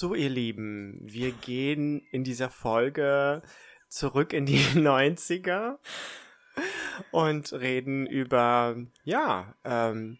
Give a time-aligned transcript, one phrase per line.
[0.00, 3.42] So, ihr Lieben, wir gehen in dieser Folge
[3.90, 5.76] zurück in die 90er
[7.10, 10.16] und reden über, ja, ähm,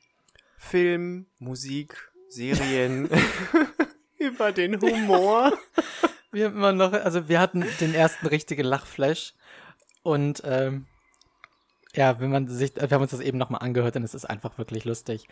[0.58, 3.08] Film, Musik, Serien,
[4.18, 5.58] über den Humor.
[6.30, 9.32] Wir haben immer noch, also wir hatten den ersten richtigen Lachflash
[10.02, 10.88] und ähm,
[11.94, 14.58] ja, wenn man sich, wir haben uns das eben nochmal angehört und es ist einfach
[14.58, 15.26] wirklich lustig.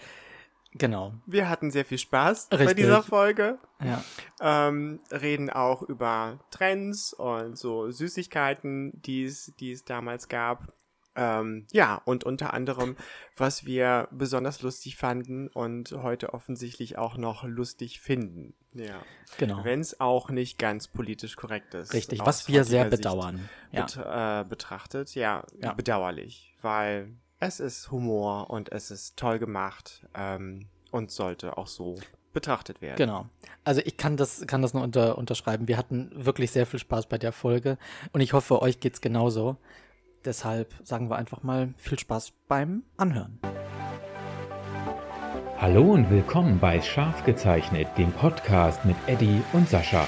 [0.72, 1.14] Genau.
[1.26, 2.66] Wir hatten sehr viel Spaß Richtig.
[2.68, 3.58] bei dieser Folge.
[3.82, 4.04] Ja.
[4.40, 10.72] Ähm, reden auch über Trends und so Süßigkeiten, die es, die es damals gab.
[11.16, 12.96] Ähm, ja, und unter anderem,
[13.36, 18.54] was wir besonders lustig fanden und heute offensichtlich auch noch lustig finden.
[18.72, 19.02] Ja.
[19.38, 19.64] Genau.
[19.64, 21.92] Wenn es auch nicht ganz politisch korrekt ist.
[21.92, 23.48] Richtig, was wir sehr Sicht bedauern.
[23.72, 23.86] Ja.
[23.86, 25.14] Bet äh, betrachtet.
[25.16, 25.72] Ja, Ja.
[25.72, 31.96] bedauerlich, weil es ist Humor und es ist toll gemacht ähm, und sollte auch so
[32.32, 32.96] betrachtet werden.
[32.96, 33.26] Genau.
[33.64, 35.68] Also ich kann das, kann das nur unter, unterschreiben.
[35.68, 37.78] Wir hatten wirklich sehr viel Spaß bei der Folge
[38.12, 39.56] und ich hoffe, euch geht's genauso.
[40.24, 43.38] Deshalb sagen wir einfach mal viel Spaß beim Anhören.
[45.58, 50.04] Hallo und willkommen bei Scharf gezeichnet, dem Podcast mit Eddie und Sascha.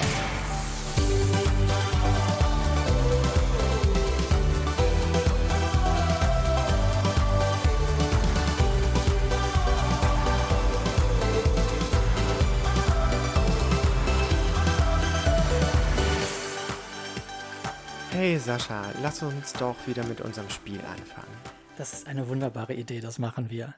[18.60, 21.34] Sascha, lass uns doch wieder mit unserem Spiel anfangen.
[21.78, 23.74] Das ist eine wunderbare Idee, das machen wir.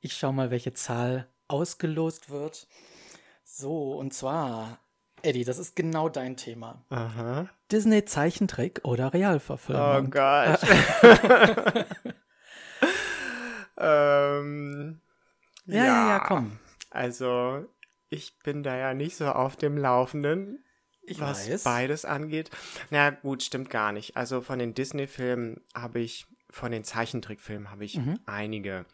[0.00, 2.66] Ich schau mal, welche Zahl ausgelost wird.
[3.44, 4.78] So, und zwar,
[5.20, 6.82] Eddie, das ist genau dein Thema.
[6.88, 7.50] Aha.
[7.70, 10.10] Disney Zeichentrick oder Oh Realverfilmung?
[10.10, 10.60] Gott.
[13.76, 15.00] ähm,
[15.66, 16.58] ja, ja, ja, komm.
[16.88, 17.66] Also,
[18.08, 20.64] ich bin da ja nicht so auf dem Laufenden,
[21.04, 21.64] Ich was weiß.
[21.64, 22.50] beides angeht.
[22.90, 24.16] Na gut, stimmt gar nicht.
[24.16, 28.20] Also von den Disney-Filmen habe ich, von den Zeichentrickfilmen habe ich Mhm.
[28.26, 28.86] einige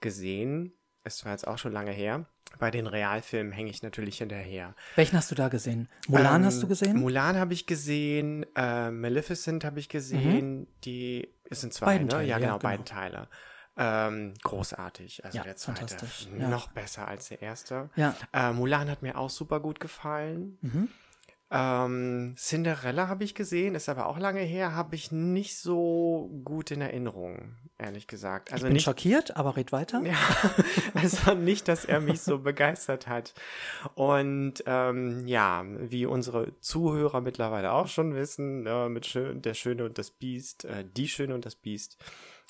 [0.00, 0.72] gesehen.
[1.04, 2.26] Es war jetzt auch schon lange her.
[2.58, 4.74] Bei den Realfilmen hänge ich natürlich hinterher.
[4.94, 5.88] Welchen hast du da gesehen?
[6.06, 6.98] Mulan Ähm, hast du gesehen?
[6.98, 11.88] Mulan habe ich gesehen, äh, Maleficent habe ich gesehen, die, es sind zwei, Mhm.
[11.90, 12.12] Beiden ne?
[12.12, 12.70] Teile, ja, ja, genau, genau.
[12.70, 13.28] beiden Teile.
[13.74, 16.48] Ähm, großartig, also Ja, der zweite, fantastisch, ja.
[16.48, 17.88] noch besser als der erste.
[17.96, 18.14] Ja.
[18.34, 20.58] Äh, Mulan hat mir auch super gut gefallen.
[20.60, 20.88] Mhm.
[21.54, 26.70] Ähm, Cinderella habe ich gesehen, ist aber auch lange her, habe ich nicht so gut
[26.70, 28.52] in Erinnerung, ehrlich gesagt.
[28.52, 30.00] Also ich bin nicht, schockiert, aber red weiter.
[30.04, 30.16] ja,
[30.94, 33.34] also nicht, dass er mich so begeistert hat.
[33.94, 39.84] Und ähm, ja, wie unsere Zuhörer mittlerweile auch schon wissen, äh, mit Schön, der Schöne
[39.84, 41.98] und das Biest, äh, die Schöne und das Biest,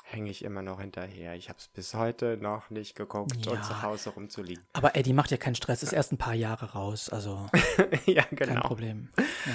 [0.03, 1.35] hänge ich immer noch hinterher.
[1.35, 3.53] Ich habe es bis heute noch nicht geguckt Ja.
[3.53, 4.65] und zu Hause rumzuliegen.
[4.73, 7.49] Aber Eddie, mach dir keinen Stress, ist erst ein paar Jahre raus, also
[8.07, 8.61] ja, kein genau.
[8.63, 9.11] Problem.
[9.47, 9.55] Ja.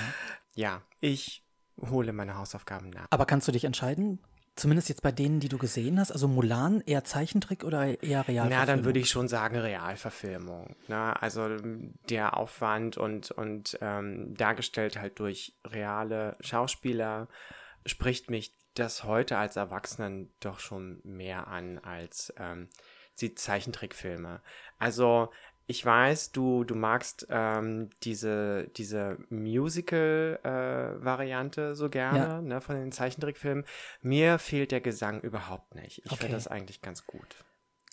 [0.55, 1.43] Ja, ich
[1.79, 3.05] hole meine Hausaufgaben nach.
[3.11, 4.19] Aber kannst du dich entscheiden?
[4.55, 8.49] Zumindest jetzt bei denen, die du gesehen hast, also Mulan eher Zeichentrick oder eher Realverfilmung?
[8.49, 10.75] Na, dann würde ich schon sagen Realverfilmung.
[10.87, 17.27] Na, also ähm, der Aufwand und, und ähm, dargestellt halt durch reale Schauspieler
[17.87, 22.69] spricht mich das heute als Erwachsenen doch schon mehr an als ähm,
[23.19, 24.41] die Zeichentrickfilme.
[24.77, 25.31] Also
[25.69, 32.41] ich weiß, du, du magst ähm, diese, diese Musical-Variante so gerne Ja.
[32.41, 33.65] ne, von den Zeichentrickfilmen.
[34.01, 35.99] Mir fehlt der Gesang überhaupt nicht.
[36.05, 36.21] Ich Okay.
[36.21, 37.35] finde das eigentlich ganz gut.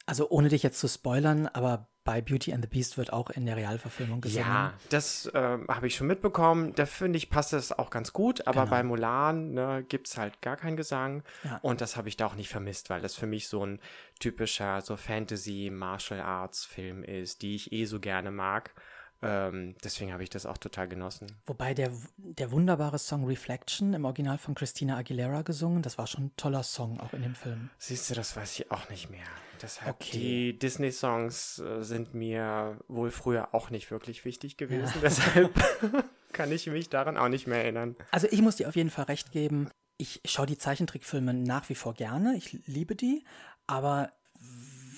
[0.06, 3.47] Also ohne dich jetzt zu spoilern, aber bei Beauty and the Beast wird auch in
[3.47, 4.47] der Realverfilmung gesungen.
[4.47, 6.75] Ja, das ähm, habe ich schon mitbekommen.
[6.75, 8.47] Da finde ich, passt das auch ganz gut.
[8.47, 8.70] Aber Genau.
[8.70, 11.22] bei Mulan ne, gibt es halt gar keinen Gesang.
[11.44, 11.60] Ja.
[11.62, 13.81] Und das habe ich da auch nicht vermisst, weil das für mich so ein
[14.20, 18.75] typischer so Fantasy-Martial-Arts-Film ist, die ich eh so gerne mag.
[19.24, 21.26] Ähm, deswegen habe ich das auch total genossen.
[21.46, 26.26] Wobei der, der wunderbare Song Reflection im Original von Christina Aguilera gesungen, das war schon
[26.26, 27.70] ein toller Song auch in dem Film.
[27.78, 29.24] Siehst du, das weiß ich auch nicht mehr.
[29.62, 30.18] Deshalb, Okay.
[30.18, 34.92] die Disney-Songs äh, sind mir wohl früher auch nicht wirklich wichtig gewesen.
[35.02, 35.52] Deshalb
[36.32, 37.96] kann ich mich daran auch nicht mehr erinnern.
[38.10, 39.70] Also ich muss dir auf jeden Fall recht geben.
[39.96, 42.34] Ich schaue die Zeichentrickfilme nach wie vor gerne.
[42.37, 43.25] Ich liebe die.
[43.66, 44.10] Aber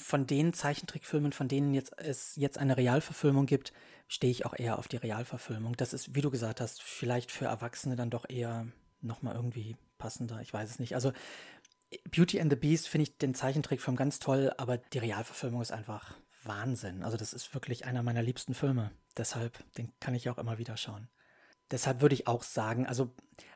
[0.02, 3.72] von den Zeichentrickfilmen, von denen jetzt, es jetzt eine Realverfilmung gibt,
[4.08, 5.76] stehe ich auch eher auf die Realverfilmung.
[5.76, 8.66] Das ist, wie du gesagt hast, vielleicht für Erwachsene dann doch eher
[9.00, 10.40] nochmal irgendwie passender.
[10.40, 10.94] Ich weiß es nicht.
[10.94, 11.12] Also
[12.10, 16.16] Beauty and the Beast finde ich den Zeichentrickfilm ganz toll, aber die Realverfilmung ist einfach
[16.44, 17.02] Wahnsinn.
[17.02, 18.90] Also das ist wirklich einer meiner liebsten Filme.
[19.16, 21.08] Deshalb, den kann ich auch immer wieder schauen.
[21.70, 23.10] Deshalb würde ich auch sagen, also,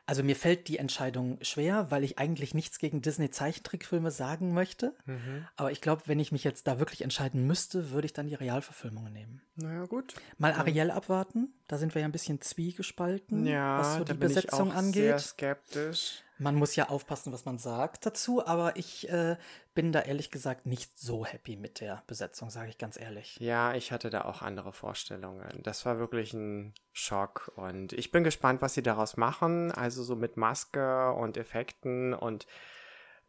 [0.05, 4.93] also mir fällt die Entscheidung schwer, weil ich eigentlich nichts gegen Disney-Zeichentrickfilme sagen möchte.
[5.05, 5.47] Mhm.
[5.55, 8.35] Aber ich glaube, wenn ich mich jetzt da wirklich entscheiden müsste, würde ich dann die
[8.35, 9.41] Realverfilmungen nehmen.
[9.55, 10.13] Naja, gut.
[10.37, 14.71] Mal Ariel abwarten, da sind wir ja ein bisschen zwiegespalten, Ja, was so die Besetzung
[14.73, 14.93] angeht.
[15.03, 16.23] sehr skeptisch.
[16.41, 19.37] Man muss ja aufpassen, was man sagt dazu, aber ich äh,
[19.75, 23.37] bin da ehrlich gesagt nicht so happy mit der Besetzung, sage ich ganz ehrlich.
[23.39, 25.61] Ja, ich hatte da auch andere Vorstellungen.
[25.61, 29.71] Das war wirklich ein Schock und ich bin gespannt, was sie daraus machen.
[29.71, 32.47] Also so mit Maske und Effekten und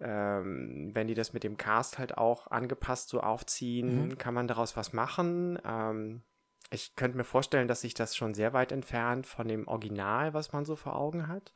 [0.01, 4.19] ähm, wenn die das mit dem Cast halt auch angepasst so aufziehen, Mhm.
[4.19, 5.59] kann man daraus was machen.
[5.65, 6.23] Ähm,
[6.71, 10.53] ich könnte mir vorstellen, dass sich das schon sehr weit entfernt von dem Original, was
[10.53, 11.53] man so vor Augen hat.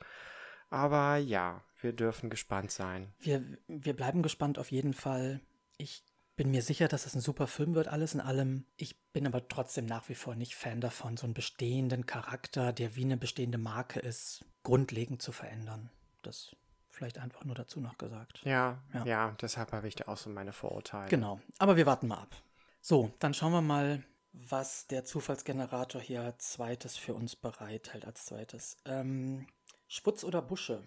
[0.70, 3.12] Aber ja, wir dürfen gespannt sein.
[3.18, 5.40] Wir, wir bleiben gespannt auf jeden Fall.
[5.78, 6.02] Ich
[6.36, 8.66] bin mir sicher, dass es ein super Film wird, alles in allem.
[8.76, 12.94] Ich bin aber trotzdem nach wie vor nicht Fan davon, so einen bestehenden Charakter, der
[12.96, 15.90] wie eine bestehende Marke ist, grundlegend zu verändern.
[16.22, 16.54] Das
[16.90, 18.40] vielleicht einfach nur dazu noch gesagt.
[18.44, 19.36] Ja, ja, Ja.
[19.40, 21.08] deshalb habe ich da auch so meine Vorurteile.
[21.08, 22.34] Genau, aber wir warten mal ab.
[22.80, 24.02] So, dann schauen wir mal,
[24.32, 28.76] was der Zufallsgenerator hier als zweites für uns bereithält als zweites.
[28.84, 29.46] Ähm,
[29.88, 30.82] Schwutz oder Busche?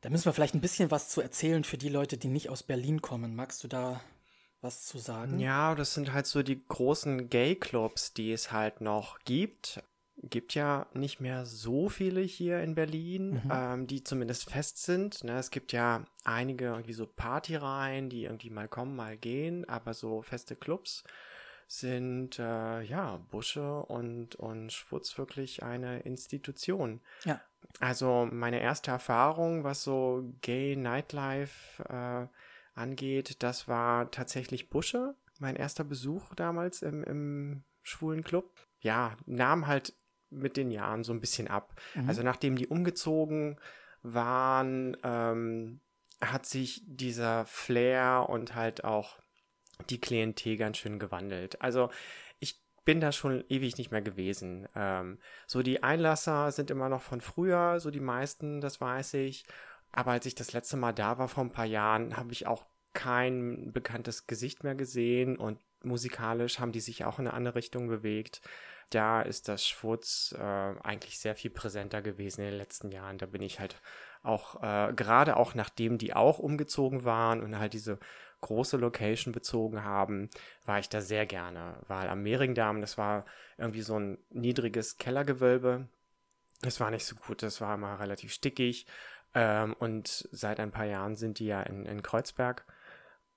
[0.00, 2.62] Da müssen wir vielleicht ein bisschen was zu erzählen für die Leute, die nicht aus
[2.62, 3.34] Berlin kommen.
[3.34, 4.00] Magst du da
[4.60, 5.38] was zu sagen?
[5.38, 9.82] Ja, das sind halt so die großen Gay-Clubs, die es halt noch gibt.
[10.22, 13.50] Gibt ja nicht mehr so viele hier in Berlin, Mhm.
[13.50, 15.24] ähm, die zumindest fest sind.
[15.24, 15.38] Ne?
[15.38, 20.22] Es gibt ja einige irgendwie so Partyreihen, die irgendwie mal kommen, mal gehen, aber so
[20.22, 21.02] feste Clubs
[21.66, 27.00] sind äh, ja Busche und, und Schwutz wirklich eine Institution.
[27.24, 27.40] Ja.
[27.80, 35.14] Also meine erste Erfahrung, was so Gay Nightlife äh, angeht, das war tatsächlich Busche.
[35.38, 38.66] Mein erster Besuch damals im, im schwulen Club.
[38.80, 39.94] Ja, nahm halt
[40.30, 41.80] mit den Jahren so ein bisschen ab.
[41.94, 42.08] Mhm.
[42.08, 43.58] Also nachdem die umgezogen
[44.02, 45.80] waren, ähm,
[46.20, 49.18] hat sich dieser Flair und halt auch
[49.90, 51.60] die Klientel ganz schön gewandelt.
[51.60, 51.90] Also
[52.38, 54.68] ich bin da schon ewig nicht mehr gewesen.
[54.74, 59.44] Ähm, so die Einlasser sind immer noch von früher, so die meisten, das weiß ich.
[59.92, 62.64] Aber als ich das letzte Mal da war vor ein paar Jahren, habe ich auch
[62.92, 67.88] kein bekanntes Gesicht mehr gesehen und musikalisch haben die sich auch in eine andere Richtung
[67.88, 68.40] bewegt.
[68.90, 73.18] Da ist das Schwutz äh, eigentlich sehr viel präsenter gewesen in den letzten Jahren.
[73.18, 73.80] Da bin ich halt
[74.22, 77.98] auch, äh, gerade auch nachdem die auch umgezogen waren und halt diese
[78.44, 80.28] große Location bezogen haben,
[80.66, 81.76] war ich da sehr gerne.
[81.88, 83.24] Weil am Mehringdamm, das war
[83.56, 85.88] irgendwie so ein niedriges Kellergewölbe.
[86.60, 88.86] Das war nicht so gut, das war immer relativ stickig.
[89.34, 92.64] Ähm, und seit ein paar Jahren sind die ja in, in Kreuzberg.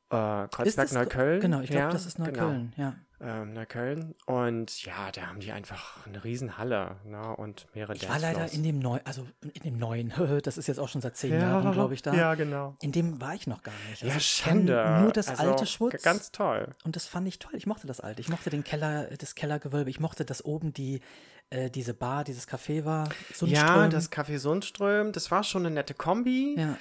[0.09, 1.39] Äh, Kreuzberg, Neukölln.
[1.39, 2.95] Genau, ich glaube, ja, das ist genau Neukölln, ja.
[3.19, 4.15] Ähm, Neukölln.
[4.25, 7.35] Und ja, da haben die einfach eine Riesenhalle ne?
[7.35, 10.79] und mehrere Ich war leider in dem neuen, also in dem neuen, das ist jetzt
[10.79, 12.13] auch schon seit zehn Jahren, glaube ich, da.
[12.13, 12.75] Ja, genau.
[12.81, 14.03] In dem war ich noch gar nicht.
[14.03, 14.99] Also Ja, Schande.
[15.01, 16.03] Nur das also, alte Schwutz.
[16.03, 16.69] Ganz toll.
[16.83, 17.55] Und das fand ich toll.
[17.55, 18.21] Ich mochte das alte.
[18.21, 19.89] Ich mochte den Keller, das Kellergewölbe.
[19.89, 21.01] Ich mochte, dass oben die,
[21.49, 23.05] äh, diese Bar, dieses Café war.
[23.07, 23.89] Ja, Sundström.
[23.89, 26.55] das Café Sundström, das war schon eine nette Kombi.
[26.57, 26.77] Ja.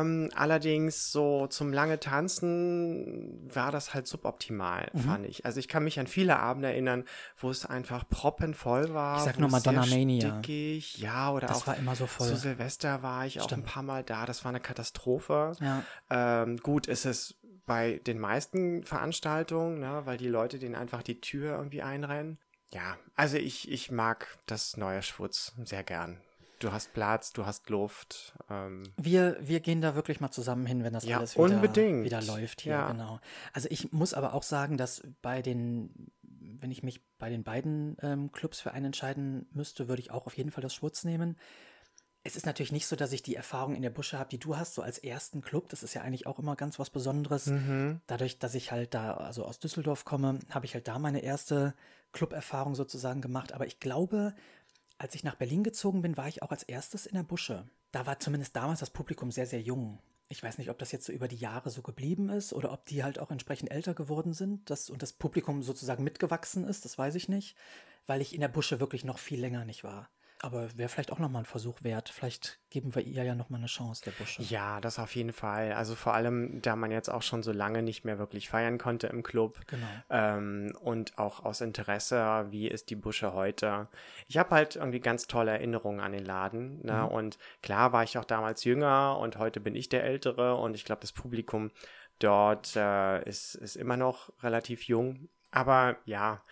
[0.00, 4.98] Ähm, allerdings so zum lange Tanzen war das halt suboptimal, Mhm.
[5.00, 5.44] fand ich.
[5.44, 7.04] Also ich kann mich an viele Abende erinnern,
[7.36, 9.18] wo es einfach proppenvoll war.
[9.18, 10.38] Ich sag nur Madonna Mania.
[10.38, 12.28] Stickig, ja, oder Das auch war immer so voll.
[12.28, 13.64] zu Silvester war ich auch Stimmt.
[13.64, 14.24] ein paar Mal da.
[14.26, 15.52] Das war eine Katastrophe.
[15.60, 15.82] Ja.
[16.10, 17.34] Ähm, gut, ist es
[17.66, 22.38] bei den meisten Veranstaltungen, ne, weil die Leute denen einfach die Tür irgendwie einrennen.
[22.72, 26.20] Ja, also ich, ich mag das neue Schwutz sehr gern.
[26.58, 28.34] Du hast Platz, du hast Luft.
[28.50, 32.04] Ähm, Wir, wir gehen da wirklich mal zusammen hin, wenn das Ja, alles wieder, unbedingt.
[32.04, 32.90] wieder läuft hier, Ja.
[32.90, 33.20] genau.
[33.52, 37.96] Also ich muss aber auch sagen, dass bei den, wenn ich mich bei den beiden
[38.02, 41.36] ähm, Clubs für einen entscheiden müsste, würde ich auch auf jeden Fall das Schwutz nehmen.
[42.28, 44.58] Es ist natürlich nicht so, dass ich die Erfahrung in der Busche habe, die du
[44.58, 45.70] hast, so als ersten Club.
[45.70, 47.46] Das ist ja eigentlich auch immer ganz was Besonderes.
[47.46, 48.02] mhm.
[48.06, 51.72] Dadurch, dass ich halt da, also aus Düsseldorf komme, habe ich halt da meine erste
[52.12, 53.54] Club-Erfahrung sozusagen gemacht.
[53.54, 54.34] Aber ich glaube,
[54.98, 57.66] als ich nach Berlin gezogen bin, war ich auch als erstes in der Busche.
[57.92, 59.98] Da war zumindest damals das Publikum sehr, sehr jung.
[60.28, 62.84] Ich weiß nicht, ob das jetzt so über die Jahre so geblieben ist oder ob
[62.84, 66.98] die halt auch entsprechend älter geworden sind das, und das Publikum sozusagen mitgewachsen ist, das
[66.98, 67.56] weiß ich nicht,
[68.06, 70.10] weil ich in der Busche wirklich noch viel länger nicht war.
[70.40, 72.08] Aber wäre vielleicht auch nochmal ein Versuch wert.
[72.10, 74.40] Vielleicht geben wir ihr ja nochmal eine Chance, der Busche.
[74.42, 75.72] Ja, das auf jeden Fall.
[75.72, 79.08] Also vor allem, da man jetzt auch schon so lange nicht mehr wirklich feiern konnte
[79.08, 79.60] im Club.
[79.66, 79.86] Genau.
[80.10, 83.88] Ähm, und auch aus Interesse, wie ist die Busche heute?
[84.28, 86.84] Ich habe halt irgendwie ganz tolle Erinnerungen an den Laden.
[86.84, 87.02] Ne?
[87.02, 87.08] Mhm.
[87.08, 90.84] Und klar war ich auch damals jünger und heute bin ich der Ältere und ich
[90.84, 91.72] glaube, das Publikum
[92.20, 95.28] dort äh, ist, ist immer noch relativ jung.
[95.50, 96.42] Aber ja,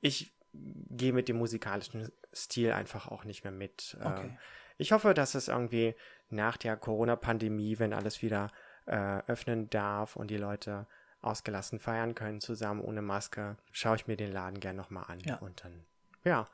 [0.00, 3.96] ich gehe mit dem musikalischen Stil einfach auch nicht mehr mit.
[4.00, 4.38] Ähm, Okay.
[4.78, 5.94] ich hoffe, dass es irgendwie
[6.30, 8.48] nach der Corona-Pandemie, wenn alles wieder
[8.86, 10.86] äh, öffnen darf und die Leute
[11.20, 15.20] ausgelassen feiern können zusammen ohne Maske, schaue ich mir den Laden gern nochmal an.
[15.20, 15.36] Ja.
[15.36, 15.86] Und dann,
[16.24, 16.44] ja,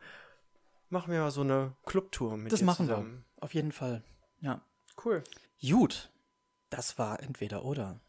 [0.90, 3.24] machen wir mal so eine Clubtour mit Das machen zusammen.
[3.36, 3.42] wir.
[3.42, 4.02] Auf jeden Fall.
[4.40, 4.60] Ja.
[5.04, 5.24] Cool.
[5.60, 6.10] Gut.
[6.68, 8.00] Das war entweder oder.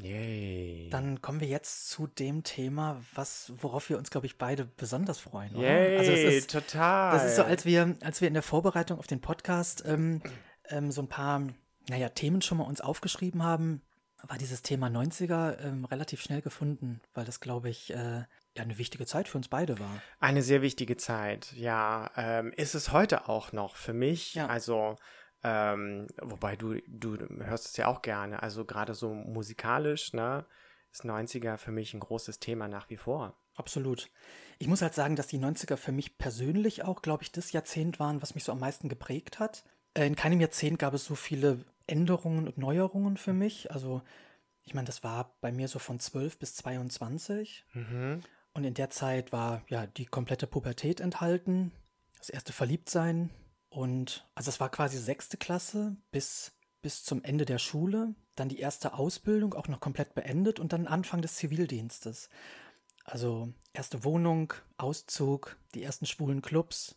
[0.00, 0.88] Yay.
[0.90, 5.18] Dann kommen wir jetzt zu dem Thema, was, worauf wir uns, glaube ich, beide besonders
[5.18, 5.54] freuen.
[5.56, 5.66] Oder?
[5.66, 7.12] Yay, Also es ist, total.
[7.12, 10.20] das ist so, als wir, als wir in der Vorbereitung auf den Podcast ähm,
[10.68, 11.46] ähm, so ein paar,
[11.88, 13.82] naja, Themen schon mal uns aufgeschrieben haben,
[14.22, 18.24] war dieses Thema 90er ähm, relativ schnell gefunden, weil das, glaube ich, äh,
[18.56, 20.02] ja eine wichtige Zeit für uns beide war.
[20.18, 22.10] Eine sehr wichtige Zeit, ja.
[22.16, 24.34] Ähm, ist es heute auch noch für mich.
[24.34, 24.46] Ja.
[24.46, 24.96] Also,
[25.46, 28.42] ähm, wobei du, du hörst es ja auch gerne.
[28.42, 30.44] Also gerade so musikalisch, ne,
[30.92, 33.36] ist 90er für mich ein großes Thema nach wie vor.
[33.54, 34.10] Absolut.
[34.58, 38.00] Ich muss halt sagen, dass die 90er für mich persönlich auch, glaube ich, das Jahrzehnt
[38.00, 39.64] waren, was mich so am meisten geprägt hat.
[39.94, 43.70] In keinem Jahrzehnt gab es so viele Änderungen und Neuerungen für mich.
[43.70, 44.02] Also,
[44.64, 47.64] ich meine, das war bei mir so von 12 bis 22.
[47.72, 48.20] Mhm.
[48.52, 51.70] Und in der Zeit war ja die komplette Pubertät enthalten,
[52.18, 53.30] das erste Verliebtsein.
[53.68, 58.58] Und also es war quasi sechste Klasse bis, bis zum Ende der Schule, dann die
[58.60, 62.28] erste Ausbildung auch noch komplett beendet und dann Anfang des Zivildienstes.
[63.04, 66.96] Also erste Wohnung, Auszug, die ersten schwulen Clubs.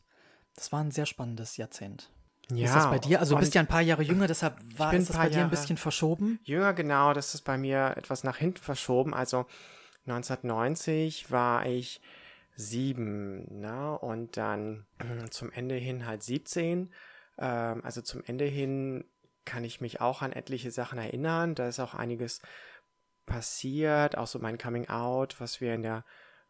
[0.55, 2.11] Das war ein sehr spannendes Jahrzehnt.
[2.51, 2.65] Ja.
[2.65, 3.19] ist das bei dir?
[3.19, 5.39] Also du bist ja ein paar Jahre jünger, deshalb war ist das bei dir ein
[5.41, 6.39] Jahre- bisschen verschoben.
[6.43, 9.13] Jünger, genau, das ist bei mir etwas nach hinten verschoben.
[9.13, 9.45] Also
[10.07, 12.01] 1990 war ich
[12.59, 13.97] sieben, ne?
[13.97, 14.85] Und dann
[15.31, 16.91] zum Ende hin halt 17.
[17.37, 19.05] Ähm, also zum Ende hin
[19.45, 21.55] kann ich mich auch an etliche Sachen erinnern.
[21.55, 22.41] Da ist auch einiges
[23.25, 26.03] passiert, auch so mein Coming Out, was wir in der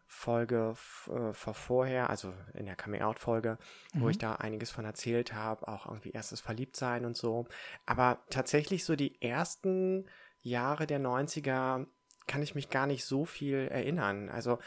[0.07, 0.75] Folge
[1.07, 3.59] äh, vor vorher, also in der Coming Out Folge,
[3.93, 7.45] wo ich da einiges von erzählt habe, auch irgendwie erstes Verliebtsein und so.
[7.85, 10.09] Aber tatsächlich so die ersten
[10.41, 11.85] Jahre der 90er
[12.25, 14.29] kann ich mich gar nicht so viel erinnern.
[14.29, 14.57] Also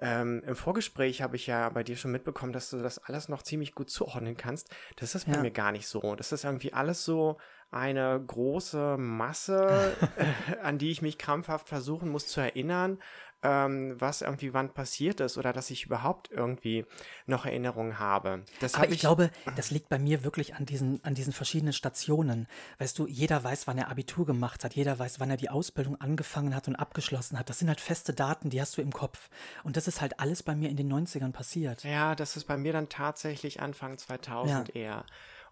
[0.00, 3.42] ähm, im Vorgespräch habe ich ja bei dir schon mitbekommen, dass du das alles noch
[3.42, 4.68] ziemlich gut zuordnen kannst.
[4.96, 5.38] Das ist bei Ja.
[5.38, 6.16] mir gar nicht so.
[6.16, 7.36] Das ist irgendwie alles so
[7.70, 12.98] eine große Masse, äh, an die ich mich krampfhaft versuchen muss zu erinnern,
[13.42, 16.84] ähm, was irgendwie wann passiert ist oder dass ich überhaupt irgendwie
[17.26, 18.44] noch Erinnerungen habe.
[18.60, 21.72] Das Aber hab ich, glaube, das liegt bei mir wirklich an diesen, an diesen verschiedenen
[21.72, 22.48] Stationen.
[22.78, 25.98] Weißt du, jeder weiß, wann er Abitur gemacht hat, jeder weiß, wann er die Ausbildung
[26.00, 27.48] angefangen hat und abgeschlossen hat.
[27.48, 29.30] Das sind halt feste Daten, die hast du im Kopf.
[29.64, 31.82] Und das ist halt alles bei mir in den 90ern passiert.
[31.84, 35.04] Ja, das ist bei mir dann tatsächlich Anfang 2000 eher.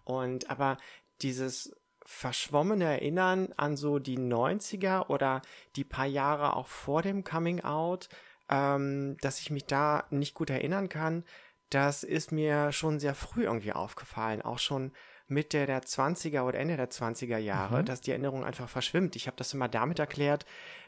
[0.03, 0.77] Und aber
[1.21, 1.75] dieses
[2.11, 5.43] verschwommene Erinnern an so die 90er oder
[5.75, 8.09] die paar Jahre auch vor dem Coming Out,
[8.49, 11.23] ähm, dass ich mich da nicht gut erinnern kann,
[11.69, 14.41] das ist mir schon sehr früh irgendwie aufgefallen.
[14.41, 14.91] Auch schon
[15.27, 19.15] Mitte der 20er oder Ende der 20er Jahre, dass die Erinnerung einfach verschwimmt.
[19.15, 20.47] Ich habe das immer damit erklärt,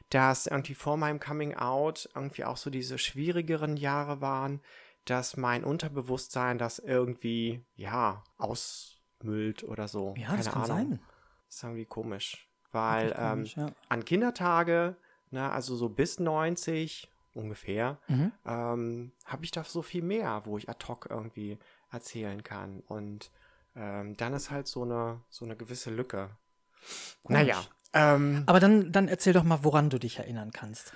[0.10, 4.60] dass irgendwie vor meinem Coming Out irgendwie auch so diese schwierigeren Jahre waren,
[5.06, 10.16] dass mein Unterbewusstsein das irgendwie, ja, ausmüllt oder so.
[10.18, 10.90] Ja, Keine das kann Ahnung.
[10.90, 11.01] sein.
[11.51, 12.48] Das ist irgendwie komisch.
[12.72, 13.65] Weil ähm, komisch, ja.
[13.89, 14.96] an Kindertage,
[15.31, 18.31] ne, also so bis 90 ungefähr, Mhm.
[18.46, 21.60] ähm, habe ich da so viel mehr, wo ich ad hoc irgendwie
[21.91, 22.79] erzählen kann.
[22.88, 23.31] Und
[23.75, 26.29] ähm, dann ist halt so eine, so eine gewisse Lücke.
[27.27, 27.62] Naja.
[27.93, 30.93] Ähm, Aber dann, dann erzähl doch mal, woran du dich erinnern kannst.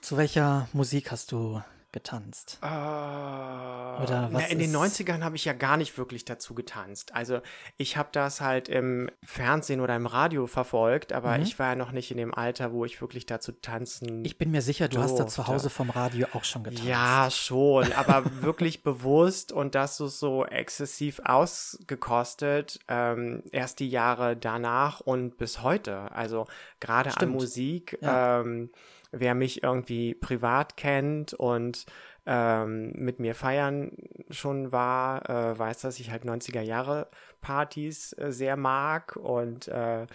[0.00, 1.62] Zu welcher Musik hast du
[1.94, 2.58] getanzt?
[2.60, 7.14] Oder was in den ist- 90ern habe ich ja gar nicht wirklich dazu getanzt.
[7.14, 7.40] Also
[7.76, 11.92] ich habe das halt im Fernsehen oder im Radio verfolgt, aber ich war ja noch
[11.92, 14.18] nicht in dem Alter, wo ich wirklich dazu tanzen.
[14.18, 14.24] Mhm.
[14.24, 15.46] Ich bin mir sicher, du hast da zu.
[15.46, 16.84] Hause vom Radio auch schon getanzt.
[16.84, 24.36] Ja, schon, aber wirklich bewusst und das so, so exzessiv ausgekostet, ähm, erst die Jahre
[24.36, 26.10] danach und bis heute.
[26.12, 26.46] Also
[26.80, 27.28] gerade an.
[27.28, 28.40] Musik, Ja.
[28.40, 28.70] ähm,
[29.16, 31.86] wer mich irgendwie privat kennt und
[32.26, 33.92] ähm, mit mir feiern
[34.30, 37.08] schon war, äh, weiß, dass ich halt 90er Jahre
[37.42, 40.06] Partys äh, sehr mag und äh,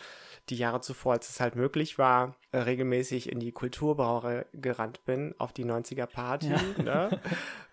[0.49, 5.35] die Jahre zuvor, als es halt möglich war, äh, regelmäßig in die Kulturbrauerei gerannt bin,
[5.37, 6.51] auf die 90er Party,
[6.83, 7.21] ne?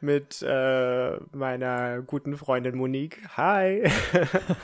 [0.00, 3.22] mit äh, meiner guten Freundin Monique.
[3.38, 3.90] Hi!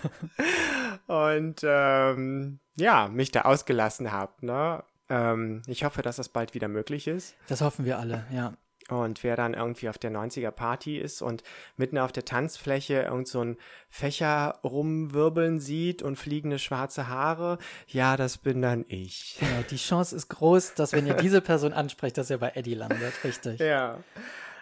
[1.07, 4.33] und ähm, ja, mich da ausgelassen habe.
[4.45, 4.85] Ne?
[5.13, 7.35] Ähm, ich hoffe, dass das bald wieder möglich ist.
[7.47, 8.55] Das hoffen wir alle, ja.
[8.89, 11.43] Und wer dann irgendwie auf der 90er Party ist und
[11.77, 13.57] mitten auf der Tanzfläche irgend so einen
[13.91, 19.37] Fächer rumwirbeln sieht und fliegende schwarze Haare, ja, das bin dann ich.
[19.39, 22.75] Genau, die Chance ist groß, dass wenn ihr diese Person ansprecht, dass ihr bei Eddie
[22.75, 23.61] landet, richtig.
[23.61, 23.99] Ja.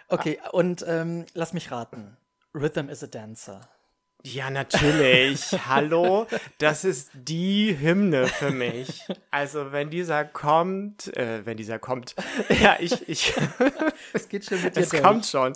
[0.07, 2.17] Okay, und ähm, lass mich raten.
[2.53, 3.61] Rhythm is a Dancer.
[4.23, 5.51] Ja, natürlich.
[5.67, 6.27] Hallo,
[6.59, 9.01] das ist die Hymne für mich.
[9.31, 12.15] Also, wenn dieser kommt, äh, wenn dieser kommt,
[12.49, 13.33] ja, ich, ich,
[14.13, 15.53] Es geht schon mit dir es kommt schon.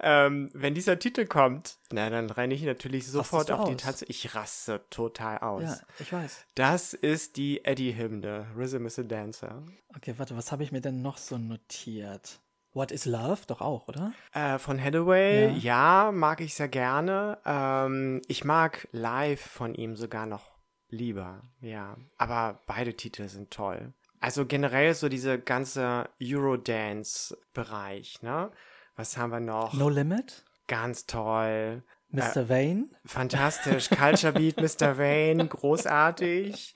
[0.00, 3.82] Ähm, wenn dieser Titel kommt, na, dann renne ich natürlich sofort auf die aus?
[3.82, 4.04] Tanze.
[4.06, 5.62] Ich raste total aus.
[5.62, 6.46] Ja, ich weiß.
[6.54, 8.46] Das ist die Eddie-Hymne.
[8.56, 9.62] Rhythm is a Dancer.
[9.96, 12.40] Okay, warte, was habe ich mir denn noch so notiert?
[12.76, 13.38] What is Love?
[13.46, 14.12] Doch auch, oder?
[14.34, 16.04] Äh, von Hathaway, Ja.
[16.08, 16.12] ja.
[16.12, 17.38] mag ich sehr gerne.
[17.46, 20.50] Ähm, ich mag live von ihm sogar noch
[20.90, 21.96] lieber, ja.
[22.18, 23.94] Aber beide Titel sind toll.
[24.20, 28.50] Also generell so diese ganze Eurodance-Bereich, ne?
[28.94, 29.72] Was haben wir noch?
[29.72, 30.44] No Limit?
[30.68, 31.82] Ganz toll.
[32.10, 32.48] Mr.
[32.50, 32.88] Vane?
[33.06, 33.88] Fantastisch.
[33.88, 34.98] Culture Beat, Mr.
[34.98, 36.74] Vane, großartig.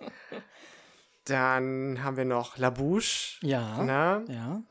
[1.26, 3.38] Dann haben wir noch La Bouche.
[3.42, 3.82] Ja.
[3.82, 4.24] Ne?
[4.28, 4.62] Ja.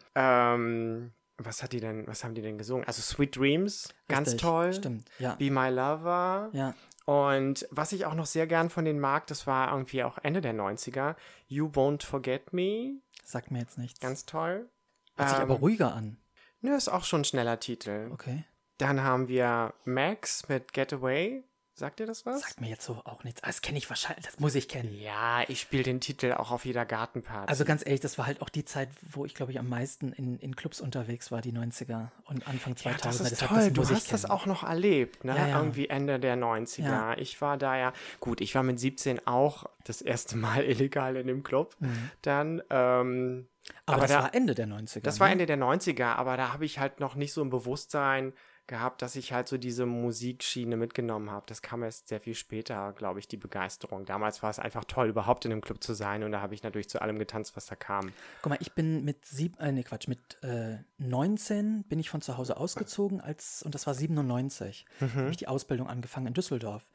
[0.56, 1.14] Ähm,
[1.46, 2.86] was hat die denn, was haben die denn gesungen?
[2.88, 4.74] Also Sweet Dreams, ganz richtig, toll.
[4.74, 5.36] Stimmt, ja.
[5.36, 6.50] Be My Lover.
[6.54, 6.74] Ja.
[7.06, 10.42] Und was ich auch noch sehr gern von denen mag, das war irgendwie auch Ende
[10.42, 11.16] der 90er.
[11.48, 14.00] You Won't Forget Me, Sagt mir jetzt nichts.
[14.00, 14.70] ganz toll.
[15.18, 16.18] Hört sich Ähm, aber ruhiger an.
[16.62, 18.10] Nö, ist auch schon ein schneller Titel.
[18.14, 18.44] Okay.
[18.78, 21.44] Dann haben wir Max mit Getaway.
[21.80, 22.42] Sagt ihr das was?
[22.42, 23.42] Sagt mir jetzt so auch nichts.
[23.44, 24.94] Ah, Das kenne ich wahrscheinlich, das muss ich kennen.
[25.00, 27.50] Ja, ich spiele den Titel auch auf jeder Gartenparty.
[27.50, 30.12] Also ganz ehrlich, das war halt auch die Zeit, wo ich, glaube ich, am meisten
[30.14, 32.86] in, in Clubs unterwegs war, die 90er und Anfang 2000er.
[32.90, 33.72] ja, das ist Deshalb, toll.
[33.72, 35.36] Du muss ich hast das auch noch erlebt, ne?
[35.36, 35.58] Ja, ja.
[35.60, 36.82] Irgendwie Ende der 90er.
[36.84, 37.18] Ja.
[37.18, 41.28] Ich war da ja, gut, ich war mit 17 auch das erste Mal illegal in
[41.28, 41.76] dem Club.
[42.22, 43.48] Dann, ähm, Mhm.
[43.86, 45.02] Aber, aber das da- war Ende der 90er.
[45.02, 45.34] das war ne?
[45.34, 48.34] Ende der 90er, aber da habe ich halt noch nicht so ein Bewusstsein
[48.70, 51.46] gehabt, dass ich halt so diese Musikschiene mitgenommen habe.
[51.48, 54.06] Das kam erst sehr viel später, glaube ich, die Begeisterung.
[54.06, 56.64] Damals war es einfach toll, überhaupt in einem Club zu sein und da habe ich
[56.64, 58.14] natürlich zu allem getanzt, was da kam.
[58.42, 62.22] Guck mal, ich bin mit sieb, äh, nee, Quatsch, mit äh, 19 bin ich von
[62.22, 65.14] zu Hause ausgezogen als, und das war 97, Mhm.
[65.14, 66.90] habe ich die Ausbildung angefangen in Düsseldorf.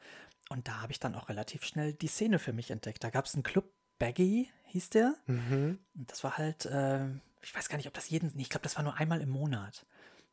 [0.49, 3.03] Und da habe ich dann auch relativ schnell die Szene für mich entdeckt.
[3.03, 3.65] Da gab es einen Club,
[3.99, 5.15] Baggy hieß der.
[5.27, 5.79] Mhm.
[5.95, 7.05] Und das war halt, äh,
[7.41, 9.85] ich weiß gar nicht, ob das jeden, ich glaube, das war nur einmal im Monat.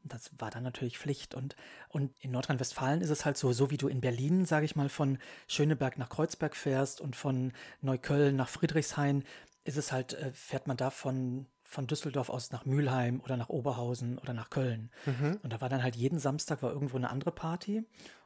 [0.04, 1.34] Das war dann natürlich Pflicht.
[1.34, 1.56] Und,
[1.88, 4.88] und in Nordrhein-Westfalen ist es halt so, so wie du in Berlin, sage ich mal,
[4.88, 9.24] von Schöneberg nach Kreuzberg fährst und von Neukölln nach Friedrichshain,
[9.64, 13.48] ist es halt, äh, fährt man da von, von Düsseldorf aus nach Mülheim oder nach
[13.48, 14.90] Oberhausen oder nach Köln.
[15.42, 17.84] Und da war dann halt jeden Samstag war irgendwo eine andere Party.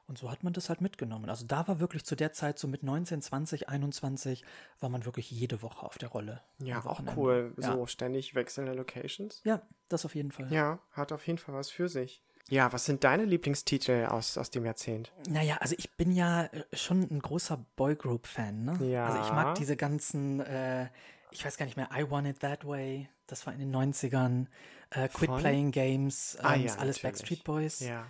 [0.09, 1.29] Und so hat man das halt mitgenommen.
[1.29, 4.45] Also da war wirklich zu der Zeit, so mit 19, 20, 21,
[4.79, 6.43] war man wirklich jede Woche auf der Rolle.
[6.59, 7.53] Ja, auch cool.
[7.61, 7.73] Ja.
[7.73, 9.41] So ständig wechselnde Locations.
[9.45, 10.53] Ja, das auf jeden Fall.
[10.53, 12.23] Ja, hat auf jeden Fall was für sich.
[12.49, 15.13] Ja, was sind deine Lieblingstitel aus, aus dem Jahrzehnt?
[15.29, 18.79] Naja, also ich bin ja äh, schon ein großer Boygroup-Fan, ne?
[18.89, 19.07] Ja.
[19.07, 20.89] Also ich mag diese ganzen, äh,
[21.33, 24.47] ich weiß gar nicht mehr, I Want It That Way, das war in den 90ern,
[24.91, 25.41] äh, Quit Von?
[25.41, 27.03] Playing Games, ähm, Ah, ja, alles natürlich.
[27.03, 27.81] Backstreet Boys.
[27.81, 28.07] Ja.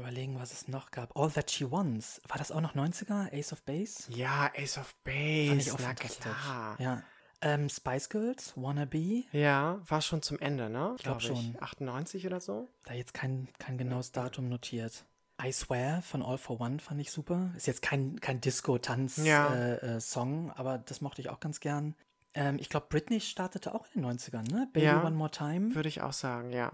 [0.00, 1.16] Überlegen, was es noch gab.
[1.16, 3.32] All That She Wants, war das auch noch 90er?
[3.32, 4.10] Ace of Base?
[4.10, 6.76] Ja, Ace of Fand ich Base, auch na klar.
[6.78, 7.02] Ja.
[7.40, 10.94] Ähm, Spice Girls, Wannabe, Ja, war schon zum Ende, ne?
[10.98, 11.56] glaub Glaub schon.
[11.60, 12.68] 98 oder so?
[12.84, 15.04] da jetzt kein, kein genaues Datum notiert.
[15.42, 17.50] I Swear von All for One fand ich super.
[17.56, 19.52] Ist jetzt kein, kein Disco-Tanz-Song, Ja.
[19.54, 21.94] äh, äh, Song, aber das mochte ich auch ganz gern.
[22.34, 24.68] Ähm, ich glaube, Britney startete auch in den 90ern, ne?
[24.72, 25.04] Baby Ja.
[25.04, 25.74] One More Time.
[25.74, 26.72] Würde ich auch sagen, ja.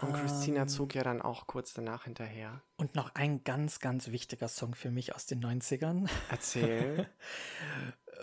[0.00, 0.68] Und Christina Ähm.
[0.68, 2.62] zog ja dann auch kurz danach hinterher.
[2.76, 6.08] Und noch ein ganz, ganz wichtiger Song für mich aus den 90ern.
[6.30, 7.08] Erzähl.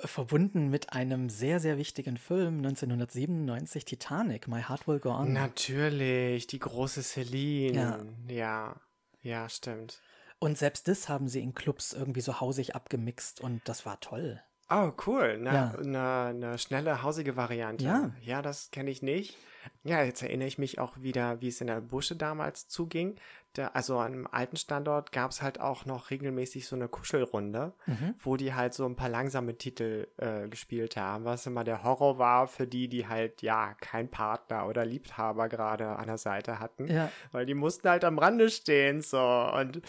[0.04, 5.32] Verbunden mit einem sehr, sehr wichtigen Film, 1997, Titanic, My Heart Will Go On.
[5.32, 8.14] Natürlich, die große Celine.
[8.28, 8.76] Ja.
[9.22, 9.50] ja.
[9.50, 10.02] stimmt.
[10.40, 14.42] Und selbst das haben sie in Clubs irgendwie so hausig abgemixt und das war toll.
[14.70, 15.38] Oh, cool.
[15.40, 15.74] Eine Ja.
[15.82, 17.86] ne, ne schnelle, hausige Variante.
[17.86, 18.12] Ja.
[18.22, 19.38] Ja, das kenne ich nicht.
[19.84, 23.16] Ja, jetzt erinnere ich mich auch wieder, wie es in der Busche damals zuging.
[23.54, 27.74] Da, also an einem alten Standort gab es halt auch noch regelmäßig so eine Kuschelrunde,
[27.88, 28.14] Mhm.
[28.20, 32.18] wo die halt so ein paar langsame Titel äh, gespielt haben, was immer der Horror
[32.20, 36.88] war für die, die halt, ja, kein Partner oder Liebhaber gerade an der Seite hatten.
[36.88, 37.10] Ja.
[37.32, 39.20] Weil die mussten halt am Rande stehen, so.
[39.20, 39.82] Und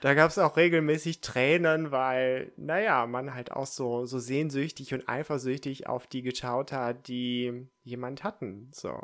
[0.00, 5.08] da gab es auch regelmäßig Tränen, weil, naja, man halt auch so, so sehnsüchtig und
[5.08, 9.00] eifersüchtig auf die geschaut hat, die jemand hatten, so.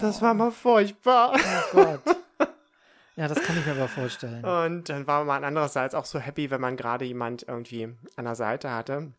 [0.00, 1.34] Das war mal furchtbar.
[1.34, 2.00] Oh Gott.
[3.16, 4.44] ja, das kann ich mir aber vorstellen.
[4.44, 8.34] Und dann war man andererseits auch so happy, wenn man gerade jemand irgendwie an der
[8.34, 9.12] Seite hatte.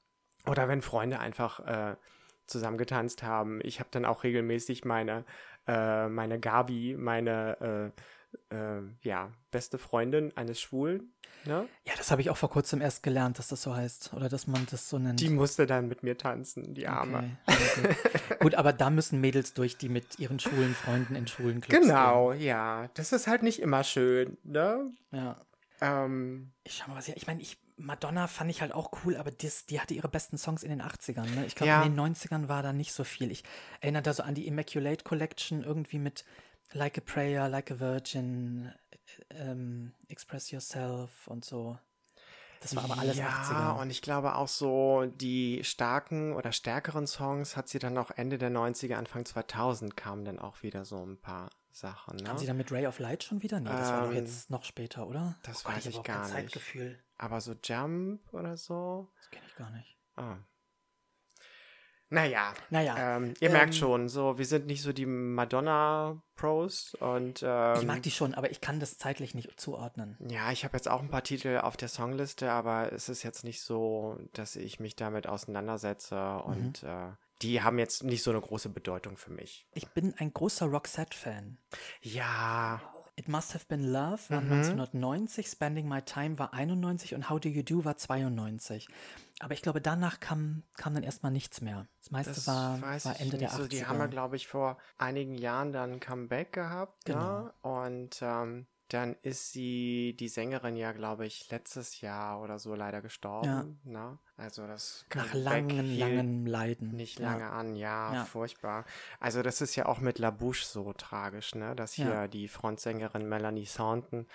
[0.46, 1.96] Oder wenn Freunde einfach äh,
[2.46, 3.60] zusammen getanzt haben.
[3.64, 5.26] Ich habe dann auch regelmäßig meine,
[5.68, 8.02] äh, meine Gabi, meine äh,
[8.50, 11.12] äh, ja, beste Freundin eines Schwulen.
[11.46, 11.68] Ne?
[11.86, 14.14] Ja, das habe ich auch vor kurzem erst gelernt, dass das so heißt.
[14.14, 15.20] Oder dass man das so nennt.
[15.20, 17.38] Die musste dann mit mir tanzen, die Arme.
[17.46, 17.58] Okay.
[17.84, 18.36] okay.
[18.40, 22.32] Gut, aber da müssen Mädels durch, die mit ihren schwulen Freunden in schwulen Clubs Genau,
[22.32, 22.42] gehen.
[22.42, 22.90] ja.
[22.96, 24.92] Das ist halt nicht immer schön, ne?
[25.12, 25.38] Ja.
[25.82, 29.18] Ähm, ich schau mal, was ich, ich meine, ich, Madonna fand ich halt auch cool,
[29.18, 31.30] aber das, die hatte ihre besten Songs in den 80ern.
[31.36, 31.46] Ne?
[31.46, 31.84] Ich glaube, Ja.
[31.84, 33.30] in den 90ern war da nicht so viel.
[33.32, 33.44] Ich
[33.82, 36.24] erinnere da so an die Immaculate Collection, irgendwie mit
[36.74, 38.98] Like a Prayer, Like a Virgin, äh,
[39.36, 41.78] ähm, Express Yourself und so.
[42.62, 43.28] Das war aber alles ja,
[43.76, 43.82] 80er.
[43.82, 48.40] und ich glaube auch so die starken oder stärkeren Songs hat sie dann auch Ende
[48.40, 52.16] der 90er, Anfang 2000 kamen dann auch wieder so ein paar Sachen.
[52.18, 52.30] Ne?
[52.30, 53.60] Haben sie dann mit Ray of Light schon wieder?
[53.60, 55.38] Nee, das war doch Ähm, jetzt noch später, oder?
[55.44, 56.32] das Gott, weiß ich auch gar nicht.
[56.34, 56.98] Zeitgefühl.
[57.18, 59.12] Aber so Jump oder so.
[59.18, 59.98] Das kenne ich gar nicht.
[60.16, 60.38] Ah.
[62.10, 67.44] Naja, Naja, ähm, ihr ähm, merkt schon, so wir sind nicht so die Madonna-Pros und
[67.46, 70.18] ähm, ich mag die schon, aber ich kann das zeitlich nicht zuordnen.
[70.30, 73.44] Ja, ich habe jetzt auch ein paar Titel auf der Songliste, aber es ist jetzt
[73.44, 76.42] nicht so, dass ich mich damit auseinandersetze Mhm.
[76.52, 77.08] und äh,
[77.42, 79.68] die haben jetzt nicht so eine große Bedeutung für mich.
[79.74, 81.58] Ich bin ein großer Roxette-Fan.
[82.02, 82.82] Ja,
[83.18, 84.52] It Must Have Been Love war Mhm.
[84.52, 88.88] 1990, Spending My Time war 91 und How Do You Do war 92.
[89.40, 91.88] Aber ich glaube, danach kam, kam dann erstmal nichts mehr.
[92.02, 93.64] Das meiste das war, war Ende der so.
[93.64, 93.68] 80er.
[93.70, 97.08] Die haben ja, glaube ich, vor einigen Jahren dann ein Comeback gehabt.
[97.08, 97.54] Ne?
[97.62, 103.02] Und ähm, dann ist sie, die Sängerin ja, glaube ich, letztes Jahr oder so leider
[103.02, 103.80] gestorben.
[103.84, 104.20] Ne?
[104.38, 106.92] Also das Nach langen, langen Leiden.
[106.92, 107.32] nicht Ja.
[107.32, 108.26] lange an, ja, Ja.
[108.26, 108.86] furchtbar.
[109.20, 111.76] Also das ist ja auch mit La Bouche so tragisch, ne?
[111.76, 112.28] Dass hier Ja.
[112.28, 114.28] die Frontsängerin Melanie Thornton,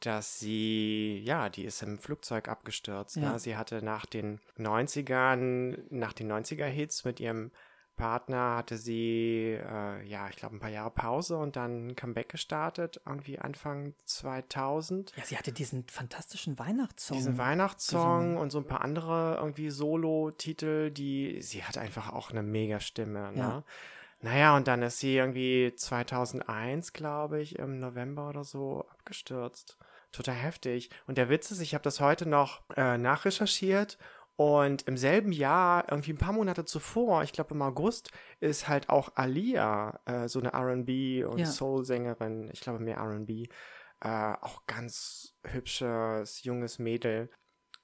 [0.00, 3.16] dass sie, ja, die ist im Flugzeug abgestürzt.
[3.16, 3.32] Ja.
[3.32, 3.38] Ne?
[3.40, 7.50] Sie hatte nach den 90ern, nach den 90er-Hits mit ihrem
[7.98, 12.30] Partner hatte sie, äh, ja, ich glaube, ein paar Jahre Pause und dann ein Comeback
[12.30, 17.18] gestartet, irgendwie Anfang 2000 Ja, sie hatte diesen fantastischen Weihnachtssong.
[17.18, 22.42] diesen Weihnachtssong und so ein paar andere irgendwie Solo-Titel, die, sie hat einfach auch eine
[22.42, 23.38] mega Stimme, ne?
[23.38, 23.64] Ja.
[24.20, 29.76] Naja, und dann ist sie irgendwie 2001, glaube ich, im November oder so abgestürzt.
[30.10, 30.90] Total heftig.
[31.06, 33.98] Und der Witz ist, ich habe das heute noch äh, nachrecherchiert
[34.38, 38.88] und im selben Jahr, irgendwie ein paar Monate zuvor, ich glaube im August, ist halt
[38.88, 41.46] auch Alia, äh, so eine RB und Ja.
[41.46, 43.48] Soul-Sängerin, ich glaube mehr RB,
[44.00, 44.08] äh,
[44.40, 47.30] auch ganz hübsches, junges Mädel,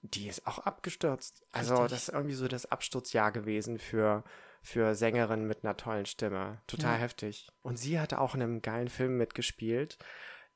[0.03, 1.45] die ist auch abgestürzt.
[1.51, 1.91] Also Richtig.
[1.91, 4.23] das ist irgendwie so das Absturzjahr gewesen für,
[4.63, 6.63] für Sängerinnen mit einer tollen Stimme.
[6.69, 7.01] Total Ja.
[7.01, 7.49] heftig.
[7.63, 9.99] Und sie hatte auch in einem geilen Film mitgespielt,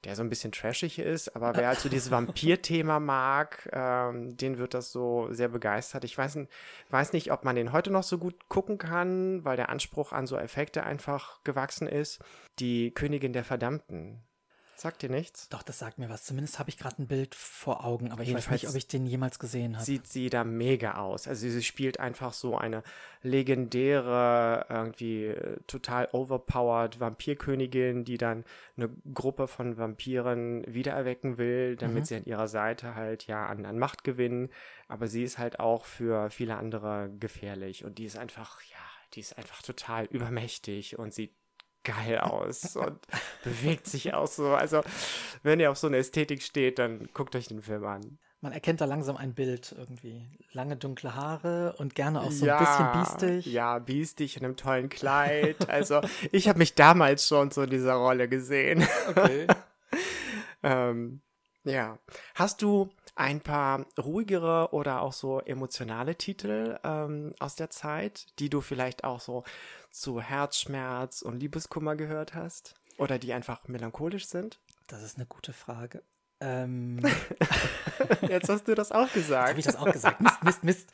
[0.04, 4.58] der so ein bisschen trashig ist, aber wer halt so dieses Vampir-Thema mag, ähm, den
[4.58, 6.04] wird das so sehr begeistert.
[6.04, 6.38] Ich weiß,
[6.90, 10.26] weiß nicht, ob man den heute noch so gut gucken kann, weil der Anspruch an
[10.26, 12.20] so Effekte einfach gewachsen ist.
[12.58, 14.22] Die Königin der Verdammten.
[14.80, 15.48] Sagt dir nichts?
[15.48, 16.22] Doch, das sagt mir was.
[16.22, 19.06] Zumindest habe ich gerade ein Bild vor Augen, aber ich weiß nicht, ob ich den
[19.06, 19.84] jemals gesehen habe.
[19.84, 21.26] sieht sie da mega aus.
[21.26, 22.84] Also sie spielt einfach so eine
[23.22, 28.44] legendäre, irgendwie äh, total overpowered Vampirkönigin, die dann
[28.76, 32.04] eine Gruppe von Vampiren wiedererwecken will, damit Mhm.
[32.04, 34.48] sie an ihrer Seite halt ja an, an Macht gewinnen.
[34.86, 38.76] Aber sie ist halt auch für viele andere gefährlich und die ist einfach, ja,
[39.14, 41.34] die ist einfach total übermächtig und sieht
[41.84, 42.98] geil aus und
[43.44, 44.54] bewegt sich auch so.
[44.54, 44.82] Also,
[45.42, 48.18] wenn ihr auf so eine Ästhetik steht, dann guckt euch den Film an.
[48.40, 50.24] Man erkennt da langsam ein Bild irgendwie.
[50.52, 53.52] Lange dunkle Haare und gerne auch so ein bisschen biestig.
[53.52, 55.68] Ja, biestig in einem tollen Kleid.
[55.68, 58.86] Also, ich habe mich damals schon so in dieser Rolle gesehen.
[59.08, 59.48] Okay.
[60.62, 61.20] ähm,
[61.64, 61.98] ja.
[62.36, 68.48] Hast du ein paar ruhigere oder auch so emotionale Titel ähm, aus der Zeit, die
[68.48, 69.42] du vielleicht auch so
[69.90, 72.74] zu Herzschmerz und Liebeskummer gehört hast?
[72.96, 74.60] Oder die einfach melancholisch sind?
[74.86, 76.02] Das ist eine gute Frage.
[76.40, 77.00] Ähm,
[78.28, 79.58] Jetzt hast du das auch Jetzt habe gesagt.
[79.58, 80.20] ich das auch gesagt.
[80.20, 80.92] Mist, Mist, Mist.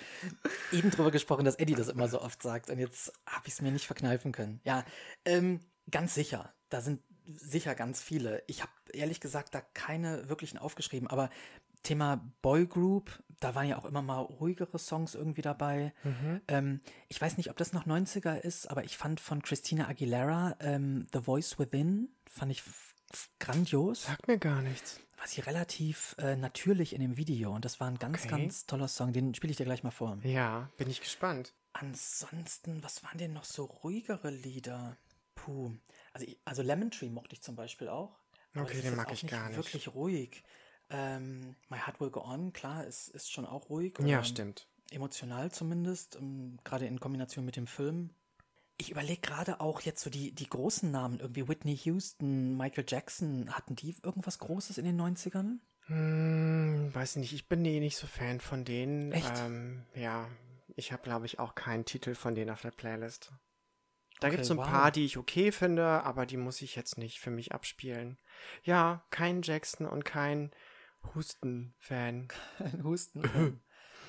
[0.73, 3.61] Eben drüber gesprochen, dass Eddie das immer so oft sagt und jetzt habe ich es
[3.61, 4.61] mir nicht verkneifen können.
[4.65, 4.85] Ja,
[5.27, 5.61] ähm,
[5.91, 6.55] ganz sicher.
[6.71, 8.43] Da sind sicher ganz viele.
[8.47, 11.29] Ich habe ehrlich gesagt da keine wirklichen aufgeschrieben, aber
[11.85, 15.93] Thema Boygroup, da waren ja auch immer mal ruhigere Songs irgendwie dabei.
[16.03, 16.41] Mhm.
[16.49, 20.57] Ähm, ich weiß nicht, ob das noch 90er ist, aber ich fand von Christina Aguilera
[20.61, 22.63] ähm, The Voice Within, fand ich
[23.39, 24.99] grandios Sagt mir gar nichts.
[25.19, 28.29] war sie relativ äh, natürlich in dem Video und das war ein ganz, Okay.
[28.31, 29.13] ganz toller Song.
[29.13, 30.19] Den spiele ich dir gleich mal vor.
[30.25, 31.53] Ja, bin ich gespannt.
[31.75, 34.97] Ansonsten, was waren denn noch so ruhigere Lieder?
[35.35, 35.73] Puh.
[36.13, 38.17] Also, also Lemon Tree mochte ich zum Beispiel auch.
[38.57, 39.57] Okay, den mag ich gar nicht.
[39.57, 40.45] Wirklich ruhig.
[40.91, 43.99] Ähm, My Heart Will Go On, klar, ist, ist schon auch ruhig.
[44.01, 44.69] Ja, stimmt.
[44.91, 48.11] Emotional zumindest, ähm, gerade in Kombination mit dem Film.
[48.77, 53.55] Ich überlege gerade auch jetzt so die, die großen Namen, irgendwie Whitney Houston, Michael Jackson,
[53.55, 55.59] hatten die irgendwas Großes in den 90ern?
[55.87, 59.13] Hm, weiß nicht, ich bin nee, nicht so Fan von denen.
[59.13, 59.33] Echt?
[59.39, 60.29] Ähm, ja,
[60.77, 63.33] ich habe, glaube ich, auch keinen Titel von denen auf der Playlist.
[64.21, 64.67] Da Okay, gibt's so ein wow.
[64.67, 68.19] paar, die ich okay finde, aber die muss ich jetzt nicht für mich abspielen.
[68.63, 70.51] Ja, kein Jackson und kein
[71.15, 72.29] Husten-Fan.
[72.59, 73.61] Ein Husten.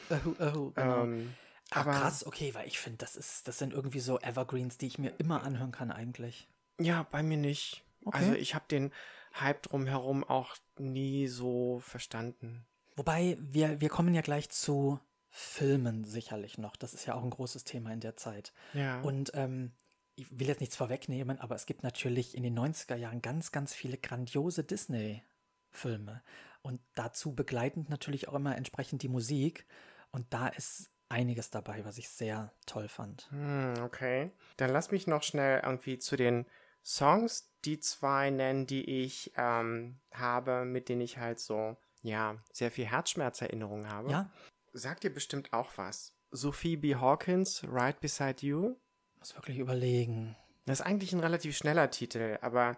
[0.10, 1.04] oh, oh, genau.
[1.04, 1.34] Ähm,
[1.72, 4.88] Ach, aber krass, okay, weil ich finde, das ist, das sind irgendwie so Evergreens, die
[4.88, 6.48] ich mir immer anhören kann eigentlich.
[6.80, 7.84] ja, bei mir nicht.
[8.06, 8.18] Okay.
[8.18, 8.92] Also ich habe den
[9.34, 12.66] Hype drumherum auch nie so verstanden.
[12.96, 16.78] Wobei, wir, wir kommen ja gleich zu Filmen sicherlich noch.
[16.78, 18.54] Das ist ja auch ein großes Thema in der Zeit.
[18.74, 19.02] Ja.
[19.02, 19.74] Und ähm,
[20.16, 23.74] ich will jetzt nichts vorwegnehmen, aber es gibt natürlich in den 90er Jahren ganz, ganz
[23.74, 26.24] viele grandiose Disney-Filme.
[26.66, 29.68] Und dazu begleitend natürlich auch immer entsprechend die Musik.
[30.10, 33.28] Und da ist einiges dabei, was ich sehr toll fand.
[33.30, 34.32] Hm, okay.
[34.58, 36.48] Dann lass mich noch schnell irgendwie zu den
[36.84, 42.72] Songs die zwei nennen, die ich ähm, habe, mit denen ich halt so, ja, sehr
[42.72, 44.10] viel Herzschmerzerinnerung habe.
[44.10, 44.32] Ja,
[44.74, 46.16] Sagt dir bestimmt auch was.
[46.32, 46.96] Sophie B.
[46.96, 48.76] Hawkins, Right Beside You.
[49.20, 50.36] muss wirklich überlegen.
[50.66, 52.76] Das ist eigentlich ein relativ schneller Titel, aber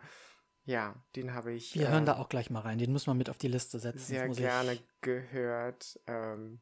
[0.68, 2.78] ja, den habe ich Wir ähm, hören da auch gleich mal rein.
[2.78, 4.00] Den muss man mit auf die Liste setzen.
[4.00, 6.00] Sehr gerne Ich, gehört.
[6.08, 6.60] Ähm,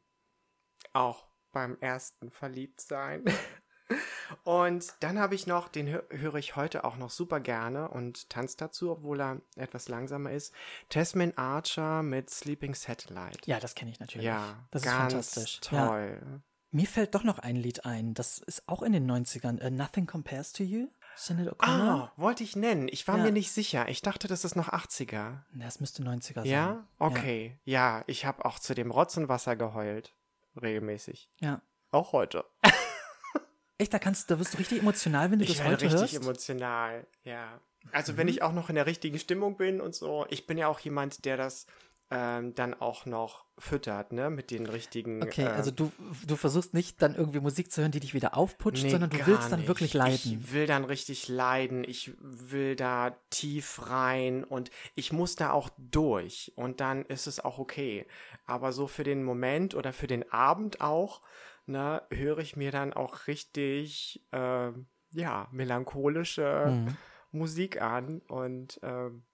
[0.92, 3.24] auch beim ersten Verliebtsein.
[4.44, 8.28] Und dann habe ich noch, den hö höre ich heute auch noch super gerne und
[8.28, 10.52] tanze dazu, obwohl er etwas langsamer ist.
[10.88, 13.38] Tasman Archer mit Sleeping Satellite.
[13.44, 14.26] ja, das kenne ich natürlich.
[14.26, 15.60] Ja, das ist fantastisch.
[15.70, 15.86] Ja.
[15.86, 16.42] toll.
[16.72, 18.14] Mir fällt doch noch ein Lied ein.
[18.14, 19.64] Das ist auch in den 90ern.
[19.64, 20.88] Uh, Nothing Compares to You.
[21.16, 22.02] Sinead O'Connor.
[22.08, 22.88] Ah, wollte ich nennen.
[22.88, 23.24] Ich war Ja.
[23.24, 23.88] mir nicht sicher.
[23.88, 25.44] Ich dachte, das ist noch 80er.
[25.52, 26.46] Na, Es müsste 90er sein.
[26.46, 26.86] Ja?
[26.98, 27.58] Okay.
[27.64, 30.12] Ja, ich habe auch zu dem Rotz und Wasser geheult.
[30.60, 31.30] Regelmäßig.
[31.40, 31.60] Ja.
[31.90, 32.44] Auch heute.
[33.78, 36.14] Echt, da kannst da wirst du richtig emotional, wenn du Ich das heute richtig hörst.
[36.16, 37.60] emotional, ja.
[37.92, 38.16] Also Mhm.
[38.16, 40.80] wenn ich auch noch in der richtigen Stimmung bin und so, ich bin ja auch
[40.80, 41.66] jemand, der das
[42.10, 45.22] ähm, dann auch noch füttert, ne, mit den richtigen.
[45.22, 45.90] Okay, äh, also du,
[46.26, 49.26] du versuchst nicht dann irgendwie Musik zu hören, die dich wieder aufputscht, nee, sondern du
[49.26, 49.68] willst dann nicht.
[49.68, 50.18] wirklich leiden.
[50.22, 51.82] Ich will dann richtig leiden.
[51.82, 57.40] Ich will da tief rein und ich muss da auch durch und dann ist es
[57.40, 58.06] auch okay.
[58.44, 61.22] Aber so für den Moment oder für den Abend auch,
[61.64, 66.96] ne, höre ich mir dann auch richtig, ähm, ja, melancholische Mhm.
[67.32, 69.24] Musik an und, ähm,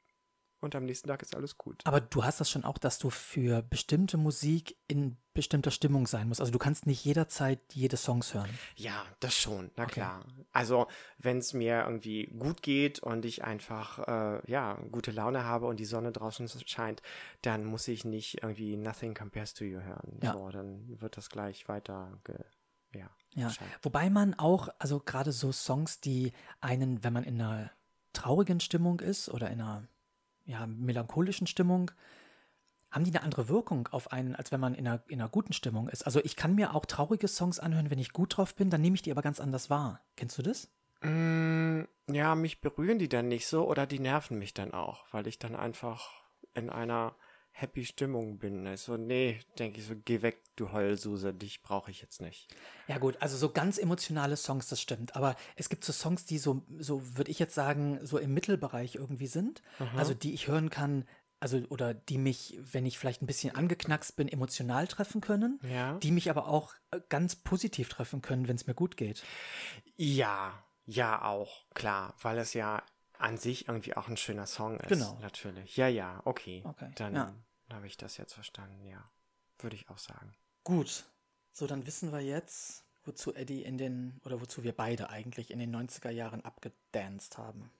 [0.62, 1.82] und am nächsten Tag ist alles gut.
[1.84, 6.28] Aber du hast das schon auch, dass du für bestimmte Musik in bestimmter Stimmung sein
[6.28, 6.40] musst.
[6.40, 8.50] Also du kannst nicht jederzeit jede Songs hören.
[8.76, 9.92] Ja, das schon, na Okay.
[9.94, 10.24] klar.
[10.52, 10.86] Also,
[11.18, 15.80] wenn es mir irgendwie gut geht und ich einfach, äh, ja, gute Laune habe und
[15.80, 17.02] die Sonne draußen scheint,
[17.40, 20.18] dann muss ich nicht irgendwie Nothing Compares to You hören.
[20.22, 20.34] Ja.
[20.34, 22.18] So, dann wird das gleich weiter,
[22.94, 23.70] ja, Ja, scheint.
[23.80, 27.70] wobei man auch, also gerade so Songs, die einen, wenn man in einer
[28.12, 29.88] traurigen Stimmung ist oder in einer
[30.44, 31.90] ja, melancholischen Stimmung,
[32.90, 35.54] haben die eine andere Wirkung auf einen, als wenn man in einer, in einer guten
[35.54, 36.04] Stimmung ist.
[36.04, 38.94] Also ich kann mir auch traurige Songs anhören, wenn ich gut drauf bin, dann nehme
[38.94, 40.00] ich die aber ganz anders wahr.
[40.16, 40.70] Kennst du das?
[41.00, 45.26] Mm, ja, mich berühren die dann nicht so oder die nerven mich dann auch, weil
[45.26, 46.22] ich dann einfach
[46.54, 47.14] in einer
[47.52, 48.66] happy Stimmung bin.
[48.66, 52.48] Also, nee, denke ich so, geh weg, du Heulsuse, dich brauche ich jetzt nicht.
[52.88, 55.14] Ja gut, also so ganz emotionale Songs, das stimmt.
[55.14, 58.96] Aber es gibt so Songs, die so, so würde ich jetzt sagen, so im Mittelbereich
[58.96, 59.62] irgendwie sind.
[59.96, 61.04] Also die ich hören kann,
[61.42, 65.58] also oder die mich, wenn ich vielleicht ein bisschen angeknackst bin, emotional treffen können.
[65.68, 65.98] Ja.
[65.98, 69.24] Die mich aber auch äh, ganz positiv treffen können, wenn es mir gut geht.
[69.96, 72.82] Ja, ja auch, klar, weil es ja
[73.22, 74.88] an sich irgendwie auch ein schöner Song ist.
[74.88, 75.18] Genau.
[75.20, 75.76] Natürlich.
[75.76, 76.62] Ja, ja, okay.
[76.64, 77.34] Okay, Dann ja.
[77.72, 79.04] habe ich das jetzt verstanden, ja.
[79.58, 80.34] Würde ich auch sagen.
[80.64, 81.04] Gut.
[81.52, 85.58] So, dann wissen wir jetzt, wozu Eddie in den, oder wozu wir beide eigentlich in
[85.58, 87.70] den 90er Jahren abgedanced haben.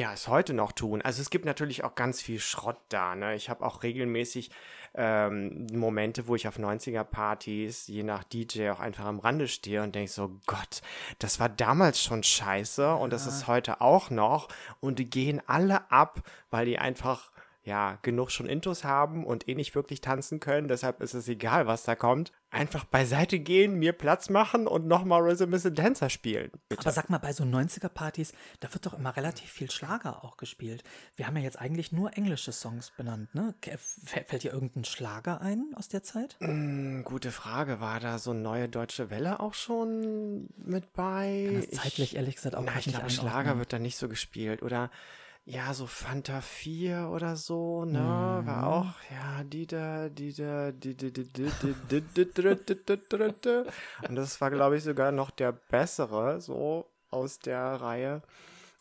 [0.00, 1.02] Ja, es heute noch tun.
[1.02, 3.14] Also es gibt natürlich auch ganz viel Schrott da.
[3.14, 3.34] Ne?
[3.34, 4.50] Ich habe auch regelmäßig
[4.94, 9.94] ähm, Momente, wo ich auf 90er-Partys, je nach DJ, auch einfach am Rande stehe und
[9.94, 10.80] denke so, Gott,
[11.18, 14.48] das war damals schon scheiße und das ist heute auch noch.
[14.80, 17.30] Und die gehen alle ab, weil die einfach,
[17.62, 20.68] ja, genug schon Intos haben und eh nicht wirklich tanzen können.
[20.68, 22.32] Deshalb ist es egal, was da kommt.
[22.50, 26.50] Einfach beiseite gehen, mir Platz machen und nochmal Rhythm is a Dancer spielen.
[26.68, 26.80] Bitte.
[26.80, 30.82] Aber sag mal, bei so 90er-Partys, da wird doch immer relativ viel Schlager auch gespielt.
[31.16, 33.54] Wir haben ja jetzt eigentlich nur englische Songs benannt, ne?
[34.04, 36.36] Fällt dir irgendein Schlager ein aus der Zeit?
[36.40, 37.80] Hm, Gute Frage.
[37.80, 41.50] War da so neue deutsche Welle auch schon mit bei?
[41.52, 43.96] Kann das zeitlich ehrlich gesagt auch na, grad ich nicht glaube, Schlager wird da nicht
[43.96, 44.62] so gespielt.
[44.62, 44.90] Oder
[45.50, 48.46] ja, so Fanta 4 oder so, ne, mhm.
[48.46, 51.50] war auch, ja, die da, die da, die, die, die, die,
[51.90, 53.62] die, die, die,
[54.08, 58.22] Und das war, glaube ich, sogar noch der bessere, so, aus der Reihe.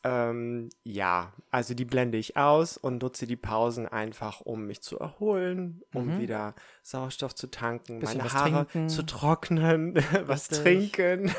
[0.03, 4.97] Ähm, ja, also die blende ich aus und nutze die Pausen einfach, um mich zu
[4.97, 6.19] erholen, um mhm.
[6.19, 6.53] wieder
[6.83, 8.89] Sauerstoff zu tanken, Bisschen meine Haare trinken.
[8.89, 11.33] zu trocknen, was trinken.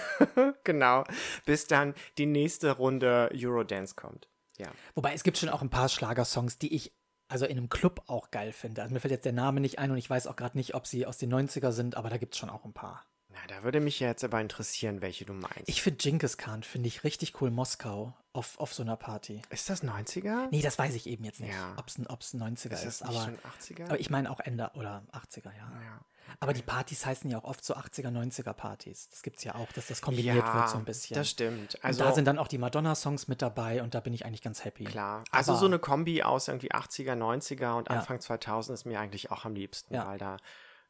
[0.65, 1.05] genau,
[1.47, 4.30] bis dann die nächste Runde Eurodance kommt.
[4.61, 4.71] Ja.
[4.95, 6.93] Wobei es gibt schon auch ein paar Schlagersongs, die ich
[7.29, 8.83] also in einem Club auch geil finde.
[8.83, 10.87] Also mir fällt jetzt der Name nicht ein und ich weiß auch gerade nicht, ob
[10.87, 13.05] sie aus den 90er sind, aber da gibt es schon auch ein paar.
[13.29, 15.69] Na, da würde mich jetzt aber interessieren, welche du meinst.
[15.69, 19.43] Ich finde Genghis Khan, finde ich richtig cool, Moskau, auf, auf so einer Party.
[19.51, 20.49] ist das 90er?
[20.51, 21.75] Nee, das weiß ich eben jetzt nicht, Ja.
[21.77, 23.03] ob es ein, ob's ein 90er ist ist.
[23.03, 23.85] aber, schon 80er?
[23.85, 25.71] aber ich meine auch Ende oder 80er, ja.
[25.81, 26.01] ja.
[26.39, 29.09] Aber die Partys heißen ja auch oft so 80er, 90er Partys.
[29.11, 31.15] Das gibt es ja auch, dass das kombiniert ja, wird so ein bisschen.
[31.17, 31.75] das stimmt.
[31.75, 34.43] und Also da sind dann auch die Madonna-Songs mit dabei und da bin ich eigentlich
[34.43, 34.85] ganz happy.
[34.85, 35.25] Klar.
[35.33, 37.97] Also Aber- so eine Kombi aus irgendwie 80er, 90er und Ja.
[37.97, 40.07] Anfang 2000 ist mir eigentlich auch am liebsten, Ja.
[40.07, 40.37] weil da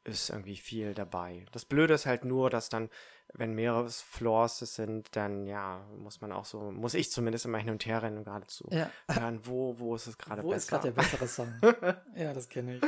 [0.05, 1.45] ist irgendwie viel dabei.
[1.53, 2.89] Das Blöde ist halt nur, dass dann,
[3.35, 7.59] wenn mehrere Floors es sind, dann ja, muss man auch so, muss ich zumindest immer
[7.59, 8.89] hin und her rennen und geradezu Ja.
[9.11, 10.79] hören, wo, wo ist es gerade Wo ist besser.
[10.83, 11.53] gerade der bessere Song?
[12.17, 12.83] ja, das kenne ich.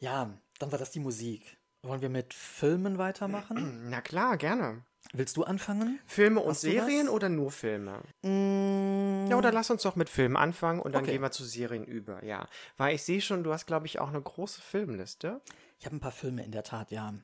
[0.00, 1.56] Ja, dann war das die Musik.
[1.82, 3.86] Wollen wir mit Filmen weitermachen?
[3.90, 4.84] Na klar, gerne.
[5.12, 5.98] Willst du anfangen?
[6.06, 8.02] Filme und Hast Serien oder nur Filme?
[8.22, 11.12] Mm, Ja, oder lass uns doch mit Filmen anfangen und dann Okay.
[11.12, 12.46] gehen wir zu Serien über, ja.
[12.76, 15.40] Weil ich sehe schon, du hast, glaube ich, auch eine große Filmliste.
[15.78, 17.14] Ich habe ein paar Filme in der Tat, ja.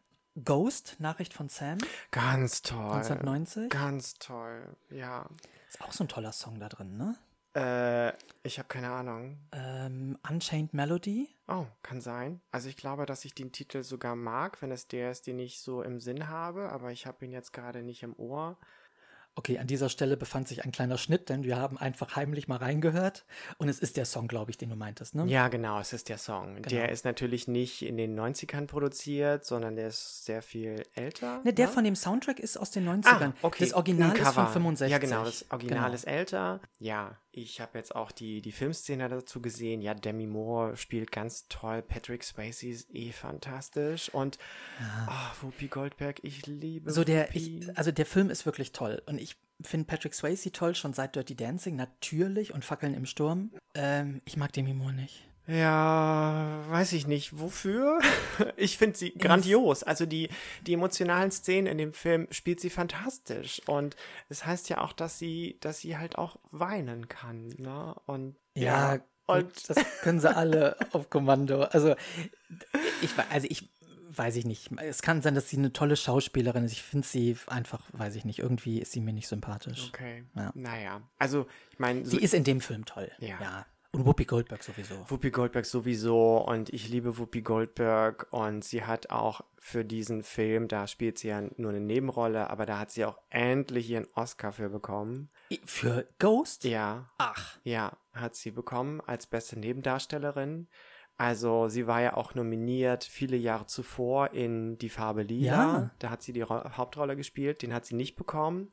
[0.45, 1.79] Ghost, Nachricht von Sam,
[2.11, 2.79] Ganz toll.
[2.79, 3.71] 1990.
[3.71, 5.29] Ganz toll, ja.
[5.69, 7.17] Ist auch so ein toller Song da drin, ne?
[7.55, 8.13] Äh,
[8.43, 9.39] ich habe keine Ahnung.
[9.53, 11.29] Ähm, Unchained Melody.
[11.47, 12.41] Oh, kann sein.
[12.51, 15.61] Also ich glaube, dass ich den Titel sogar mag, wenn es der ist, den ich
[15.61, 18.59] so im Sinn habe, aber ich habe ihn jetzt gerade nicht im Ohr.
[19.37, 22.59] Okay, an dieser Stelle befand sich ein kleiner Schnitt, denn wir haben einfach heimlich mal
[22.59, 23.25] reingehört.
[23.59, 25.25] Und es ist der Song, glaube ich, den du meintest, ne?
[25.27, 26.63] Ja, genau, es ist der Song.
[26.63, 26.93] Der Genau.
[26.93, 31.41] ist natürlich nicht in den 90ern produziert, sondern der ist sehr viel älter.
[31.43, 31.73] Ne, der ne?
[31.73, 33.33] von dem Soundtrack ist aus den 90ern.
[33.33, 33.65] Ah, okay.
[33.65, 34.53] Das Original ist von Cover.
[34.53, 34.93] 65.
[34.93, 35.95] Ja, genau, das Original Genau.
[35.95, 36.61] ist älter.
[36.79, 39.83] Ja, ich habe jetzt auch die, die Filmszene dazu gesehen.
[39.83, 41.83] Ja, Demi Moore spielt ganz toll.
[41.83, 44.09] Patrick Swayze ist eh fantastisch.
[44.09, 44.39] Und
[45.07, 49.03] ah, Whoopi Goldberg, ich liebe So der, ich, also der Film ist wirklich toll.
[49.07, 53.53] Und ich finde Patrick Swayze toll, schon seit Dirty Dancing, natürlich, und Fackeln im Sturm.
[53.75, 55.27] Ähm, ich mag Demi Moore nicht.
[55.47, 57.39] Ja, weiß ich nicht.
[57.39, 58.01] Wofür?
[58.57, 59.85] Ich finde sie grandios.
[59.85, 60.29] Also die,
[60.67, 63.63] die emotionalen Szenen in dem Film spielt sie fantastisch.
[63.67, 63.95] Und
[64.29, 67.55] es heißt ja auch, dass sie, dass sie halt auch weinen kann.
[67.59, 67.95] Ne?
[68.07, 68.97] Und Ja, ja.
[68.97, 71.63] gut, Und das können sie alle auf Kommando.
[71.63, 71.95] Also
[73.03, 73.69] ich, also ich
[74.17, 74.71] weiß ich nicht.
[74.81, 76.73] Es kann sein, dass sie eine tolle Schauspielerin ist.
[76.73, 79.89] Ich finde sie einfach, weiß ich nicht, irgendwie ist sie mir nicht sympathisch.
[79.89, 80.25] Okay.
[80.35, 80.51] Ja.
[80.55, 81.03] Naja.
[81.19, 83.11] Also, ich meine, so, Sie ist in dem Film toll.
[83.19, 83.67] Ja.
[83.95, 85.09] Und Whoopi Goldberg sowieso.
[85.09, 90.67] Whoopi Goldberg sowieso und ich liebe Whoopi Goldberg und sie hat auch für diesen Film,
[90.67, 94.53] da spielt sie ja nur eine Nebenrolle, aber da hat sie auch endlich ihren Oscar
[94.53, 95.31] für bekommen.
[95.65, 96.65] Für Ghost?
[96.65, 97.57] Ja, Ach.
[97.63, 100.67] ja, hat sie bekommen als beste Nebendarstellerin.
[101.17, 105.47] Also sie war ja auch nominiert viele Jahre zuvor in Die Farbe Lila.
[105.57, 105.91] Ja.
[106.01, 108.73] Da hat sie die Ro Hauptrolle gespielt, den hat sie nicht bekommen.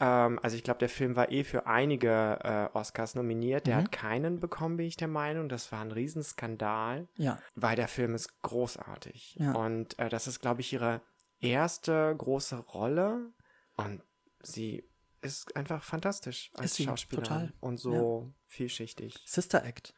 [0.00, 3.66] Ähm, also ich glaube, der Film war eh für einige äh, Oscars nominiert.
[3.66, 3.80] Der Mhm.
[3.82, 5.48] hat keinen bekommen, bin ich der Meinung.
[5.48, 7.38] Das war ein Riesenskandal, Ja.
[7.54, 9.36] weil der Film ist großartig.
[9.38, 9.52] Ja.
[9.52, 11.00] Und äh, das ist, glaube ich, ihre
[11.40, 13.32] erste große Rolle.
[13.76, 14.02] Und
[14.42, 14.88] sie
[15.20, 17.24] ist einfach fantastisch als Schauspielerin.
[17.28, 17.52] total.
[17.60, 19.22] Und so vielschichtig.
[19.24, 19.94] Sister Act.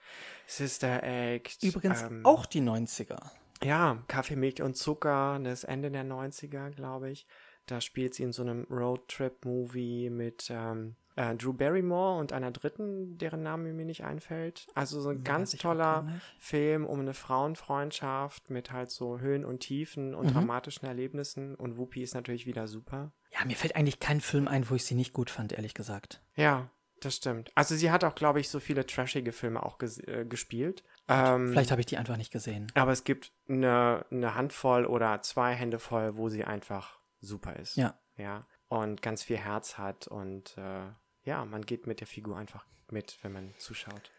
[0.46, 1.62] Sister Act.
[1.62, 3.30] Übrigens ähm, auch die 90er.
[3.64, 7.26] Ja, Kaffee, Milch und Zucker, das Ende der 90er, glaube ich.
[7.66, 13.18] Da spielt sie in so einem Roadtrip-Movie mit ähm, äh, Drew Barrymore und einer dritten,
[13.18, 14.66] deren Name mir nicht einfällt.
[14.74, 16.07] Also so ein Weiß ganz ich toller.
[16.38, 20.33] Film um eine Frauenfreundschaft mit halt so Höhen und Tiefen und Mhm.
[20.35, 21.55] dramatischen Erlebnissen.
[21.55, 23.12] Und Whoopi ist natürlich wieder super.
[23.33, 26.22] Ja, mir fällt eigentlich kein Film ein, wo ich sie nicht gut fand, ehrlich gesagt.
[26.37, 27.50] Ja, das stimmt.
[27.55, 30.85] Also sie hat auch, glaube ich, so viele trashige Filme auch ges äh, gespielt.
[31.09, 32.68] Ähm, Vielleicht habe ich die einfach nicht gesehen.
[32.74, 37.76] Aber es gibt eine, eine Handvoll oder zwei Hände voll, wo sie einfach super ist.
[37.76, 37.98] Ja.
[38.16, 38.46] Ja.
[38.68, 40.87] Und ganz viel Herz hat und äh,
[41.24, 44.11] ja, man geht mit der Figur einfach mit, wenn man zuschaut.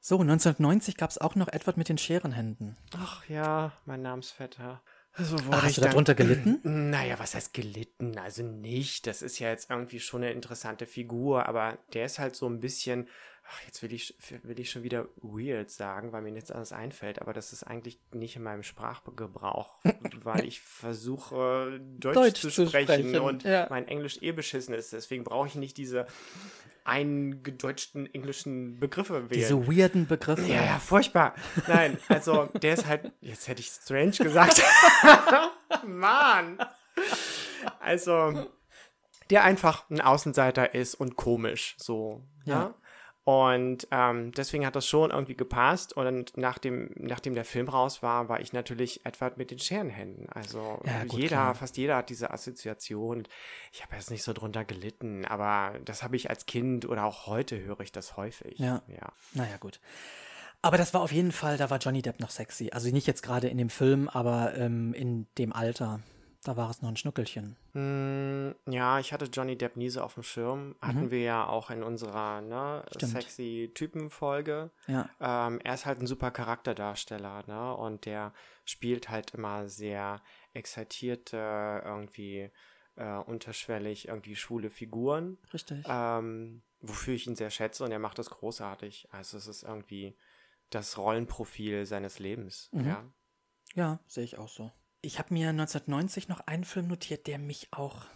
[0.00, 2.76] So, 1990 gab es auch noch Edward mit den Scherenhänden.
[2.96, 4.82] Ach ja, mein Namensvetter.
[5.16, 6.60] So wurde Ah, hast du darunter gelitten?
[6.90, 8.18] Naja, was heißt gelitten?
[8.18, 9.06] Also nicht.
[9.06, 12.60] Das ist ja jetzt irgendwie schon eine interessante Figur, aber der ist halt so ein
[12.60, 13.08] bisschen.
[13.46, 17.20] Ach, jetzt will ich, will ich schon wieder weird sagen, weil mir nichts anderes einfällt,
[17.20, 19.80] aber das ist eigentlich nicht in meinem Sprachgebrauch,
[20.22, 23.66] weil ich versuche, Deutsch, Deutsch zu, zu sprechen, sprechen, und ja.
[23.68, 24.92] mein Englisch eh beschissen ist.
[24.92, 26.06] Deswegen brauche ich nicht diese
[26.84, 29.40] eingedeutschten englischen Begriffe wählen.
[29.40, 30.42] Diese weirden Begriffe.
[30.42, 31.34] Ja, ja, furchtbar.
[31.66, 34.62] Nein, also der ist halt, jetzt hätte ich strange gesagt.
[35.86, 36.58] Mann.
[37.80, 38.48] Also,
[39.30, 42.22] der einfach ein Außenseiter ist und komisch, so.
[42.44, 42.54] Ja.
[42.54, 42.74] Ja.
[43.24, 45.94] Und ähm, deswegen hat das schon irgendwie gepasst.
[45.94, 50.28] Und nachdem, nachdem der Film raus war, war ich natürlich etwa mit den Scherenhänden.
[50.28, 51.54] Also Ja, gut, jeder, klar.
[51.54, 53.26] fast jeder hat diese Assoziation.
[53.72, 57.26] Ich habe jetzt nicht so drunter gelitten, aber das habe ich als Kind oder auch
[57.26, 58.58] heute höre ich das häufig.
[58.58, 58.82] Ja.
[58.88, 59.12] ja.
[59.32, 59.80] Naja, gut.
[60.60, 62.70] Aber das war auf jeden Fall, da war Johnny Depp noch sexy.
[62.72, 66.00] Also nicht jetzt gerade in dem Film, aber ähm, in dem Alter.
[66.44, 67.56] Da war es noch ein Schnuckelchen.
[67.72, 70.76] Mm, Ja, ich hatte Johnny Depp nie so auf dem Schirm.
[70.82, 74.70] Hatten wir ja auch in unserer ne, sexy Typen-Folge.
[74.86, 75.08] Ja.
[75.20, 77.74] Ähm, er ist halt ein super Charakterdarsteller, ne?
[77.74, 78.34] Und der
[78.66, 80.20] spielt halt immer sehr
[80.52, 82.50] exaltierte, irgendwie
[82.96, 85.38] äh, unterschwellig, irgendwie schwule Figuren.
[85.52, 85.84] Richtig.
[85.88, 89.08] Ähm, wofür ich ihn sehr schätze und er macht das großartig.
[89.10, 90.14] Also es ist irgendwie
[90.68, 92.68] das Rollenprofil seines Lebens.
[92.72, 92.86] Mhm.
[92.86, 93.04] Ja.
[93.74, 94.70] Ja, sehe ich auch so.
[95.04, 98.06] Ich habe mir 1990 noch einen Film notiert, der mich auch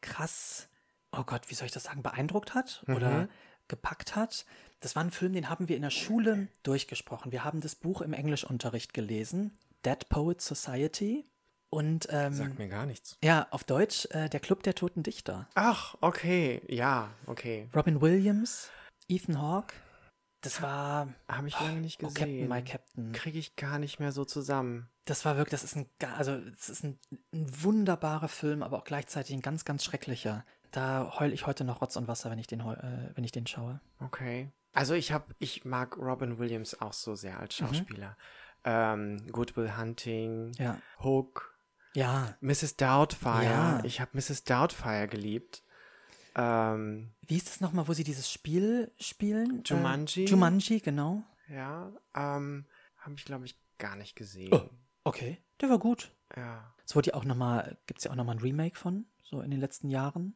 [0.00, 0.68] krass,
[1.12, 3.28] oh Gott, wie soll ich das sagen, beeindruckt hat oder Mhm.
[3.68, 4.46] gepackt hat.
[4.80, 7.32] Das war ein Film, den haben wir in der Schule durchgesprochen.
[7.32, 11.24] Wir haben das Buch im Englischunterricht gelesen, Dead Poet Society.
[11.68, 13.18] Und ähm, Sagt mir gar nichts.
[13.24, 15.48] ja, auf Deutsch äh, der Club der Toten Dichter.
[15.56, 16.62] Ach, okay.
[16.68, 17.68] Ja, okay.
[17.74, 18.70] Robin Williams,
[19.08, 19.74] Ethan Hawke.
[20.42, 22.46] Das war Habe ich lange nicht Oh, gesehen.
[22.46, 23.12] Captain, My Captain.
[23.12, 24.88] Kriege ich gar nicht mehr so zusammen.
[25.06, 26.98] Das war wirklich, das ist ein, also es ist ein,
[27.32, 30.44] ein wunderbarer Film, aber auch gleichzeitig ein ganz, ganz schrecklicher.
[30.72, 33.46] Da heul ich heute noch Rotz und Wasser, wenn ich den, äh, wenn ich den
[33.46, 33.80] schaue.
[34.00, 34.50] Okay.
[34.74, 37.66] Also ich habe, ich mag Robin Williams auch so sehr als Mhm.
[37.66, 38.16] Schauspieler.
[38.64, 40.78] Ähm, Good Will Hunting, Ja.
[41.02, 41.56] Hook,
[41.94, 42.36] Ja.
[42.40, 42.76] Mrs.
[42.76, 43.44] Doubtfire.
[43.44, 43.80] Ja.
[43.84, 44.44] Ich habe Mrs.
[44.44, 45.62] Doubtfire geliebt.
[46.34, 49.62] Ähm, Wie ist das nochmal, wo sie dieses Spiel spielen?
[49.64, 50.24] Jumanji?
[50.24, 51.22] Äh, Jumanji, genau.
[51.48, 52.66] ja, ähm,
[52.98, 54.52] habe ich glaube ich gar nicht gesehen.
[54.52, 54.68] Oh.
[55.06, 56.12] Okay, der war gut.
[56.36, 56.74] Ja.
[56.84, 59.50] Es wurde ja auch nochmal, gibt es ja auch nochmal ein Remake von, so in
[59.52, 60.34] den letzten Jahren.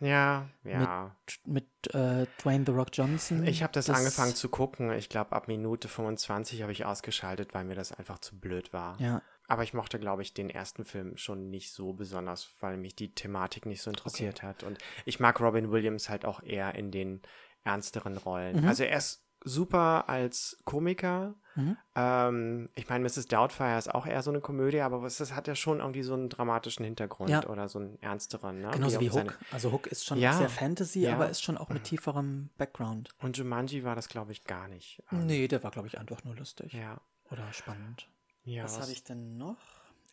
[0.00, 1.16] Ja, ja.
[1.44, 3.44] Mit äh, Dwayne The Rock Johnson.
[3.44, 4.92] Ich habe das, angefangen zu gucken.
[4.92, 9.00] Ich glaube, ab Minute 25 habe ich ausgeschaltet, weil mir das einfach zu blöd war.
[9.00, 12.94] Ja, Aber ich mochte, glaube ich, den ersten Film schon nicht so besonders, weil mich
[12.94, 14.62] die Thematik nicht so interessiert hat.
[14.62, 17.22] Und ich mag Robin Williams halt auch eher in den
[17.64, 18.62] ernsteren Rollen.
[18.62, 18.68] Mhm.
[18.68, 21.34] Also er ist super als Komiker.
[21.56, 21.76] Mhm.
[21.96, 23.26] Ähm, ich meine, Mrs.
[23.26, 26.14] Doubtfire ist auch eher so eine Komödie, aber es ist, hat ja schon irgendwie so
[26.14, 27.44] einen dramatischen Hintergrund Ja.
[27.48, 28.60] oder so einen ernsteren.
[28.60, 28.70] Ne?
[28.72, 29.38] genauso wie seine- Hook.
[29.50, 31.14] Also Hook ist schon Ja, sehr Fantasy, ja.
[31.14, 33.08] aber ist schon auch mit tieferem Background.
[33.18, 35.02] Und Jumanji war das, glaube ich, gar nicht.
[35.10, 36.72] Ähm, Nee, der war, glaube ich, einfach nur lustig.
[36.72, 37.00] Ja.
[37.30, 38.08] Oder spannend.
[38.44, 39.56] Ja, was habe ich denn noch?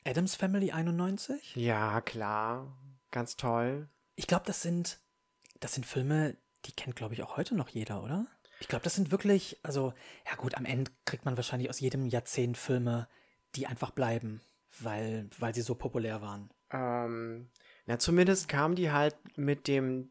[0.03, 1.55] Adams Family 91?
[1.55, 2.75] Ja, klar.
[3.11, 3.87] Ganz toll.
[4.15, 4.99] Ich glaube, das sind,
[5.59, 8.25] das sind Filme, die kennt, glaube ich, auch heute noch jeder, oder?
[8.59, 9.93] Ich glaube, das sind wirklich, also,
[10.29, 13.07] ja gut, am Ende kriegt man wahrscheinlich aus jedem Jahrzehnt Filme,
[13.55, 14.41] die einfach bleiben,
[14.79, 16.49] weil, weil sie so populär waren.
[16.71, 17.49] Ähm,
[17.85, 20.09] na, zumindest kam die halt mit dem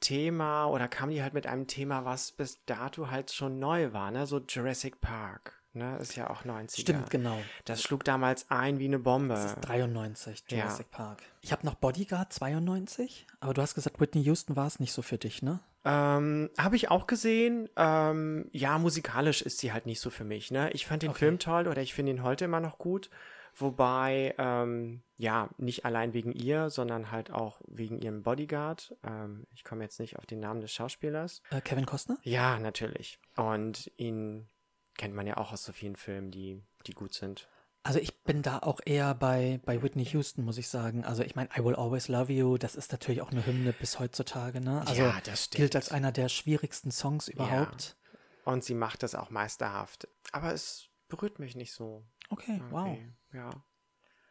[0.00, 4.10] Thema oder kam die halt mit einem Thema, was bis dato halt schon neu war,
[4.10, 4.26] ne?
[4.26, 5.96] So Jurassic Park, ne?
[5.98, 6.80] Ist ja auch 90er.
[6.80, 7.38] Stimmt, genau.
[7.64, 9.34] Das schlug damals ein wie eine Bombe.
[9.34, 10.58] Das ist 93, Ja.
[10.58, 11.22] Jurassic Park.
[11.40, 15.00] Ich habe noch Bodyguard 92, aber du hast gesagt, Whitney Houston war es nicht so
[15.00, 15.60] für dich, ne?
[15.84, 17.68] Ähm, habe ich auch gesehen.
[17.76, 20.70] Ähm, ja, musikalisch ist sie halt nicht so für mich, ne?
[20.72, 21.18] Ich fand den Okay.
[21.20, 23.10] Film toll oder ich finde ihn heute immer noch gut.
[23.56, 28.96] Wobei, ähm, ja, nicht allein wegen ihr, sondern halt auch wegen ihrem Bodyguard.
[29.04, 31.40] Ähm, ich komme jetzt nicht auf den Namen des Schauspielers.
[31.50, 32.18] Äh, Kevin Costner?
[32.22, 33.20] Ja, natürlich.
[33.36, 34.48] Und ihn
[34.96, 37.48] kennt man ja auch aus so vielen Filmen, die, die gut sind.
[37.86, 41.04] Also ich bin da auch eher bei, bei Whitney Houston, muss ich sagen.
[41.04, 43.98] Also ich meine, I Will Always Love You, das ist natürlich auch eine Hymne bis
[44.00, 44.82] heutzutage, ne?
[44.86, 45.58] Also Ja, das stimmt.
[45.58, 47.96] gilt als einer der schwierigsten Songs überhaupt.
[48.44, 50.08] Und sie macht das auch meisterhaft.
[50.32, 52.04] Aber es berührt mich nicht so.
[52.30, 52.88] Okay, wow.
[52.88, 53.50] Okay, Ja.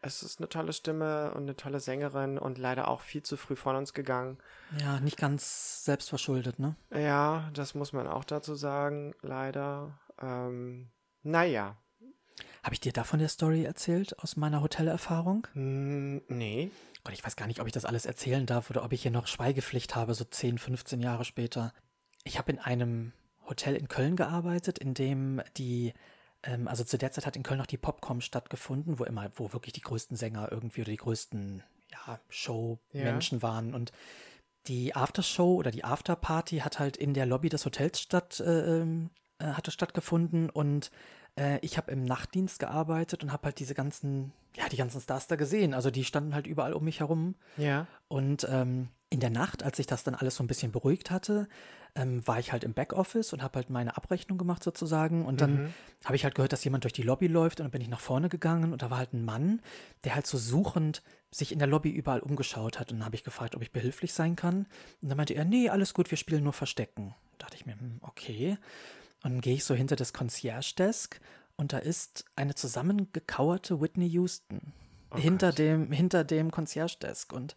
[0.06, 3.56] Es ist eine tolle Stimme und eine tolle Sängerin und leider auch viel zu früh
[3.56, 4.38] von uns gegangen.
[4.80, 6.76] Ja, nicht ganz selbstverschuldet, ne?
[6.94, 9.98] Ja, das muss man auch dazu sagen, leider.
[10.20, 10.92] Ähm,
[11.22, 11.78] naja.
[12.64, 15.48] Habe ich dir davon der Story erzählt aus meiner Hotelerfahrung?
[15.54, 16.72] Hm, nee.
[17.04, 19.12] Gott, ich weiß gar nicht, ob ich das alles erzählen darf oder ob ich hier
[19.12, 21.74] noch Schweigepflicht habe, so 10, 15 Jahre später.
[22.24, 23.12] Ich habe in einem
[23.50, 25.94] Hotel in Köln gearbeitet, in dem die,
[26.44, 29.52] ähm, also zu der Zeit hat in Köln noch die Popcom stattgefunden, wo immer, wo
[29.52, 33.74] wirklich die größten Sänger irgendwie oder die größten, ja, Show-Menschen waren.
[33.74, 33.92] Und
[34.68, 39.10] die Aftershow oder die Afterparty hat halt in der Lobby des Hotels statt, äh, ähm,
[39.40, 40.92] äh, hatte stattgefunden und
[41.36, 45.28] Äh, ich habe im Nachtdienst gearbeitet und habe halt diese ganzen, ja, die ganzen Stars
[45.28, 45.74] da gesehen.
[45.74, 47.36] Also die standen halt überall um mich herum.
[47.58, 47.88] Ja.
[48.08, 51.48] Und ähm, in der Nacht, als sich das dann alles so ein bisschen beruhigt hatte,
[51.96, 55.26] ähm, war ich halt im Backoffice und habe halt meine Abrechnung gemacht sozusagen.
[55.26, 55.74] Und dann Mhm.
[56.06, 58.00] habe ich halt gehört, dass jemand durch die Lobby läuft und dann bin ich nach
[58.00, 59.62] vorne gegangen und da war halt ein Mann,
[60.04, 62.92] der halt so suchend sich in der Lobby überall umgeschaut hat.
[62.92, 64.66] Und dann habe ich gefragt, ob ich behilflich sein kann.
[65.02, 67.14] Und dann meinte er, nee, alles gut, wir spielen nur Verstecken.
[67.38, 68.58] Da dachte ich mir, hm, okay.
[69.24, 71.20] Und dann gehe ich so hinter das Concierge-Desk
[71.56, 74.74] und da ist eine zusammengekauerte Whitney Houston.
[75.16, 77.32] hinter, dem, hinter dem Concierge-Desk.
[77.32, 77.56] Und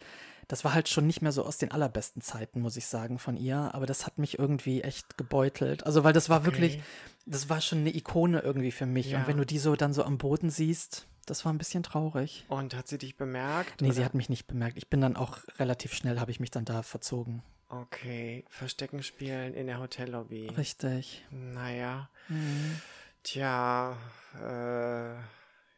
[0.48, 3.36] das war halt schon nicht mehr so aus den allerbesten Zeiten, muss ich sagen, von
[3.36, 3.74] ihr.
[3.74, 5.84] Aber das hat mich irgendwie echt gebeutelt.
[5.86, 6.80] Also, weil das war wirklich,
[7.24, 9.10] das war schon eine Ikone irgendwie für mich.
[9.10, 9.20] Ja.
[9.20, 12.44] Und wenn du die so dann so am Boden siehst, das war ein bisschen traurig.
[12.48, 13.80] Und hat sie dich bemerkt?
[13.80, 14.04] Nee, sie oder?
[14.04, 14.76] hat mich nicht bemerkt.
[14.76, 17.42] Ich bin dann auch relativ schnell, habe ich mich dann da verzogen.
[17.68, 20.48] Okay, Verstecken spielen in der Hotellobby.
[20.56, 21.24] Richtig.
[21.30, 22.80] Naja, Mhm.
[23.24, 23.96] tja,
[24.34, 25.14] äh,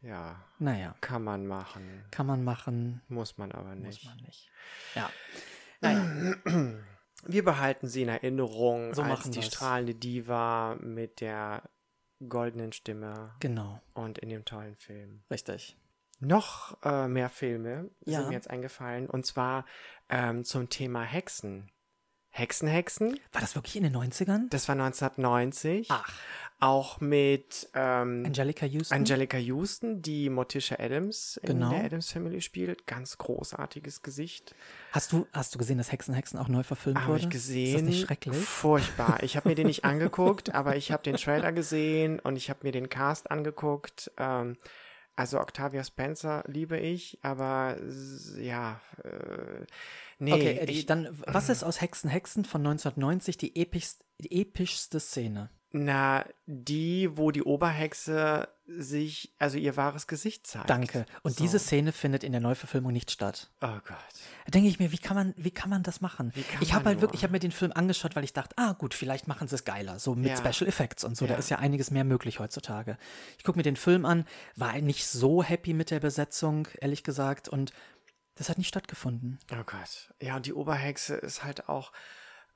[0.07, 2.05] ja, Naja, kann man machen.
[2.11, 4.05] kann man machen, Muss man aber muss nicht.
[4.05, 4.51] man nicht.
[4.95, 5.11] Ja.
[5.81, 6.05] Naja,
[7.25, 9.47] Wir behalten sie in Erinnerung So als machen die wir's.
[9.47, 11.63] strahlende Diva mit der
[12.29, 15.23] goldenen Stimme genau, und in dem tollen Film.
[15.31, 15.77] richtig.
[16.21, 18.19] Noch äh, mehr Filme Ja.
[18.19, 19.65] sind mir jetzt eingefallen und zwar
[20.09, 21.71] ähm, zum Thema Hexen.
[22.39, 24.47] Hexen, Hexen, War das wirklich in den 90ern?
[24.51, 25.89] das war 1990.
[25.91, 26.13] Ach,
[26.61, 28.95] Auch mit ähm, Angelica Houston?
[28.95, 31.71] Angelica Houston, die Morticia Adams in Genau.
[31.71, 32.87] der Adams Family spielt.
[32.87, 34.55] Ganz großartiges Gesicht.
[34.93, 37.23] Hast du, hast du gesehen, dass Hexen Hexen auch neu verfilmt Habe wurde?
[37.25, 37.67] ich gesehen.
[37.67, 38.37] Ist das nicht schrecklich?
[38.37, 39.23] Furchtbar.
[39.23, 42.61] Ich habe mir den nicht angeguckt, aber ich habe den Trailer gesehen und ich habe
[42.65, 44.11] mir den Cast angeguckt.
[44.17, 44.57] Ähm,
[45.19, 47.77] also Octavia Spencer liebe ich, aber
[48.41, 49.67] ja, äh,
[50.21, 50.33] nee.
[50.33, 55.01] okay, Eddie, ich, dann, was ist aus Hexen Hexen von 1990 die, epischst, die epischste
[55.01, 55.51] Szene?
[55.71, 60.69] Na, die, wo die Oberhexe sich, also ihr wahres Gesicht zeigt.
[60.71, 61.05] Danke.
[61.23, 61.43] Und So.
[61.43, 63.51] diese Szene findet in der Neuverfilmung nicht statt.
[63.61, 63.97] Oh Gott.
[64.47, 66.33] Da denke ich mir, wie kann man, wie kann man das machen?
[66.61, 68.95] Ich habe halt wirklich, ich habe mir den Film angeschaut, weil ich dachte, ah gut,
[68.95, 70.37] vielleicht machen sie es geiler, so mit Ja.
[70.37, 71.27] Special Effects und so.
[71.27, 71.39] Da Ja.
[71.39, 72.97] ist ja einiges mehr möglich heutzutage.
[73.37, 77.49] Ich gucke mir den Film an, war nicht so happy mit der Besetzung, ehrlich gesagt,
[77.49, 77.73] und
[78.37, 79.39] das hat nicht stattgefunden.
[79.53, 80.13] Oh Gott.
[80.21, 81.93] Ja, und die Oberhexe ist halt auch,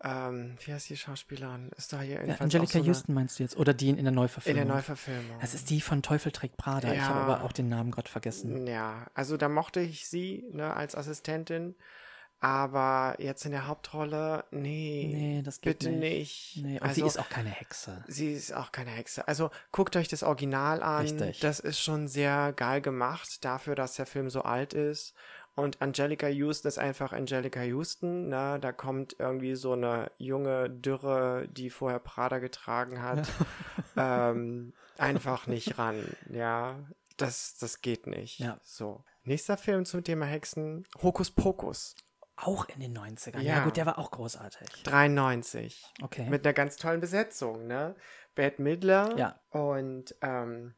[0.04, 1.70] ähm, wie heißt die Schauspielerin?
[1.76, 3.56] Ist da hier Ja, Angelica so Houston meinst du jetzt?
[3.56, 4.66] Oder die in, in der in Neuverfilmung?
[4.66, 5.38] der Neuverfilmung.
[5.40, 6.88] Das ist die von Teufel trägt Prada.
[6.92, 7.08] Ich Ja.
[7.08, 8.66] habe aber auch den Namen gerade vergessen.
[8.66, 11.74] Ja, also da mochte ich sie ne, als Assistentin,
[12.40, 16.56] aber jetzt in der Hauptrolle, nee, Nee, das geht bitte nicht.
[16.56, 16.64] nicht.
[16.64, 18.02] Nee, und also, sie ist auch keine Hexe.
[18.08, 19.28] sie ist auch keine Hexe.
[19.28, 21.02] Also guckt euch das Original an.
[21.02, 21.38] Richtig.
[21.38, 25.14] Das ist schon sehr geil gemacht dafür, dass der Film so alt ist.
[25.54, 28.28] Und Angelica Houston ist einfach Angelica Houston.
[28.28, 28.58] Ne?
[28.60, 33.28] Da kommt irgendwie so eine junge Dürre, die vorher Prada getragen hat,
[33.96, 36.16] ähm, einfach nicht ran.
[36.30, 36.78] Ja,
[37.18, 38.38] das, das geht nicht.
[38.40, 38.58] Ja.
[38.62, 39.04] So.
[39.24, 41.94] Nächster Film zum Thema Hexen: Hokus Pokus.
[42.36, 43.40] Auch in den 90ern.
[43.40, 43.56] Ja.
[43.58, 43.64] Ja.
[43.64, 44.68] gut, der war auch großartig.
[44.84, 45.84] 93.
[46.02, 46.28] Okay.
[46.28, 47.94] Mit einer ganz tollen Besetzung, ne?
[48.34, 49.38] Bette Midler Ja.
[49.50, 50.74] und ähm,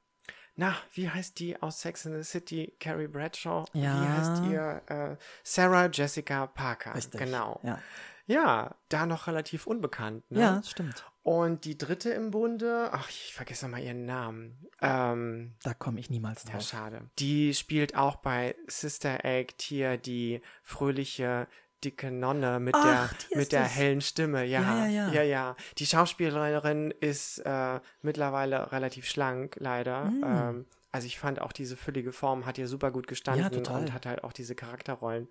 [0.57, 2.74] na, wie heißt die aus Sex in the City?
[2.80, 3.64] Carrie Bradshaw?
[3.72, 4.02] Ja.
[4.02, 4.82] Wie heißt ihr?
[4.86, 6.94] Äh, Sarah Jessica Parker.
[6.94, 7.20] Richtig.
[7.20, 7.61] Genau.
[7.62, 7.78] Ja,
[8.26, 10.40] Ja, da noch relativ unbekannt, ne?
[10.40, 11.05] ja stimmt.
[11.22, 14.66] Und die dritte im Bunde, ach, ich vergesse mal ihren Namen.
[14.82, 16.62] Ähm, Da komme ich niemals ja, drauf.
[16.62, 17.09] schade.
[17.18, 21.48] Die spielt auch bei Sister Act hier die fröhliche
[21.85, 24.45] dicke Nonne mit Ach, der mit der hellen Stimme.
[24.45, 25.12] Ja, Ja, ja, ja.
[25.12, 25.57] ja, ja.
[25.78, 30.07] Die Schauspielerin ist äh, mittlerweile relativ schlank, leider.
[30.07, 30.24] Mm.
[30.24, 34.07] Ähm, also ich fand auch diese füllige Form hat ihr super gut gestanden und hat
[34.07, 35.28] halt auch diese Charakterrollen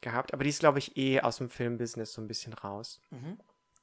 [0.00, 0.32] gehabt.
[0.32, 3.00] Aber die ist, glaube ich, eh aus dem Filmbusiness so ein bisschen raus.
[3.10, 3.38] Mhm.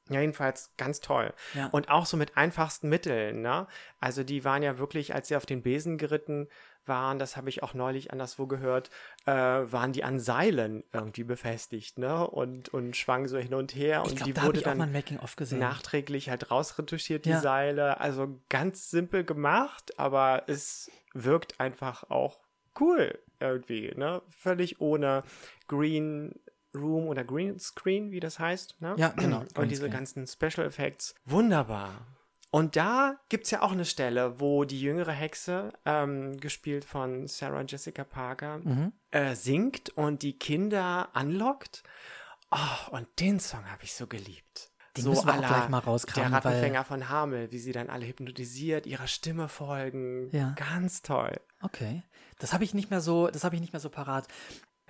[0.10, 1.34] Ja, jedenfalls ganz toll.
[1.53, 1.68] Ja.
[1.68, 3.68] Und auch so mit einfachsten Mitteln, ne?
[3.99, 6.47] Also die waren ja wirklich, als sie auf den Besen geritten
[6.86, 8.89] waren, das habe ich auch neulich anderswo gehört,
[9.28, 12.26] äh, waren die an Seilen irgendwie befestigt, ne?
[12.28, 14.01] Und, und schwangen so hin und her.
[14.05, 15.60] Ich und die da wurde ich auch dann mal Making-of gesehen.
[15.60, 17.39] nachträglich halt rausretuschiert, die Ja.
[17.41, 17.99] Seile.
[17.99, 22.39] Also ganz simpel gemacht, aber es wirkt einfach auch
[22.80, 24.22] cool irgendwie, ne?
[24.30, 25.24] Völlig ohne
[25.68, 26.34] Green
[26.76, 28.96] Room oder Green Screen, wie das heißt, ne?
[28.98, 31.16] Ja, genau, Und diese ganzen Special Effects.
[31.26, 32.06] Wunderbar.
[32.52, 37.28] Und da gibt es ja auch eine Stelle, wo die jüngere Hexe, ähm, gespielt von
[37.28, 38.92] Sarah Jessica Parker, Mhm.
[39.12, 41.84] äh, singt und die Kinder anlockt.
[42.52, 44.72] Oh, und den Song habe ich so geliebt.
[44.98, 48.08] Den so müssen wir gleich mal rauskramen, Der Rattenfänger von Hamel, wie sie dann alle
[48.08, 50.30] hypnotisiert, ihrer Stimme folgen.
[50.32, 50.56] Ja.
[50.58, 51.40] Ganz toll.
[51.62, 52.02] Okay.
[52.40, 54.28] Das habe ich nicht mehr so, das habe ich nicht mehr so parat.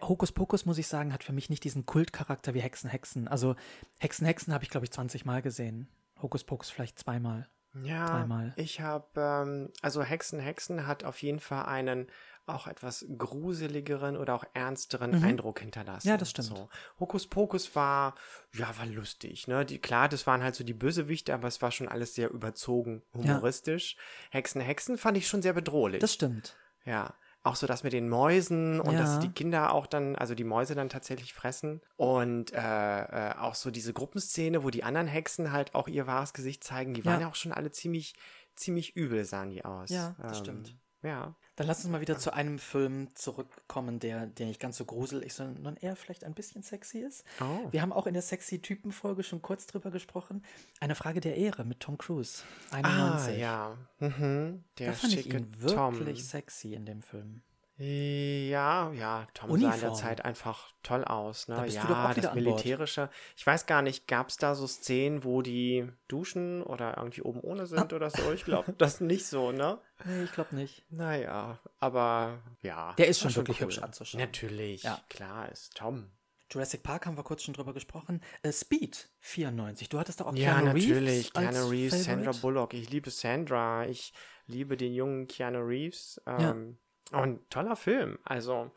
[0.02, 3.28] Hokus Pokus, muss ich sagen, hat für mich nicht diesen Kultcharakter wie Hexen Hexen.
[3.28, 3.56] Also
[4.00, 5.88] Hexen Hexen habe ich, glaube ich, 20 Mal gesehen.
[6.22, 7.48] Hokus Pokus vielleicht zweimal.
[7.84, 8.54] Ja, Dreimal.
[8.56, 12.08] ich habe, ähm, also Hexen, Hexen hat auf jeden Fall einen
[12.48, 15.24] auch etwas gruseligeren oder auch ernsteren Mhm.
[15.24, 16.08] Eindruck hinterlassen.
[16.08, 16.48] Ja, das stimmt.
[16.48, 16.68] So.
[17.00, 18.16] Hokus Pokus war,
[18.56, 19.66] ja, war lustig, ne?
[19.66, 23.04] Die, klar, das waren halt so die Bösewichte, aber es war schon alles sehr überzogen,
[23.14, 23.98] humoristisch.
[24.32, 26.00] Hexen, Hexen fand ich schon sehr bedrohlich.
[26.02, 26.56] Das stimmt.
[26.86, 27.14] Ja.
[27.50, 29.00] Auch so das mit den Mäusen und Ja.
[29.00, 31.82] dass die Kinder auch dann, also die Mäuse dann tatsächlich fressen.
[31.98, 36.34] Und äh, äh, auch so diese Gruppenszene, wo die anderen Hexen halt auch ihr wahres
[36.34, 37.12] Gesicht zeigen, die Ja.
[37.12, 38.14] waren ja auch schon alle ziemlich,
[38.56, 39.90] ziemlich übel, sahen die aus.
[39.90, 40.76] Ja, das stimmt.
[41.02, 41.36] Ja.
[41.56, 45.34] Dann lass uns mal wieder zu einem Film zurückkommen, der, der nicht ganz so gruselig,
[45.34, 47.24] sondern eher vielleicht ein bisschen sexy ist.
[47.42, 47.72] Oh.
[47.72, 50.44] Wir haben auch in der Sexy-Typen-Folge schon kurz drüber gesprochen.
[50.80, 52.44] Eine Frage der Ehre mit Tom Cruise.
[52.72, 53.34] 91.
[53.34, 53.78] Ah, ja.
[54.00, 54.64] Mhm.
[54.78, 56.16] Der Da fand ich ihn wirklich Tom.
[56.16, 57.42] sexy in dem Film.
[57.82, 59.96] Ja, ja, Tom sah in der Uniform.
[59.96, 61.48] Zeit einfach toll aus.
[61.48, 61.56] Ne?
[61.56, 62.36] Da bist du ja, das.
[62.36, 63.10] Militärische.
[63.38, 67.40] Ich weiß gar nicht, gab es da so Szenen, wo die duschen oder irgendwie oben
[67.40, 68.34] ohne sind oder so?
[68.34, 69.80] Ich glaube, das nicht so, ne?
[70.04, 70.84] Nee, ich glaube nicht.
[70.90, 72.94] Naja, aber ja.
[72.98, 74.22] Der ist schon wirklich hübsch anzuschauen.
[74.22, 75.00] Natürlich, Ja.
[75.10, 76.12] klar, ist Tom.
[76.52, 78.22] Jurassic Park haben wir kurz schon drüber gesprochen.
[78.42, 79.88] Äh, Speed 94.
[79.88, 81.28] Du hattest da auch Ja, Keanu natürlich.
[81.28, 82.42] Reeves als Keanu Reeves, Sandra Favorite?
[82.42, 82.74] Bullock.
[82.74, 83.86] Ich liebe Sandra.
[83.86, 84.14] Ich
[84.48, 86.20] liebe den jungen Keanu Reeves.
[86.26, 86.78] Ähm,
[87.12, 88.20] Und toller Film.
[88.24, 88.72] Also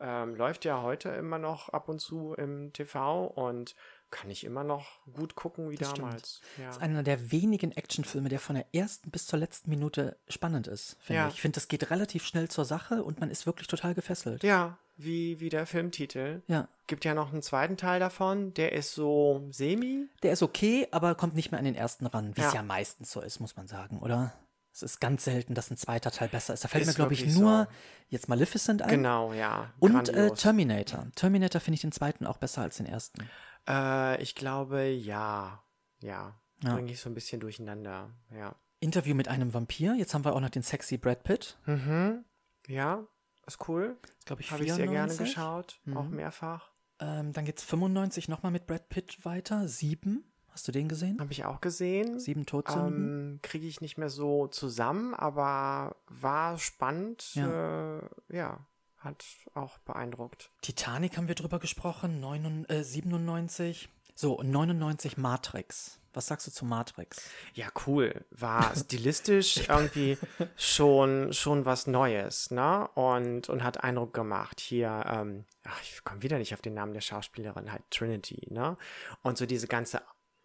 [0.00, 3.74] ähm, läuft ja heute immer noch ab und zu im TV und
[4.10, 6.40] kann ich immer noch gut gucken wie Das damals.
[6.58, 6.66] Ja.
[6.66, 10.66] Das ist einer der wenigen Actionfilme, der von der ersten bis zur letzten Minute spannend
[10.66, 11.28] ist, finde Ja.
[11.28, 11.34] ich.
[11.34, 14.42] Ich finde, das geht relativ schnell zur Sache und man ist wirklich total gefesselt.
[14.42, 16.42] ja, wie, wie der Filmtitel.
[16.48, 16.68] Ja.
[16.86, 18.52] Gibt ja noch einen zweiten Teil davon.
[18.54, 20.06] Der ist so semi.
[20.22, 22.56] Der ist okay, aber kommt nicht mehr an den ersten ran, wie es Ja.
[22.60, 24.34] ja meistens so ist, muss man sagen, oder?
[24.72, 26.64] Es ist ganz selten, dass ein zweiter Teil besser ist.
[26.64, 27.76] Da fällt Ist mir, glaube ich, nur so.
[28.08, 28.88] jetzt Maleficent ein.
[28.88, 29.70] Genau, ja.
[29.78, 30.30] Und äh.
[30.32, 31.06] Terminator.
[31.14, 33.28] Terminator finde ich den zweiten auch besser als den ersten.
[33.68, 35.62] Äh, ich glaube, ja.
[36.00, 36.34] Ja.
[36.62, 36.74] Ja.
[36.74, 38.10] Bringe ich so ein bisschen durcheinander.
[38.34, 38.54] Ja.
[38.80, 39.94] Interview mit einem Vampir.
[39.94, 41.58] Jetzt haben wir auch noch den sexy Brad Pitt.
[41.66, 42.24] Mhm.
[42.66, 43.04] Ja,
[43.46, 43.96] ist cool.
[44.24, 45.18] Glaube ich Habe ich sehr gerne 94.
[45.18, 45.80] geschaut.
[45.94, 46.16] Auch Mhm.
[46.16, 46.70] mehrfach.
[46.98, 49.68] Ähm, dann geht's 95 nochmal mit Brad Pitt weiter.
[49.68, 50.31] Sieben.
[50.52, 51.18] Hast du den gesehen?
[51.18, 52.20] Habe ich auch gesehen.
[52.20, 53.32] Sieben Todsünden.
[53.32, 57.34] Ähm, Kriege ich nicht mehr so zusammen, aber war spannend.
[57.34, 57.98] Ja.
[57.98, 58.66] Äh, ja,
[58.98, 59.24] hat
[59.54, 60.50] auch beeindruckt.
[60.60, 62.20] Titanic haben wir drüber gesprochen.
[62.20, 63.88] 9, äh, 97.
[64.14, 65.98] So, und 99 Matrix.
[66.14, 67.30] Was sagst du zu Matrix?
[67.54, 68.24] Ja, cool.
[68.30, 70.18] War stilistisch irgendwie
[70.56, 72.86] schon, schon was Neues, ne?
[72.94, 74.60] Und, und hat Eindruck gemacht.
[74.60, 78.76] Hier, ähm, ach, ich komme wieder nicht auf den Namen der Schauspielerin, halt Trinity, ne?
[79.22, 80.02] Und so diese ganze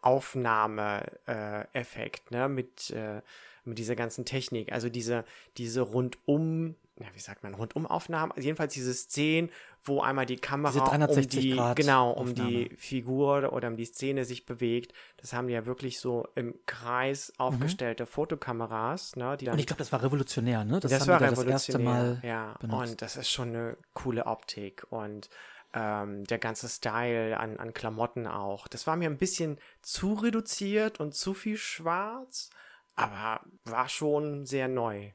[0.08, 2.47] Aufnahme-Effekt, ne?
[2.47, 3.22] Mit, äh,
[3.66, 4.72] mit dieser ganzen Technik.
[4.72, 5.26] Also diese,
[5.58, 8.32] diese rundum, ja, wie sagt man, Rundum-Aufnahmen.
[8.32, 9.49] Also jedenfalls diese Szenen,
[9.84, 12.49] wo einmal die Kamera Diese 360 um die, Grad genau, um Aufnahme.
[12.49, 14.93] die Figur oder um die Szene sich bewegt.
[15.18, 19.36] Das haben die ja wirklich so im Kreis aufgestellte Fotokameras, ne?
[19.36, 20.80] Die dann Und ich glaube, das war revolutionär, ne?
[20.80, 21.93] das, haben war da das erste revolutionär.
[21.93, 22.55] Mal ja.
[22.62, 22.91] benutzt.
[22.91, 25.30] Und das ist schon eine coole Optik und
[25.78, 28.67] ähm, der ganze Style an, an Klamotten auch.
[28.67, 32.49] Das war mir ein bisschen zu reduziert und zu viel schwarz,
[32.95, 35.11] aber war schon sehr neu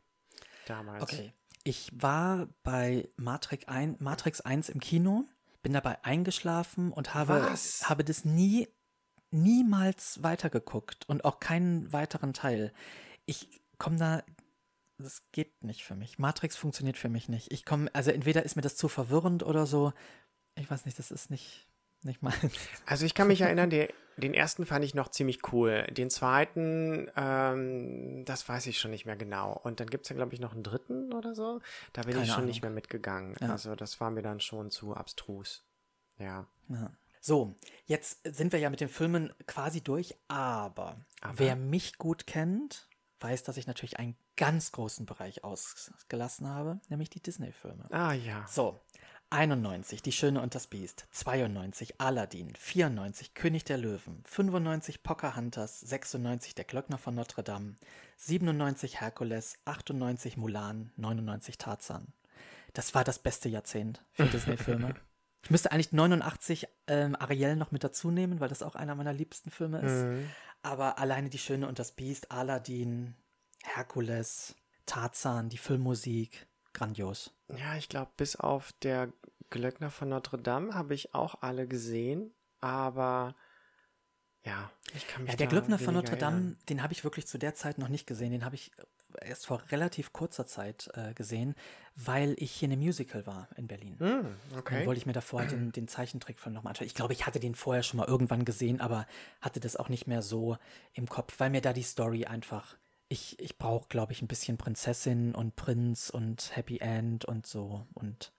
[0.67, 1.03] damals.
[1.03, 1.33] Okay.
[1.65, 5.25] Ich war bei Matrix 1, Matrix 1 im Kino,
[5.63, 7.89] bin dabei eingeschlafen und habe, Was?
[7.89, 8.69] habe das nie,
[9.31, 12.73] niemals weitergeguckt und auch keinen weiteren Teil.
[13.27, 14.23] Ich komme da,
[14.99, 16.19] das geht nicht für mich.
[16.19, 17.51] Matrix funktioniert für mich nicht.
[17.51, 19.93] Ich komme, also entweder ist mir das zu verwirrend oder so.
[20.57, 21.67] Ich weiß nicht, das ist nicht,
[22.03, 22.37] nicht meins.
[22.87, 25.85] Also ich kann mich erinnern, der, den ersten fand ich noch ziemlich cool.
[25.91, 29.53] Den zweiten, ähm, das weiß ich schon nicht mehr genau.
[29.65, 31.61] Und dann gibt es ja, glaube ich, noch einen dritten oder so.
[31.93, 32.49] Da bin Keine ich schon Ahnung.
[32.49, 33.37] nicht mehr mitgegangen.
[33.41, 33.51] Ja.
[33.51, 35.65] Also das war mir dann schon zu abstrus.
[36.19, 36.47] Ja.
[36.69, 36.91] Ja.
[37.21, 37.55] So,
[37.87, 41.39] jetzt sind wir ja mit den Filmen quasi durch, aber, Aber?
[41.39, 42.89] wer mich gut kennt,
[43.21, 47.87] weiß, dass ich natürlich einen ganz großen Bereich ausgelassen habe, nämlich die Disney-Filme.
[47.93, 48.45] Ah ja.
[48.49, 48.81] So,
[49.33, 56.55] 91, Die Schöne und das Biest, 92, Aladdin, 94, König der Löwen, 95, Pocahontas, 96,
[56.55, 57.77] Der Glöckner von Notre Dame,
[58.19, 62.09] 97, Herkules, 98, Mulan, 99, Tarzan.
[62.75, 64.95] Das war das beste Jahrzehnt für Disney-Filme.
[65.45, 69.15] Ich müsste eigentlich 89 ähm, Ariel noch mit dazu nehmen, weil das auch einer meiner
[69.15, 70.05] liebsten Filme ist.
[70.05, 70.29] Mhm.
[70.63, 73.15] Aber alleine Die Schöne und das Biest, Aladdin,
[73.65, 74.55] Herkules,
[74.85, 77.33] Tarzan, die Filmmusik, grandios.
[77.49, 79.13] Ja, ich glaube, bis auf der
[79.51, 83.35] Glöckner von Notre Dame habe ich auch alle gesehen, aber
[84.45, 86.59] ja, ich kann mich Ja, der Glöckner von Notre Dame, erinnern.
[86.69, 88.33] den habe ich wirklich zu der Zeit noch nicht gesehen.
[88.33, 88.73] Den habe ich
[89.21, 91.55] erst vor relativ kurzer Zeit äh, gesehen,
[91.95, 93.97] weil ich hier in einem Musical war in Berlin.
[93.99, 94.87] Dann okay.
[94.87, 96.87] wollte ich mir davor halt den, den Zeichentrickfilm nochmal anschauen.
[96.87, 99.07] Ich glaube, ich hatte den vorher schon mal irgendwann gesehen, aber
[99.41, 100.57] hatte das auch nicht mehr so
[100.93, 102.77] im Kopf, weil mir da die Story einfach.
[103.13, 107.87] Ich, ich brauche, glaube ich, ein bisschen Prinzessin und Prinz und Happy End und so.
[107.93, 108.33] Und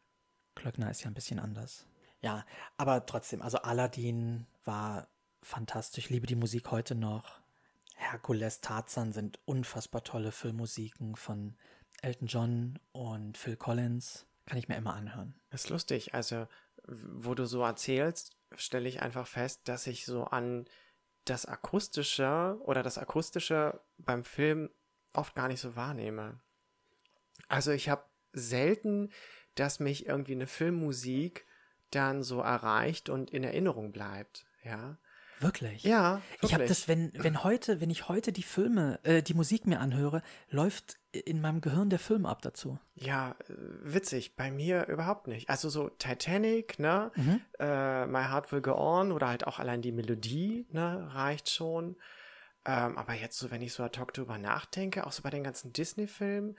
[0.55, 1.85] Klöckner ist ja ein bisschen anders.
[2.21, 2.43] Ja,
[2.75, 5.07] aber trotzdem, also Aladdin war
[5.43, 6.09] fantastisch.
[6.09, 7.39] Liebe die Musik heute noch.
[7.97, 11.55] Herkules, Tarzan sind unfassbar tolle Filmmusiken von
[12.01, 14.25] Elton John und Phil Collins.
[14.47, 15.35] Kann ich mir immer anhören.
[15.51, 16.15] Das ist lustig.
[16.15, 16.47] Also,
[16.87, 20.65] wo du so erzählst, stelle ich einfach fest, dass ich so an
[21.25, 24.69] das Akustische oder das Akustische beim Film
[25.13, 26.39] oft gar nicht so wahrnehme.
[27.47, 29.11] Also, ich habe selten,
[29.55, 31.45] dass mich irgendwie eine Filmmusik
[31.91, 34.45] dann so erreicht und in Erinnerung bleibt.
[34.63, 34.97] Ja.
[35.39, 35.83] Wirklich?
[35.83, 36.69] Ja, Ich habe wirklich.
[36.69, 40.97] das, wenn, wenn heute, wenn ich heute die Filme, äh, die Musik mir anhöre, läuft
[41.13, 42.79] in meinem Gehirn der Film ab dazu.
[42.95, 43.53] Ja, äh,
[43.83, 44.35] witzig.
[44.35, 45.49] Bei mir überhaupt nicht.
[45.49, 47.11] Also so Titanic, ne?
[47.15, 47.41] Mhm.
[47.59, 51.09] Äh, My Heart Will Go On oder halt auch allein die Melodie, ne?
[51.13, 51.95] Reicht schon.
[52.65, 55.43] Ähm, aber jetzt so, wenn ich so ad hoc drüber nachdenke, auch so bei den
[55.43, 56.57] ganzen Disney-Filmen,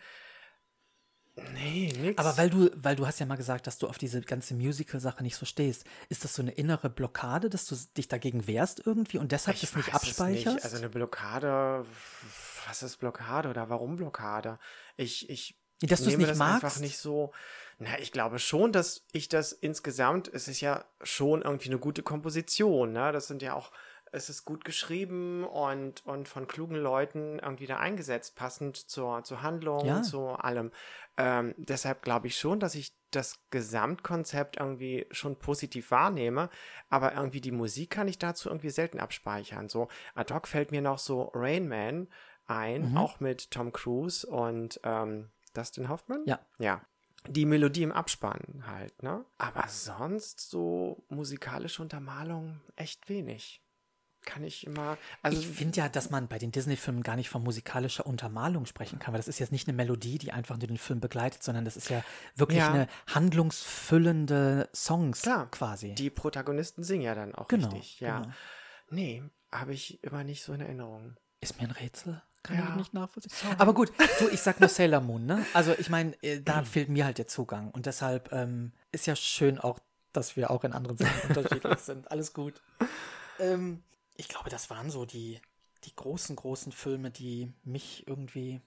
[1.55, 2.19] nee, nix.
[2.19, 5.23] Aber weil du, weil du hast ja mal gesagt, dass du auf diese ganze Musical-Sache
[5.23, 9.19] nicht so stehst, ist das so eine innere Blockade, dass du dich dagegen wehrst irgendwie
[9.19, 10.57] und deshalb das nicht es abspeicherst?
[10.57, 10.65] Nicht.
[10.65, 11.85] Also eine Blockade,
[12.69, 14.59] was ist Blockade oder warum Blockade?
[14.97, 16.65] Ich, ich dass du es nicht das magst?
[16.65, 17.33] einfach nicht so.
[17.79, 22.03] Na, ich glaube schon, dass ich das insgesamt, es ist ja schon irgendwie eine gute
[22.03, 23.11] Komposition, ne?
[23.13, 23.73] Das sind ja auch,
[24.15, 29.43] es ist gut geschrieben und, und von klugen Leuten irgendwie da eingesetzt, passend zur, zur
[29.43, 30.03] Handlung, Ja.
[30.03, 30.71] zu allem.
[31.17, 36.51] Ähm, deshalb glaube ich schon, dass ich das Gesamtkonzept irgendwie schon positiv wahrnehme,
[36.89, 39.69] aber irgendwie die Musik kann ich dazu irgendwie selten abspeichern.
[39.69, 42.09] So ad hoc fällt mir noch so Rain Man
[42.47, 42.97] ein, Mhm.
[42.97, 46.23] auch mit Tom Cruise und ähm, Dustin Hoffman?
[46.27, 46.41] Ja.
[46.59, 46.81] Ja.
[47.27, 49.25] Die Melodie im Abspann halt, ne?
[49.39, 53.63] Aber sonst so musikalische Untermalung echt wenig.
[54.25, 54.97] Kann ich immer.
[55.23, 58.99] Also ich finde ja, dass man bei den Disney-Filmen gar nicht von musikalischer Untermalung sprechen
[58.99, 61.65] kann, weil das ist jetzt nicht eine Melodie, die einfach nur den Film begleitet, sondern
[61.65, 62.03] das ist ja
[62.35, 62.73] wirklich Ja.
[62.73, 65.95] eine handlungsfüllende Songs Klar, quasi.
[65.95, 68.01] die Protagonisten singen ja dann auch Genau, richtig.
[68.01, 68.21] Ja.
[68.21, 68.33] genau.
[68.91, 69.23] Nee,
[69.53, 71.17] habe ich immer nicht so in Erinnerung.
[71.41, 72.23] Ist mir ein Rätsel.
[72.43, 72.69] Kann Ja.
[72.71, 73.33] ich nicht nachvollziehen.
[73.59, 75.45] Aber gut, du, ich sag nur Sailor Moon, ne?
[75.55, 77.71] Also ich meine, äh, da fehlt mir halt der Zugang.
[77.71, 79.79] Und deshalb ähm, ist ja schön auch,
[80.13, 82.11] dass wir auch in anderen Sachen unterschiedlich sind.
[82.11, 82.61] Alles gut.
[83.39, 83.83] Ähm,
[84.17, 85.41] ich glaube, das waren so die,
[85.85, 88.61] die großen, großen Filme, die mich irgendwie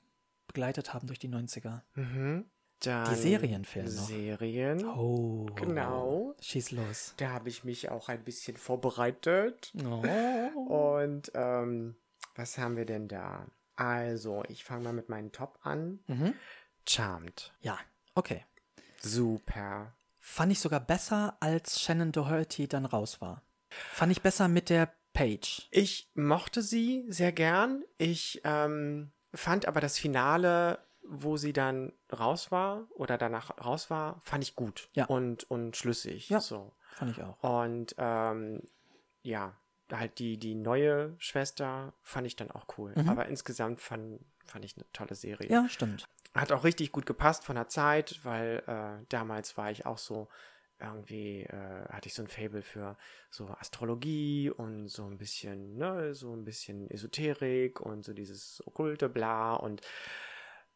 [0.48, 1.82] begleitet haben durch die 90er.
[1.96, 2.46] Mhm.
[2.80, 4.08] Dann Serien fehlen noch.
[4.08, 4.86] Serien.
[4.86, 5.48] Oh.
[5.56, 6.36] Genau.
[6.40, 7.16] Schieß los.
[7.18, 9.74] Da habe ich mich auch ein bisschen vorbereitet.
[9.84, 10.94] Oh.
[10.96, 11.96] Und ähm,
[12.36, 13.48] was haben wir denn da?
[13.76, 16.00] Also, ich fange mal mit meinem Top an.
[16.08, 16.34] Mhm.
[16.88, 17.54] Charmed.
[17.62, 17.80] Ja,
[18.14, 18.46] okay.
[19.00, 19.94] Super.
[20.20, 23.42] Fand ich sogar besser, als Shannon Doherty dann raus war.
[23.70, 25.68] Fand ich besser mit der Page.
[25.72, 27.84] Ich mochte sie sehr gern.
[27.98, 34.22] Ich ähm, fand aber das Finale, wo sie dann raus war oder danach raus war,
[34.24, 35.06] fand ich gut Ja.
[35.06, 36.30] und, und schlüssig.
[36.30, 36.40] Ja.
[36.40, 36.74] So.
[36.94, 37.42] Fand ich auch.
[37.66, 38.62] Und ähm,
[39.24, 39.56] ja,
[39.92, 42.94] halt die, die neue Schwester fand ich dann auch cool.
[42.96, 43.10] Mhm.
[43.10, 45.50] Aber insgesamt fand, fand ich eine tolle Serie.
[45.50, 46.08] Ja, stimmt.
[46.36, 50.28] Hat auch richtig gut gepasst von der Zeit, weil äh, damals war ich auch so
[50.80, 52.98] irgendwie, äh, hatte ich so ein Fable für
[53.30, 59.10] so Astrologie und so ein bisschen, ne, so ein bisschen Esoterik und so dieses okkulte
[59.10, 59.82] Bla und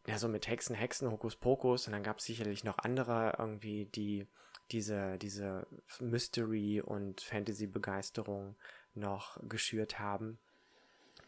[0.08, 4.28] ja, so mit Hexen, Hexen, Hokuspokus und dann gab es sicherlich noch andere irgendwie, die
[4.72, 5.68] diese, diese
[6.00, 8.56] Mystery- und Fantasy-Begeisterung
[8.94, 10.40] noch geschürt haben.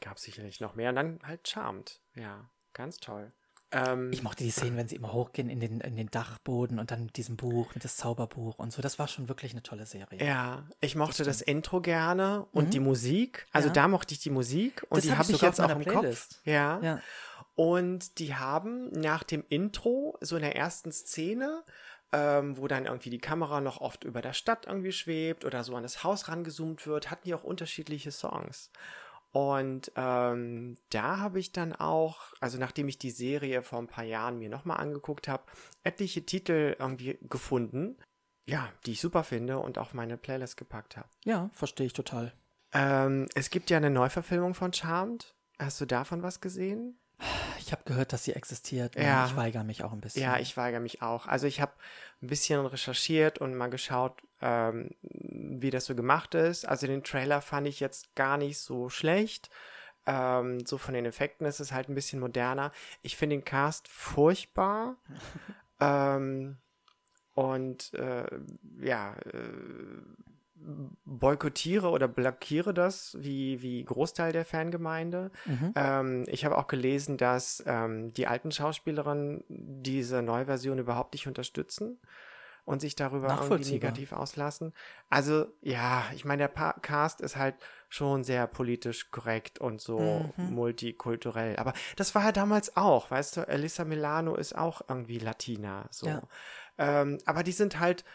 [0.02, 2.00] Gab sicherlich noch mehr und dann halt Charmed.
[2.16, 3.32] Ja, ganz toll.
[3.74, 6.92] Ähm, Ich mochte die Szenen, wenn sie immer hochgehen in den, in den Dachboden und
[6.92, 8.82] dann mit diesem Buch, mit das Zauberbuch und so.
[8.82, 10.24] Das war schon wirklich eine tolle Serie.
[10.24, 12.70] Ja, ich mochte das, Intro gerne und Mhm.
[12.72, 13.48] die Musik.
[13.52, 13.74] Also Ja.
[13.74, 15.84] da mochte ich die Musik und Das die hab habe ich ich jetzt auch im
[15.86, 16.00] Kopf.
[16.02, 16.42] Playlist.
[16.46, 16.80] Ja.
[16.82, 17.02] Ja.
[17.56, 21.64] Und die haben nach dem Intro, so in der ersten Szene,
[22.12, 25.76] ähm, wo dann irgendwie die Kamera noch oft über der Stadt irgendwie schwebt oder so
[25.76, 28.70] an das Haus rangezoomt wird, hatten die auch unterschiedliche Songs.
[29.34, 34.04] Und ähm, da habe ich dann auch, also nachdem ich die Serie vor ein paar
[34.04, 35.44] Jahren mir nochmal angeguckt habe,
[35.84, 37.98] etliche Titel irgendwie gefunden,
[38.46, 41.10] ja, die ich super finde und auf meine Playlist gepackt habe.
[41.26, 42.32] Ja, verstehe ich total.
[42.74, 45.34] Ähm, es gibt ja eine Neuverfilmung von Charmed.
[45.58, 47.00] Hast du davon was gesehen?
[47.74, 48.96] Habe gehört, dass sie existiert.
[48.96, 49.26] Ja.
[49.26, 50.22] Ich weigere mich auch ein bisschen.
[50.22, 51.26] Ja, ich weigere mich auch.
[51.26, 51.74] Also ich habe
[52.22, 56.66] ein bisschen recherchiert und mal geschaut, ähm, wie das so gemacht ist.
[56.66, 59.50] Also den Trailer fand ich jetzt gar nicht so schlecht.
[60.06, 62.72] Ähm, so von den Effekten ist es halt ein bisschen moderner.
[63.02, 64.98] Ich finde den Cast furchtbar.
[65.80, 66.58] ähm,
[67.34, 68.40] und äh,
[68.82, 69.42] ja, äh,
[71.05, 75.32] boykottiere oder blockiere das wie, wie Großteil der Fangemeinde.
[75.45, 75.74] Mhm.
[75.76, 81.99] Ähm, ich habe auch gelesen, dass ähm, die alten Schauspielerinnen diese Neuversion überhaupt nicht unterstützen
[82.66, 84.74] und sich darüber irgendwie negativ auslassen.
[85.09, 87.55] Also ja, ich meine, der pa Cast ist halt
[87.89, 90.53] schon sehr politisch korrekt und so Mhm.
[90.53, 91.57] multikulturell.
[91.57, 95.88] Aber das war ja damals auch, weißt du, Elisa Milano ist auch irgendwie Latina.
[95.91, 96.07] So.
[96.07, 96.22] Ja.
[96.78, 98.05] Ähm, aber die sind halt,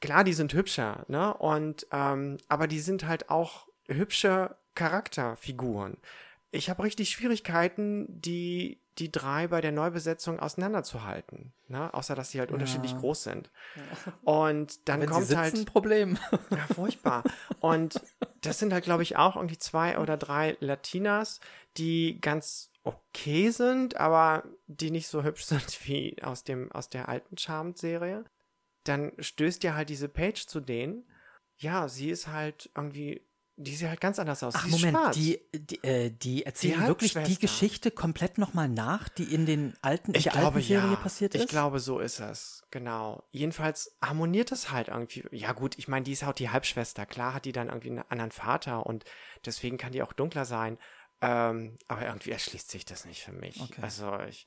[0.00, 1.34] klar, die sind hübscher, ne?
[1.34, 5.96] Und ähm, aber die sind halt auch hübsche Charakterfiguren.
[6.50, 11.92] Ich habe richtig Schwierigkeiten, die die drei bei der Neubesetzung auseinanderzuhalten, ne?
[11.92, 12.98] Außer dass sie halt unterschiedlich Ja.
[12.98, 13.50] groß sind.
[14.22, 16.18] Und dann Wenn kommt sie sitzen, halt ein Problem.
[16.50, 17.22] ja, furchtbar.
[17.60, 18.00] Und
[18.40, 21.40] das sind halt, glaube ich, auch irgendwie zwei oder drei Latinas,
[21.76, 27.08] die ganz okay sind, aber die nicht so hübsch sind wie aus dem, aus der
[27.10, 28.24] alten Charmed-Serie.
[28.88, 31.04] Dann stößt ja halt diese Page zu denen.
[31.56, 33.26] Ja, sie ist halt irgendwie,
[33.56, 34.54] die sieht halt ganz anders aus.
[34.56, 35.16] Ach, Moment, schwarz.
[35.16, 37.38] die, die, äh, die erzählen Die wirklich die.
[37.38, 40.96] Geschichte komplett nochmal nach, die in den alten, in Ich der glaube, alten Serie ja.
[40.96, 41.42] passiert ist?
[41.42, 42.62] Ich glaube, so ist es.
[42.70, 43.22] Genau.
[43.30, 45.24] Jedenfalls harmoniert es halt irgendwie.
[45.30, 47.06] Ja, gut, ich meine, die ist auch die Halbschwester.
[47.06, 49.04] Klar hat die dann irgendwie einen anderen Vater und
[49.46, 50.78] deswegen kann die auch dunkler sein.
[51.22, 53.58] Ähm, aber irgendwie erschließt sich das nicht für mich.
[53.62, 53.80] Okay.
[53.80, 54.46] Also ich,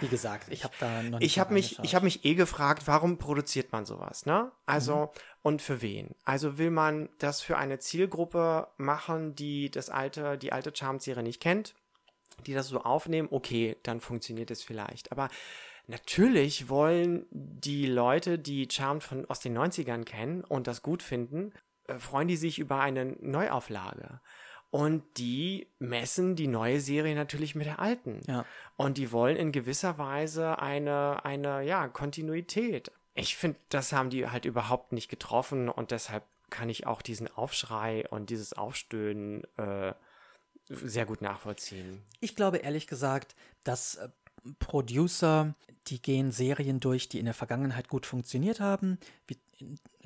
[0.00, 2.86] Wie gesagt, ich habe da noch nicht ich habe mich, ich habe mich eh gefragt,
[2.86, 4.50] warum produziert man sowas, ne?
[4.64, 5.08] Also Mhm.
[5.42, 6.14] und für wen?
[6.24, 11.42] Also will man das für eine Zielgruppe machen, die das alte, die alte Charmed-Serie nicht
[11.42, 11.74] kennt,
[12.46, 13.28] die das so aufnehmen?
[13.30, 15.12] Okay, dann funktioniert es vielleicht.
[15.12, 15.28] Aber
[15.86, 21.52] natürlich wollen die Leute, die Charmed von aus den 90ern kennen und das gut finden,
[21.86, 24.20] äh, freuen die sich über eine Neuauflage.
[24.70, 28.20] Und die messen die neue Serie natürlich mit der alten.
[28.26, 28.44] Ja.
[28.76, 32.90] Und die wollen in gewisser Weise eine, eine, ja, Kontinuität.
[33.14, 37.28] Ich finde, das haben die halt überhaupt nicht getroffen und deshalb kann ich auch diesen
[37.28, 39.94] Aufschrei und dieses Aufstöhnen äh,
[40.68, 42.02] sehr gut nachvollziehen.
[42.20, 44.08] Ich glaube ehrlich gesagt, dass äh,
[44.58, 45.54] Producer,
[45.88, 49.38] die gehen Serien durch, die in der Vergangenheit gut funktioniert haben, wie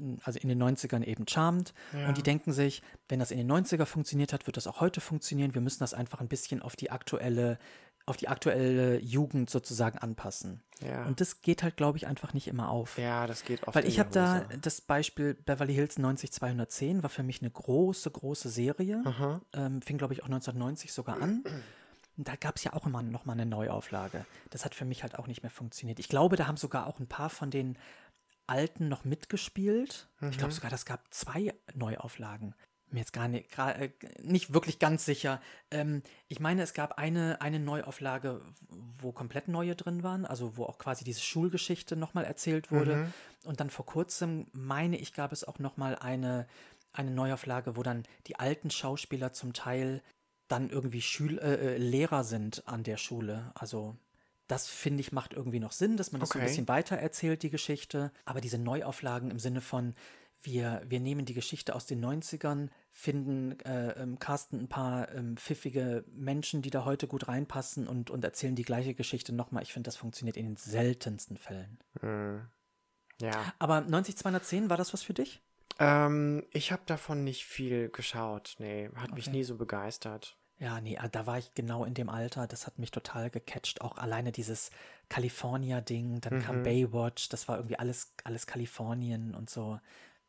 [0.00, 1.72] in, also in den 90ern eben Charmed.
[2.08, 5.00] Und die denken sich, wenn das in den 90er funktioniert hat, wird das auch heute
[5.00, 5.54] funktionieren.
[5.54, 7.58] Wir müssen das einfach ein bisschen auf die aktuelle,
[8.06, 10.62] auf die aktuelle Jugend sozusagen anpassen.
[10.80, 11.04] Ja.
[11.04, 12.98] Und das geht halt, glaube ich, einfach nicht immer auf.
[12.98, 17.22] Ja, das geht oft Weil ich habe da das Beispiel Beverly Hills 90210 war für
[17.22, 19.02] mich eine große, große Serie.
[19.52, 21.44] Ähm, fing, glaube ich, auch 1990 sogar an.
[22.16, 24.26] Und da gab es ja auch immer noch mal eine Neuauflage.
[24.50, 25.98] Das hat für mich halt auch nicht mehr funktioniert.
[25.98, 27.78] Ich glaube, da haben sogar auch ein paar von den
[28.50, 30.08] alten noch mitgespielt.
[30.16, 30.30] Ich Mhm.
[30.32, 32.54] glaube sogar, das gab zwei Neuauflagen.
[32.92, 35.40] Mir jetzt gar nicht, gra- äh, nicht wirklich ganz sicher.
[35.70, 38.42] Ähm, ich meine, es gab eine, eine Neuauflage,
[38.98, 42.96] wo komplett neue drin waren, also wo auch quasi diese Schulgeschichte nochmal erzählt wurde.
[42.96, 43.12] Mhm.
[43.44, 46.48] Und dann vor kurzem, meine ich, gab es auch nochmal eine,
[46.92, 50.02] eine Neuauflage, wo dann die alten Schauspieler zum Teil
[50.48, 53.52] dann irgendwie Schül äh, äh, Lehrer sind an der Schule.
[53.54, 53.96] Also
[54.50, 56.48] das finde ich macht irgendwie noch Sinn, dass man das so ein Okay.
[56.48, 58.12] bisschen weiter erzählt, die Geschichte.
[58.24, 59.94] Aber diese Neuauflagen im Sinne von,
[60.42, 65.36] wir, wir nehmen die Geschichte aus den 90ern, finden, äh, ähm, casten ein paar ähm,
[65.36, 69.62] pfiffige Menschen, die da heute gut reinpassen und, und erzählen die gleiche Geschichte nochmal.
[69.62, 71.78] Ich finde, das funktioniert in den seltensten Fällen.
[72.00, 72.46] Hm.
[73.20, 73.52] Ja.
[73.58, 75.42] Aber 90210, war das was für dich?
[75.78, 78.56] Ähm, ich habe davon nicht viel geschaut.
[78.58, 79.36] Nee, hat mich Okay.
[79.36, 80.36] nie so begeistert.
[80.60, 82.46] Ja, nee, ah, da war ich genau in dem Alter.
[82.46, 83.80] Das hat mich total gecatcht.
[83.80, 84.70] Auch alleine dieses
[85.08, 86.62] California-Ding, dann kam Mhm.
[86.62, 89.80] Baywatch, das war irgendwie alles, alles Kalifornien und so.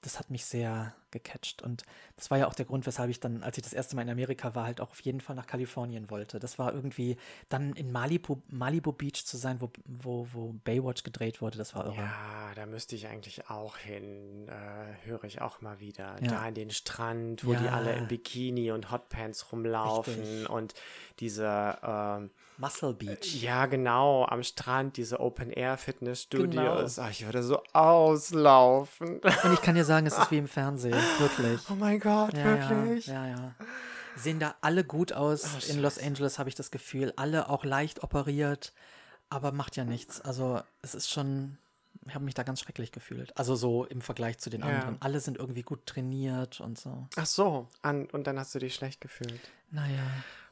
[0.03, 1.61] Das hat mich sehr gecatcht.
[1.61, 1.83] Und
[2.15, 4.09] das war ja auch der Grund, weshalb ich dann, als ich das erste Mal in
[4.09, 6.39] Amerika war, halt auch auf jeden Fall nach Kalifornien wollte.
[6.39, 7.17] Das war irgendwie
[7.49, 11.57] dann in Malibu, Malibu Beach zu sein, wo, wo, wo Baywatch gedreht wurde.
[11.59, 11.97] Das war irre.
[11.97, 14.47] Ja, da müsste ich eigentlich auch hin.
[14.47, 16.15] Äh, höre ich auch mal wieder.
[16.21, 16.31] Ja.
[16.31, 17.73] Da in den Strand, wo die Ja.
[17.73, 20.49] alle in Bikini und Hotpants rumlaufen Richtig.
[20.49, 20.73] und
[21.19, 22.31] diese, ähm,
[22.61, 23.41] Muscle Beach.
[23.41, 26.95] ja genau, am Strand, diese Open-Air-Fitnessstudios.
[26.95, 27.07] Genau.
[27.07, 29.19] Ach, ich würde so auslaufen.
[29.19, 31.61] Und ich kann dir sagen, es ist wie im Fernsehen, wirklich.
[31.69, 33.07] oh mein Gott, Ja, wirklich?
[33.07, 33.55] Ja, ja, ja.
[34.15, 35.45] Sehen da alle gut aus.
[35.55, 37.13] Oh, In Los Angeles habe ich das Gefühl.
[37.15, 38.73] Alle auch leicht operiert,
[39.29, 40.19] aber macht ja nichts.
[40.21, 41.57] Also es ist schon,
[42.05, 43.35] ich habe mich da ganz schrecklich gefühlt.
[43.37, 44.67] Also so im Vergleich zu den Ja.
[44.67, 44.97] anderen.
[45.01, 47.07] Alle sind irgendwie gut trainiert und so.
[47.15, 49.39] Ach so, an, und dann hast du dich schlecht gefühlt.
[49.71, 50.03] Naja.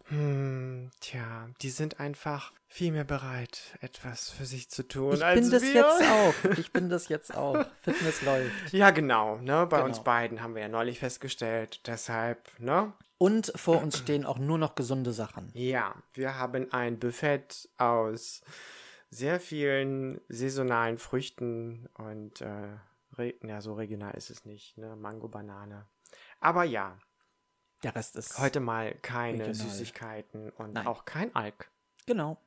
[0.10, 5.39] Hm, tja, die sind einfach viel mehr bereit, etwas für sich zu tun Ich als
[5.41, 5.74] bin das wir.
[5.74, 6.34] jetzt auch.
[6.57, 7.66] Ich bin das jetzt auch.
[7.82, 8.74] Fitness läuft.
[8.74, 9.66] Ja, genau, ne?
[9.68, 9.86] Bei Genau.
[9.89, 11.82] uns beiden haben wir ja neulich festgestellt.
[11.88, 12.93] Deshalb, ne?
[13.18, 15.49] Und vor uns stehen auch nur noch gesunde Sachen.
[15.53, 18.41] Ja, wir haben ein Buffet aus
[19.10, 22.78] sehr vielen saisonalen Früchten und äh,
[23.43, 24.95] ja, so regional ist es nicht, ne?
[24.95, 25.86] Mango, Banane.
[26.39, 26.97] Aber ja,
[27.84, 29.55] Der Rest ist heute mal keine Regional.
[29.55, 30.88] Süßigkeiten und Nein.
[30.88, 31.69] auch kein Alk.
[32.05, 32.38] Genau.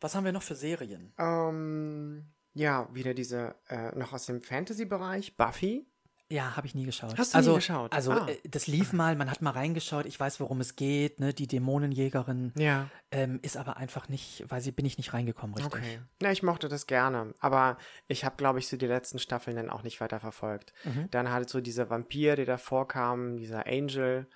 [0.00, 1.12] Was haben wir noch für Serien?
[1.18, 5.86] Ähm, ja, wieder diese, äh, noch aus dem Fantasy-Bereich, Buffy.
[6.30, 7.16] Ja, habe ich nie geschaut.
[7.18, 7.92] Hast du nie also, geschaut?
[7.92, 8.26] Also, Ah.
[8.28, 11.32] äh, das lief mal, man hat mal reingeschaut, ich weiß, worum es geht, ne?
[11.34, 12.52] Die Dämonenjägerin.
[12.56, 12.88] Ja.
[13.10, 15.74] Ähm, ist aber einfach nicht, weil sie bin ich nicht reingekommen, richtig.
[15.74, 16.00] Okay.
[16.20, 17.34] Na, ich mochte das gerne.
[17.40, 17.76] Aber
[18.08, 20.72] ich habe, glaube ich, so die letzten Staffeln dann auch nicht weiter verfolgt.
[20.84, 21.10] Mhm.
[21.10, 24.26] Dann hatte so dieser Vampir, der davor kam, dieser Angel,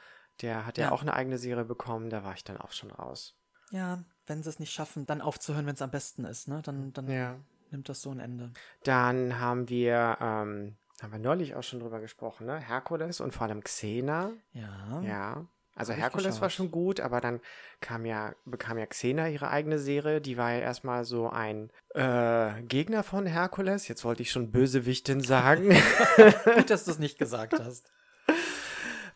[0.42, 0.92] der hat ja, Ja.
[0.92, 2.10] auch eine eigene Serie bekommen.
[2.10, 3.34] Da war ich dann auch schon raus.
[3.70, 6.60] Ja, wenn sie es nicht schaffen, dann aufzuhören, wenn es am besten ist, ne?
[6.62, 7.36] Dann, dann Ja.
[7.70, 8.52] nimmt das so ein Ende.
[8.84, 12.58] Dann haben wir, ähm, haben wir neulich auch schon drüber gesprochen, ne?
[12.58, 14.30] Herkules und vor allem Xena.
[14.52, 15.00] Ja.
[15.02, 15.46] Ja.
[15.74, 17.40] Also Herkules war schon gut, aber dann
[17.80, 20.20] kam ja, bekam ja Xena ihre eigene Serie.
[20.20, 23.86] Die war ja erstmal so ein äh, Gegner von Herkules.
[23.86, 25.68] Jetzt wollte ich schon Bösewichtin sagen.
[26.56, 27.92] Gut, dass du es nicht gesagt hast.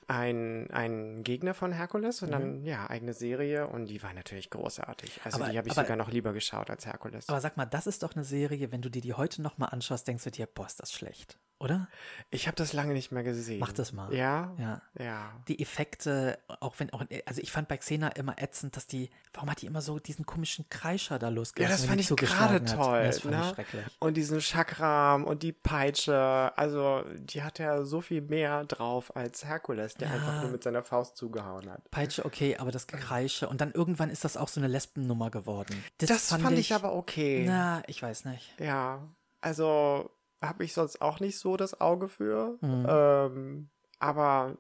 [0.09, 5.21] Ein, ein Gegner von Herkules und dann, ja, eigene Serie und die war natürlich großartig.
[5.25, 5.43] Also Mhm.
[5.45, 7.29] Aber- die habe ich aber- sogar noch lieber geschaut als Herkules.
[7.29, 10.07] Aber sag mal, das ist doch eine Serie, wenn du dir die heute nochmal anschaust,
[10.09, 11.89] denkst du dir, boah, ist das schlecht, oder?
[12.31, 13.59] ich habe das lange nicht mehr gesehen.
[13.61, 14.13] Mach das mal.
[14.15, 14.53] Ja?
[14.59, 14.81] Ja.
[14.99, 15.33] Ja.
[15.49, 19.51] Die Effekte, auch wenn, auch, also ich fand bei Xena immer ätzend, dass die, warum
[19.51, 21.77] hat die immer so diesen komischen Kreischer da Ja, losgelassen?
[21.77, 22.99] das fand ich gerade toll.
[22.99, 23.43] Ja, Das fand ne?
[23.49, 23.85] ich schrecklich.
[23.99, 26.53] Und diesen Chakram und die Peitsche.
[26.57, 30.15] Also, die hat ja so viel mehr drauf als Herkules, der Ja.
[30.15, 31.91] einfach nur mit seiner Faust zugehauen hat.
[31.91, 33.49] Peitsche, okay, aber das Gekreische.
[33.49, 35.83] Und dann irgendwann ist das auch so eine Lesbennummer geworden.
[35.99, 37.45] Das, fand, ich aber okay.
[37.47, 38.55] Na, ich weiß nicht.
[38.59, 39.03] Ja,
[39.41, 40.11] also
[40.43, 42.59] habe ich sonst auch nicht so das Auge für.
[42.61, 42.87] Mhm.
[42.89, 44.57] Ähm, aber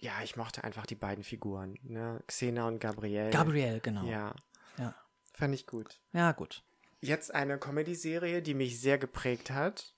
[0.00, 2.22] ja, ich mochte einfach die beiden Figuren, ne?
[2.26, 3.30] Xena und Gabrielle.
[3.30, 4.04] Gabrielle, genau.
[4.04, 4.34] Ja,
[4.78, 4.94] Ja,
[5.34, 6.00] fand ich gut.
[6.12, 6.64] ja gut.
[7.02, 9.94] Jetzt eine Comedy-Serie, die mich sehr geprägt hat.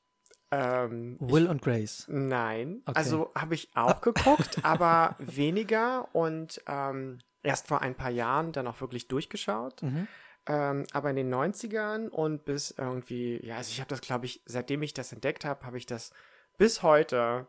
[0.53, 2.05] Ähm, Will und Grace.
[2.09, 2.83] Nein.
[2.85, 2.99] Okay.
[2.99, 8.67] Also habe ich auch geguckt, aber weniger und ähm, erst vor ein paar Jahren dann
[8.67, 9.83] auch wirklich durchgeschaut.
[9.83, 10.07] Mhm.
[10.47, 14.43] Ähm, aber in den 90ern und bis irgendwie, ja, also ich habe das, glaube ich,
[14.45, 16.11] seitdem ich das entdeckt habe, habe ich das
[16.59, 17.47] bis heute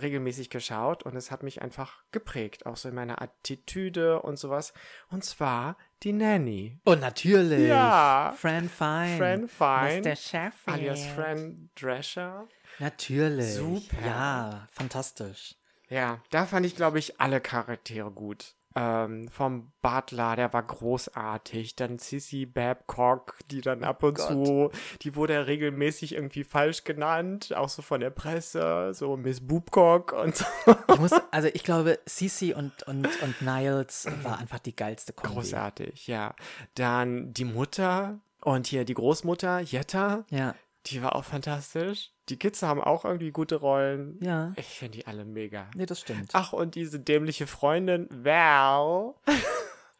[0.00, 4.72] regelmäßig geschaut und es hat mich einfach geprägt, auch so in meiner Attitüde und sowas.
[5.10, 6.78] Und zwar die Nanny.
[6.84, 7.68] Und natürlich.
[7.68, 8.34] Ja.
[8.38, 9.16] Fran Fine.
[9.18, 10.16] Fran Fine, Mr.
[10.16, 10.52] Sheffield.
[10.68, 12.48] alias Fran Drescher.
[12.78, 13.54] Natürlich.
[13.54, 14.06] Super.
[14.06, 15.56] Ja, fantastisch.
[15.88, 18.54] Ja, da fand ich, glaube ich, alle Charaktere gut.
[18.74, 21.76] Ähm, vom Butler, der war großartig.
[21.76, 24.46] Dann Sissy Babcock, die dann ab und Gott.
[24.46, 24.70] zu,
[25.02, 30.12] die wurde ja regelmäßig irgendwie falsch genannt, auch so von der Presse, so Miss Boobcock
[30.12, 30.44] und so.
[30.92, 35.34] Ich muss, also ich glaube, Cece und, und, und Niles war einfach die geilste Kombi.
[35.34, 36.34] Großartig, ja.
[36.74, 40.54] Dann die Mutter und hier die Großmutter, Jetta, Ja,
[40.86, 42.10] die war auch fantastisch.
[42.28, 44.18] Die Kids haben auch irgendwie gute Rollen.
[44.20, 44.52] ja.
[44.56, 45.70] Ich finde die alle mega.
[45.74, 46.30] Nee, das stimmt.
[46.32, 49.14] Ach, und diese dämliche Freundin, Val.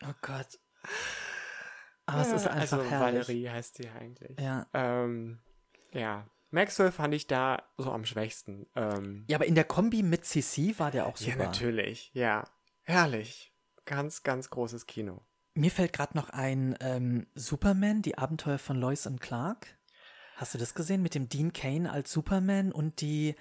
[0.04, 0.58] Oh Gott.
[2.06, 3.28] Aber es ist einfach also herrlich.
[3.28, 4.36] Valerie heißt sie eigentlich.
[4.40, 4.66] Ja.
[4.74, 5.38] Ähm,
[5.92, 6.26] ja.
[6.50, 8.66] Maxwell fand ich da so am schwächsten.
[8.74, 11.44] Ähm, ja, aber in der Kombi mit CC war der auch ja, super.
[11.44, 12.10] natürlich.
[12.14, 12.44] Ja.
[12.82, 13.54] Herrlich.
[13.84, 15.22] Ganz, ganz großes Kino.
[15.54, 19.78] Mir fällt gerade noch ein ähm, Superman, die Abenteuer von Lois und Clark.
[20.42, 23.36] Hast du das gesehen mit dem Dean Kane als Superman und die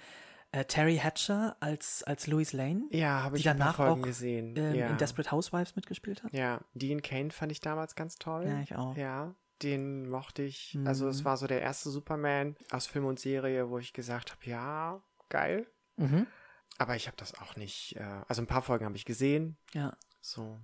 [0.52, 4.06] äh, Terry Hatcher als, als Louis Lane, Ja, habe ich ein paar danach Folgen auch
[4.06, 4.54] gesehen.
[4.56, 4.86] ähm, ja.
[4.88, 6.32] in Desperate Housewives mitgespielt hat?
[6.32, 8.44] ja, Dean Kane fand ich damals ganz toll.
[8.46, 8.96] Ja, ich auch.
[8.96, 10.78] Ja, den mochte ich.
[10.84, 11.24] Also es Mhm.
[11.24, 15.66] war so der erste Superman aus Film und Serie, wo ich gesagt habe, ja, geil.
[15.96, 16.28] Mhm.
[16.78, 19.56] Aber ich habe das auch nicht, äh, also ein paar Folgen habe ich gesehen.
[19.74, 19.96] Ja.
[20.20, 20.56] So,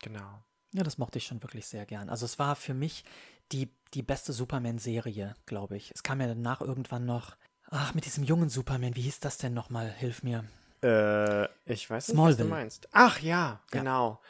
[0.00, 0.44] genau.
[0.72, 2.08] Ja, das mochte ich schon wirklich sehr gern.
[2.10, 3.04] Also es war für mich
[3.52, 5.90] die, die beste Superman-Serie, glaube ich.
[5.94, 7.36] Es kam ja danach irgendwann noch,
[7.70, 9.90] ach, mit diesem jungen Superman, wie hieß das denn nochmal?
[9.90, 10.44] Hilf mir.
[10.82, 12.48] Äh, ich weiß nicht, was du Smallville.
[12.48, 12.88] meinst.
[12.92, 13.78] Ach ja, Ja.
[13.80, 14.20] genau.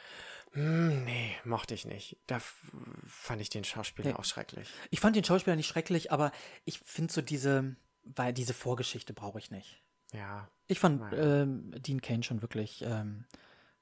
[0.53, 2.17] Hm, nee, mochte ich nicht.
[2.27, 2.39] Da
[3.05, 4.15] fand ich den Schauspieler Nee.
[4.15, 4.69] auch schrecklich.
[4.89, 6.31] Ich fand den Schauspieler nicht schrecklich, aber
[6.63, 9.81] ich finde so diese, weil diese Vorgeschichte brauche ich nicht.
[10.13, 11.41] Ja, Ich fand Naja.
[11.43, 13.25] ähm, Dean Kane schon wirklich ähm,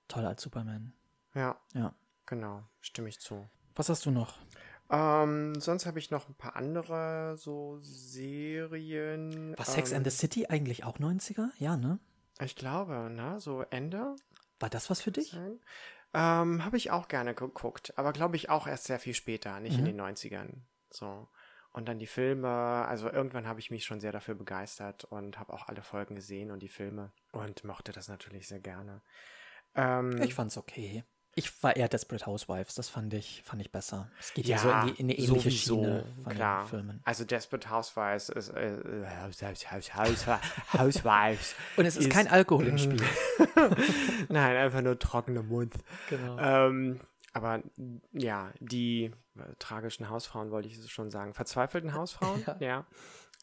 [0.08, 0.94] toll als Superman.
[1.36, 1.94] ja, Ja.
[2.26, 3.48] genau, stimme ich zu.
[3.76, 4.38] Was hast du noch?
[4.90, 9.58] Ähm, sonst habe ich noch ein paar andere so Serien.
[9.58, 11.50] War Sex ähm, and the City eigentlich auch 90er?
[11.58, 12.00] Ja, ne?
[12.40, 14.16] Ich glaube, ne, so Ende
[14.60, 15.36] War das was für dich?
[16.16, 19.74] Ähm, habe ich auch gerne geguckt, aber glaube ich auch erst sehr viel später, nicht
[19.74, 19.80] Mhm.
[19.80, 20.62] in den 90ern.
[20.92, 21.28] So.
[21.72, 25.54] Und dann die Filme, also irgendwann habe ich mich schon sehr dafür begeistert und habe
[25.54, 29.02] auch alle Folgen gesehen und die Filme und mochte das natürlich sehr gerne.
[29.74, 31.04] Ähm, Ich fand's okay.
[31.36, 34.08] Ich war eher Desperate Housewives, das fand ich, fand ich besser.
[34.20, 36.64] Es geht ja, ja, so in, die, in eine ähnliche sowieso, Schiene von klar.
[36.64, 37.02] den Filmen.
[37.06, 38.78] Also Desperate Housewives ist äh,
[39.22, 40.28] House, House, House, House,
[40.74, 41.56] Housewives.
[41.78, 43.02] Und es ist, ist- kein Alkohol im Spiel.
[44.30, 45.74] Nein, einfach nur trockener Mund.
[46.10, 46.38] genau.
[46.40, 47.00] Ähm,
[47.34, 47.64] aber
[48.12, 49.06] ja, die
[49.36, 51.34] äh, tragischen Hausfrauen wollte ich schon sagen.
[51.34, 52.86] Verzweifelten Hausfrauen, ja.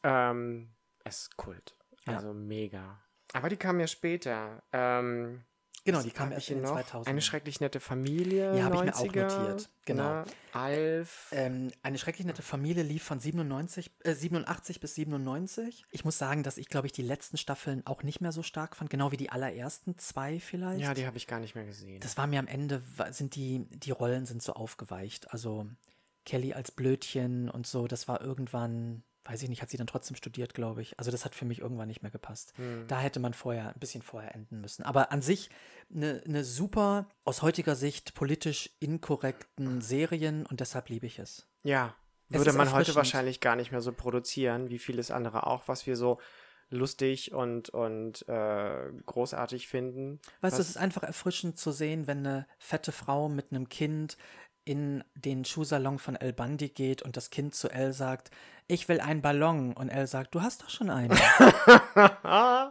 [0.04, 0.70] Ähm,
[1.04, 1.74] es ist Kult.
[2.06, 2.16] Ja.
[2.16, 3.00] Also mega.
[3.32, 4.62] Aber die kam ja später.
[4.72, 5.42] Ähm,
[5.84, 6.74] genau, die kam erst ich in den noch?
[6.74, 7.08] 2000.
[7.08, 8.56] Eine schrecklich nette Familie.
[8.56, 9.70] Ja, hab ich mir auch 90er, notiert.
[9.84, 10.02] Genau.
[10.02, 10.24] Ne?
[10.52, 11.28] Alf.
[11.32, 15.84] Ähm, eine schrecklich nette Familie lief von 97, äh, 87 bis 97.
[15.90, 18.76] Ich muss sagen, dass ich, glaube ich, die letzten Staffeln auch nicht mehr so stark
[18.76, 20.80] fand, genau wie die allerersten zwei vielleicht.
[20.80, 22.00] ja, die habe ich gar nicht mehr gesehen.
[22.00, 25.32] das war mir am Ende, sind die, die Rollen sind so aufgeweicht.
[25.32, 25.66] Also
[26.24, 30.16] Kelly als Blödchen und so, das war irgendwann, weiß ich nicht, hat sie dann trotzdem
[30.16, 30.98] studiert, glaube ich.
[30.98, 32.52] Also das hat für mich irgendwann nicht mehr gepasst.
[32.56, 32.84] Hm.
[32.88, 34.82] Da hätte man vorher, ein bisschen vorher enden müssen.
[34.82, 35.50] Aber an sich
[35.94, 41.46] eine eine super, aus heutiger Sicht politisch inkorrekten Serien und deshalb liebe ich es.
[41.62, 41.94] Ja,
[42.28, 45.96] würde man heute wahrscheinlich gar nicht mehr so produzieren, wie vieles andere auch, was wir
[45.96, 46.18] so
[46.70, 50.20] lustig und, und äh, großartig finden.
[50.40, 54.16] Weißt du, es ist einfach erfrischend zu sehen, wenn eine fette Frau mit einem Kind
[54.64, 58.30] in den Schuhsalon von El Bandi geht und das Kind zu Elle sagt,
[58.70, 59.72] ich will einen Ballon.
[59.72, 61.10] Und Elle sagt, du hast doch schon einen.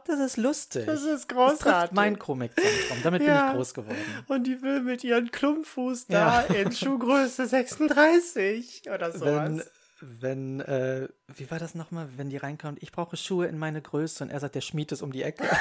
[0.08, 0.86] das ist lustig.
[0.86, 1.96] Das ist Das trifft großartig.
[1.96, 2.98] mein Komikzentrum.
[3.04, 3.50] Damit bin Ja.
[3.50, 3.98] ich groß geworden.
[4.28, 6.54] Und die will mit ihren Klumpfuß da Ja.
[6.56, 9.66] in Schuhgröße 36 oder sowas.
[10.02, 13.82] Wenn, wenn, äh, wie war das nochmal, wenn die reinkommt, ich brauche Schuhe in meine
[13.82, 15.44] Größe und er sagt, der Schmied ist um die Ecke.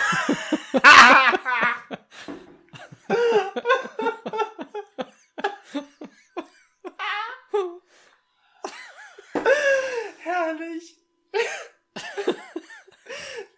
[10.23, 10.97] Herrlich.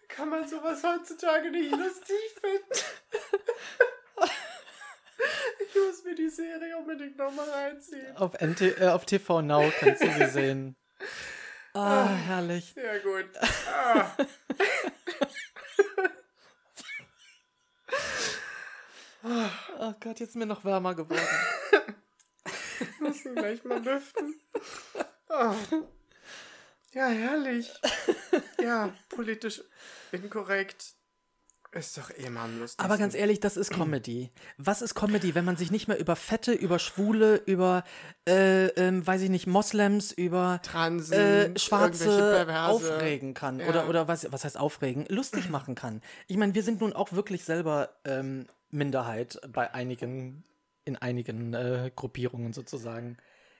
[0.07, 2.85] Kann man sowas heutzutage nicht lustig finden?
[5.59, 8.17] Ich muss mir die Serie unbedingt nochmal reinziehen.
[8.17, 10.75] Auf, NT, äh, auf TV Now kannst du sie sehen.
[11.73, 12.73] Ah, herrlich.
[12.73, 13.29] Sehr gut.
[19.23, 19.51] Ah.
[19.77, 21.21] Oh Gott, jetzt ist mir noch wärmer geworden.
[22.99, 24.41] Müssen gleich mal lüften.
[25.29, 25.53] Ah.
[26.93, 27.71] Ja, herrlich.
[28.61, 29.63] Ja, politisch
[30.11, 30.93] inkorrekt.
[31.73, 32.83] Ist doch eh mal am lustigsten.
[32.85, 34.29] Aber ganz ehrlich, das ist Comedy.
[34.57, 37.85] Was ist Comedy, wenn man sich nicht mehr über Fette, über Schwule, über,
[38.27, 43.61] äh, ähm, weiß ich nicht, Moslems, über Transen, äh, Schwarze aufregen kann?
[43.61, 43.69] Ja.
[43.69, 45.05] Oder, oder was, was heißt aufregen?
[45.07, 46.01] Lustig machen kann.
[46.27, 50.43] Ich meine, wir sind nun auch wirklich selber ähm, Minderheit bei einigen,
[50.83, 53.15] in einigen äh, Gruppierungen sozusagen.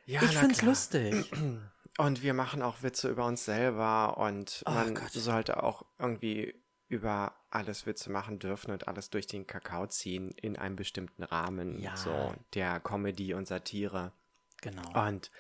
[0.05, 0.71] Ja, ich find's klar.
[0.71, 1.31] lustig.
[1.97, 5.11] Und wir machen auch Witze über uns selber und Oh man Gott.
[5.11, 6.55] sollte auch irgendwie
[6.87, 11.79] über alles Witze machen dürfen und alles durch den Kakao ziehen in einem bestimmten Rahmen,
[11.79, 11.95] Ja.
[11.95, 14.11] so der Comedy und Satire.
[14.61, 15.07] Genau.
[15.07, 15.31] Und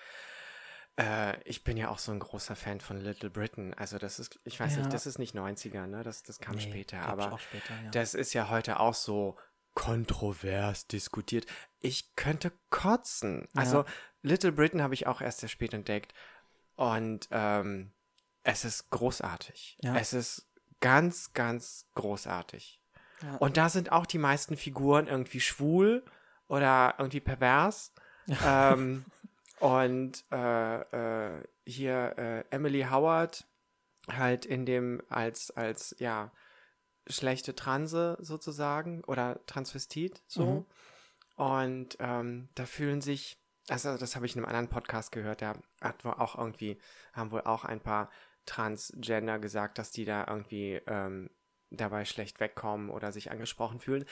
[0.97, 3.73] äh, ich bin ja auch so ein großer Fan von Little Britain.
[3.73, 4.79] Also das ist, ich weiß Ja.
[4.79, 6.03] nicht, das ist nicht 90er, ne?
[6.03, 7.91] Das, das kam Nee, später, aber später, ja.
[7.91, 9.37] das ist ja heute auch so
[9.73, 11.45] kontrovers diskutiert.
[11.79, 13.47] Ich könnte kotzen.
[13.55, 13.85] Also
[14.21, 16.13] Little Britain habe ich auch erst sehr spät entdeckt.
[16.75, 17.91] Und ähm,
[18.43, 19.77] es ist großartig.
[19.81, 19.95] Ja.
[19.97, 20.47] Es ist
[20.79, 22.81] ganz, ganz großartig.
[23.21, 23.35] Ja.
[23.37, 26.03] Und da sind auch die meisten Figuren irgendwie schwul
[26.47, 27.93] oder irgendwie pervers.
[28.45, 29.05] ähm,
[29.59, 30.81] und äh,
[31.37, 33.45] äh, hier äh, Emily Howard
[34.09, 36.31] halt in dem als als ja
[37.07, 40.65] schlechte Transe sozusagen oder Transvestit so Mhm.
[41.35, 43.40] und ähm, da fühlen sich
[43.71, 46.79] also das habe ich in einem anderen Podcast gehört da hat wohl auch irgendwie
[47.13, 48.09] haben wohl auch ein paar
[48.45, 51.29] Transgender gesagt dass die da irgendwie ähm,
[51.69, 54.05] dabei schlecht wegkommen oder sich angesprochen fühlen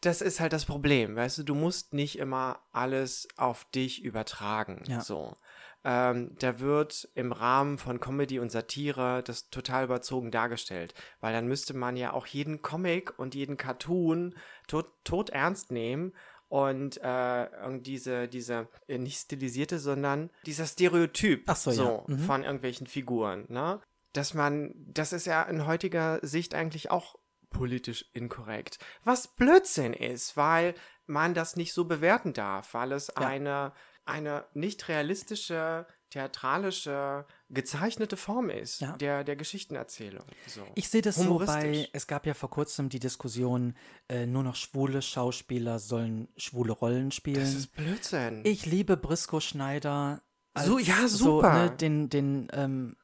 [0.00, 4.82] das ist halt das Problem, weißt du, du musst nicht immer alles auf dich übertragen.
[4.86, 5.00] Ja.
[5.00, 5.36] So.
[5.82, 11.48] Ähm, da wird im Rahmen von Comedy und Satire das total überzogen dargestellt, weil dann
[11.48, 14.34] müsste man ja auch jeden Comic und jeden Cartoon
[14.68, 16.12] tot, tot ernst nehmen
[16.50, 17.46] und äh,
[17.80, 22.04] diese, diese, äh, nicht stilisierte, sondern dieser Stereotyp Ach so, ja.
[22.14, 22.18] Mhm.
[22.18, 23.80] von irgendwelchen Figuren, ne?
[24.12, 27.14] Dass man, das ist ja in heutiger Sicht eigentlich auch
[27.50, 28.78] politisch inkorrekt.
[29.04, 30.74] Was Blödsinn ist, weil
[31.06, 33.26] man das nicht so bewerten darf, weil es Ja.
[33.26, 33.72] eine,
[34.04, 38.96] eine nicht realistische theatralische, gezeichnete Form ist Ja.
[38.96, 40.24] der, der Geschichtenerzählung.
[40.46, 40.66] So.
[40.74, 43.74] Ich sehe das so bei, es gab ja vor kurzem die Diskussion,
[44.08, 47.40] äh, nur noch schwule Schauspieler sollen schwule Rollen spielen.
[47.40, 48.40] Das ist Blödsinn.
[48.44, 50.22] ich liebe Brisco Schneider.
[50.58, 51.52] So, ja, super.
[51.52, 52.96] So, ne, den den ähm,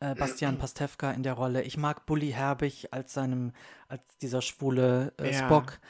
[0.00, 1.62] äh, Bastian Pastewka in der Rolle.
[1.62, 3.52] Ich mag Bully Herbig als seinem,
[3.88, 5.46] als dieser schwule äh, Ja.
[5.46, 5.80] Spock.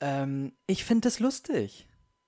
[0.00, 1.86] Ähm, ich finde es lustig.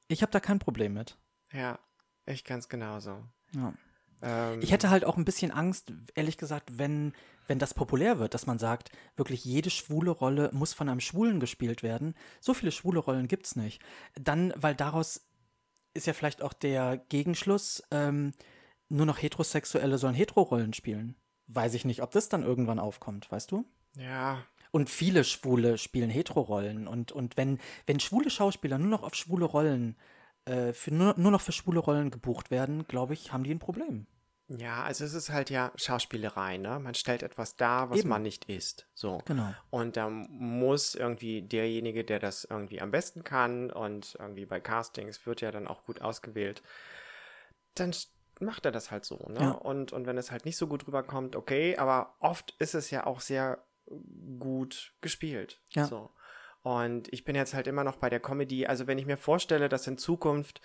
[0.09, 1.19] Ich habe da kein Problem mit.
[1.53, 1.79] ja,
[2.25, 3.25] ich ganz genauso.
[3.55, 3.75] Ja.
[4.23, 7.13] Ähm, Ich hätte halt auch ein bisschen Angst, ehrlich gesagt, wenn,
[7.47, 11.41] wenn das populär wird, dass man sagt, wirklich jede schwule Rolle muss von einem Schwulen
[11.41, 12.15] gespielt werden.
[12.41, 13.83] So viele schwule Rollen gibt's nicht.
[14.15, 15.27] Dann, weil daraus
[15.95, 18.33] ist ja vielleicht auch der Gegenschluss, ähm,
[18.89, 21.17] nur noch Heterosexuelle sollen Hetero-Rollen spielen.
[21.49, 23.65] Weiß ich nicht, ob das dann irgendwann aufkommt, weißt du?
[23.97, 26.89] ja, Und viele Schwule spielen Hetero-Rollen.
[26.89, 29.97] Und, und wenn, wenn schwule Schauspieler nur noch auf schwule Rollen,
[30.45, 33.59] äh, für, nur, nur noch für schwule Rollen gebucht werden, glaube ich, haben die ein
[33.59, 34.07] Problem.
[34.49, 36.79] ja, also es ist halt ja Schauspielerei, ne?
[36.79, 38.09] Man stellt etwas dar, was Eben.
[38.09, 38.87] man nicht ist.
[38.95, 39.19] So.
[39.25, 39.55] Genau.
[39.71, 45.27] Und da muss irgendwie derjenige, der das irgendwie am besten kann und irgendwie bei Castings
[45.27, 46.63] wird ja dann auch gut ausgewählt,
[47.75, 47.95] dann
[48.41, 49.17] macht er das halt so.
[49.29, 49.41] Ne?
[49.41, 49.51] Ja.
[49.53, 53.07] Und, und wenn es halt nicht so gut rüberkommt, okay, aber oft ist es ja
[53.07, 53.65] auch sehr
[54.39, 55.61] gut gespielt.
[55.71, 55.87] Ja.
[55.87, 56.11] So.
[56.63, 58.67] Und ich bin jetzt halt immer noch bei der Comedy.
[58.67, 60.61] Also wenn ich mir vorstelle, dass in Zukunft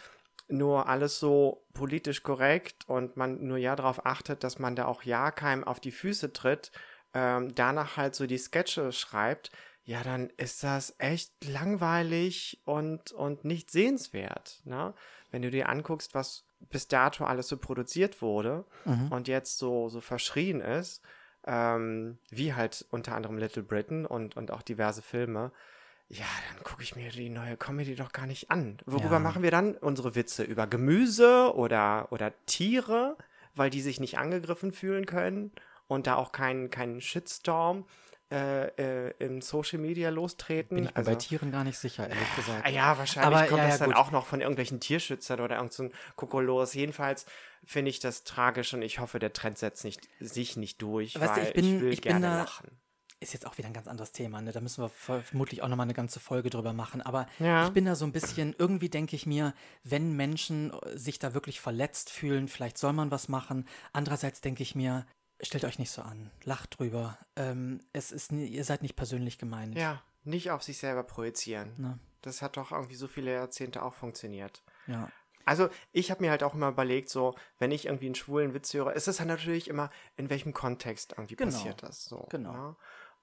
[0.47, 5.03] nur alles so politisch korrekt und man nur ja darauf achtet, dass man da auch
[5.03, 6.71] ja keinem auf die Füße tritt,
[7.13, 9.51] ähm, danach halt so die Sketche schreibt,
[9.83, 14.61] ja, dann ist das echt langweilig und, und nicht sehenswert.
[14.65, 14.93] Ne?
[15.31, 19.11] Wenn du dir anguckst, was bis dato alles so produziert wurde Mhm.
[19.11, 21.01] und jetzt so, so verschrien ist,
[21.45, 25.51] ähm, wie halt unter anderem Little Britain und, und auch diverse Filme,
[26.09, 28.77] ja, dann gucke ich mir die neue Comedy doch gar nicht an.
[28.85, 29.19] Worüber Ja.
[29.19, 30.43] machen wir dann unsere Witze?
[30.43, 33.17] Über Gemüse oder, oder Tiere,
[33.55, 35.51] weil die sich nicht angegriffen fühlen können
[35.87, 37.85] und da auch keinen keinen Shitstorm
[38.29, 38.67] äh,
[39.07, 40.75] äh, im Social Media lostreten?
[40.75, 42.69] Bin ich mir bei Tieren gar nicht sicher, ehrlich gesagt.
[42.69, 43.97] Ja, wahrscheinlich Aber, kommt ja, das ja, dann gut.
[44.05, 46.73] auch noch von irgendwelchen Tierschützern oder irgend so Kokolos.
[46.73, 47.25] Jedenfalls
[47.65, 51.37] finde ich das tragisch und ich hoffe, der Trend setzt nicht, sich nicht durch, Weißt
[51.37, 52.69] du, weil ich bin- ich will ich gerne da- lachen.
[53.19, 54.51] Ist jetzt auch wieder ein ganz anderes Thema, ne?
[54.51, 57.01] Da müssen wir ver- vermutlich auch nochmal eine ganze Folge drüber machen.
[57.01, 57.65] Aber Ja.
[57.65, 59.53] ich bin da so ein bisschen, irgendwie denke ich mir,
[59.83, 63.67] wenn Menschen äh, sich da wirklich verletzt fühlen, vielleicht soll man was machen.
[63.91, 65.07] Andererseits denke ich mir,
[65.41, 67.17] stellt euch nicht so an, lacht drüber.
[67.35, 69.75] Ähm, es ist, ihr seid nicht persönlich gemeint.
[69.75, 71.73] Ja, nicht auf sich selber projizieren.
[71.77, 71.97] Ne?
[72.21, 74.61] Das hat doch irgendwie so viele Jahrzehnte auch funktioniert.
[74.85, 75.09] Ja.
[75.45, 78.73] Also, ich habe mir halt auch immer überlegt, so, wenn ich irgendwie einen schwulen Witz
[78.73, 81.51] höre, ist es dann natürlich immer, in welchem Kontext irgendwie Genau.
[81.51, 82.27] passiert das so.
[82.29, 82.51] Genau.
[82.51, 82.75] Ne?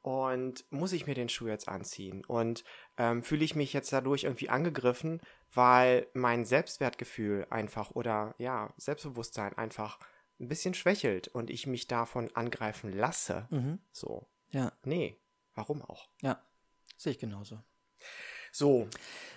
[0.04, 2.26] Und muss ich mir den Schuh jetzt anziehen?
[2.26, 2.62] Und
[2.98, 5.22] ähm, fühle ich mich jetzt dadurch irgendwie angegriffen,
[5.54, 9.98] weil mein Selbstwertgefühl einfach oder ja, Selbstbewusstsein einfach
[10.38, 13.48] ein bisschen schwächelt und ich mich davon angreifen lasse?
[13.50, 13.78] Mhm.
[13.92, 14.28] So.
[14.50, 15.18] Ja, Nee,
[15.54, 16.10] warum auch?
[16.20, 16.38] ja.
[16.98, 17.58] Sehe ich genauso.
[18.54, 18.86] So,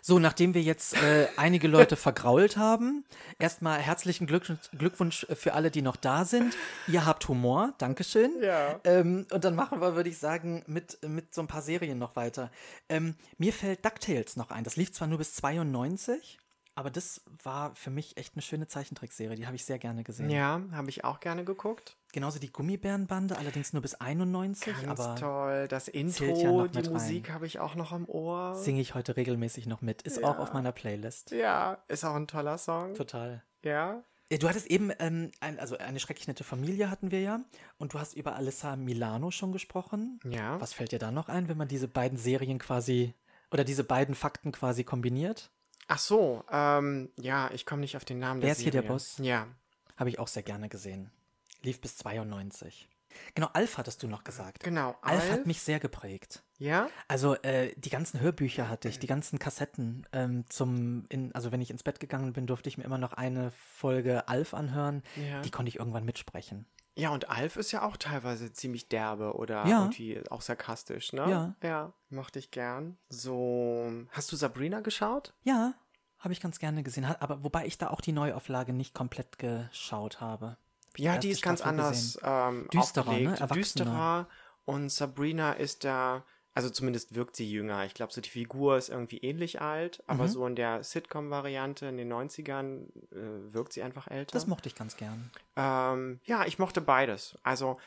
[0.04, 3.04] So, nachdem wir jetzt äh, einige Leute vergrault haben,
[3.40, 4.46] erstmal herzlichen Glück,
[4.78, 6.56] Glückwunsch für alle, die noch da sind.
[6.88, 8.32] Ihr habt Humor, Dankeschön.
[8.40, 8.80] Ja.
[8.84, 12.16] Ähm, und dann machen wir, würde ich sagen, mit, mit so ein paar Serien noch
[12.16, 12.52] weiter.
[12.90, 14.64] Ähm, mir fällt DuckTales noch ein.
[14.64, 16.38] Das lief zwar nur bis 92,
[16.78, 19.36] aber das war für mich echt eine schöne Zeichentrickserie.
[19.36, 20.30] Die habe ich sehr gerne gesehen.
[20.30, 21.98] ja, habe ich auch gerne geguckt.
[22.14, 25.68] Genauso die Gummibärenbande, allerdings nur bis 91, Ganz aber toll.
[25.70, 26.88] Das Intro, ja die.
[26.88, 28.54] Musik habe ich auch noch am Ohr.
[28.54, 30.04] singe ich heute regelmäßig noch mit.
[30.04, 31.32] Ist auch auf meiner Playlist.
[31.32, 32.94] Ja, ist auch ein toller Song.
[32.94, 33.44] Total.
[33.64, 34.04] Ja.
[34.30, 37.40] Du hattest eben, ähm, ein, also eine schrecklich nette Familie hatten wir ja.
[37.80, 40.20] Und du hast über Alissa Milano schon gesprochen.
[40.30, 40.62] Ja.
[40.62, 43.16] Was fällt dir da noch ein, wenn man diese beiden Serien quasi
[43.50, 45.50] oder diese beiden Fakten quasi kombiniert?
[45.88, 48.82] Ach so, ähm, ja, ich komme nicht auf den Namen Wer der ist hier der.
[48.82, 49.18] Boss?
[49.20, 49.48] Ja.
[49.96, 51.12] Habe ich auch sehr gerne gesehen.
[51.64, 52.88] Lief bis 92.
[53.34, 54.64] Genau, Alf hattest du noch gesagt.
[54.64, 54.96] Genau.
[55.02, 55.32] Alf, Alf?
[55.32, 56.44] hat mich sehr geprägt.
[56.60, 56.90] Ja?
[57.08, 61.62] Also äh, die ganzen Hörbücher hatte ich, die ganzen Kassetten ähm, zum, in, also wenn
[61.62, 65.04] ich ins Bett gegangen bin, durfte ich mir immer noch eine Folge Alf anhören.
[65.16, 65.42] Ja.
[65.42, 66.66] Die konnte ich irgendwann mitsprechen.
[66.98, 69.80] Ja, und Alf ist ja auch teilweise ziemlich derbe oder Ja.
[69.82, 71.30] irgendwie auch sarkastisch, ne?
[71.30, 71.56] Ja.
[71.62, 72.98] Ja, mochte ich gern.
[73.10, 75.34] So, hast du Sabrina geschaut?
[75.44, 75.74] Ja,
[76.20, 77.06] habe ich ganz gerne gesehen.
[77.06, 80.58] Aber wobei ich da auch die Neuauflage nicht komplett geschaut habe.
[80.98, 83.48] Ja, die ist ganz Staffel anders ähm, Düsterer, ne?
[83.54, 84.28] Düsterer.
[84.66, 86.24] Und Sabrina ist da,
[86.58, 87.86] also zumindest wirkt sie jünger.
[87.86, 90.28] Ich glaube, so die Figur ist irgendwie ähnlich alt, aber Mhm.
[90.30, 94.34] so in der Sitcom-Variante in den 90ern äh, wirkt sie einfach älter.
[94.34, 95.30] Das mochte ich ganz gern.
[95.56, 97.38] Ähm, ja, ich mochte beides.
[97.44, 97.78] Also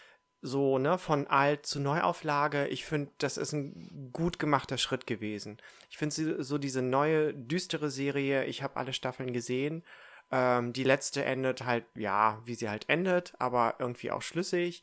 [0.40, 2.68] so, ne, von alt zu Neuauflage.
[2.68, 5.58] Ich finde, das ist ein gut gemachter Schritt gewesen.
[5.90, 9.82] Ich finde so diese neue, düstere Serie, ich habe alle Staffeln gesehen.
[10.30, 14.82] Ähm, die letzte endet halt, ja, wie sie halt endet, aber irgendwie auch schlüssig.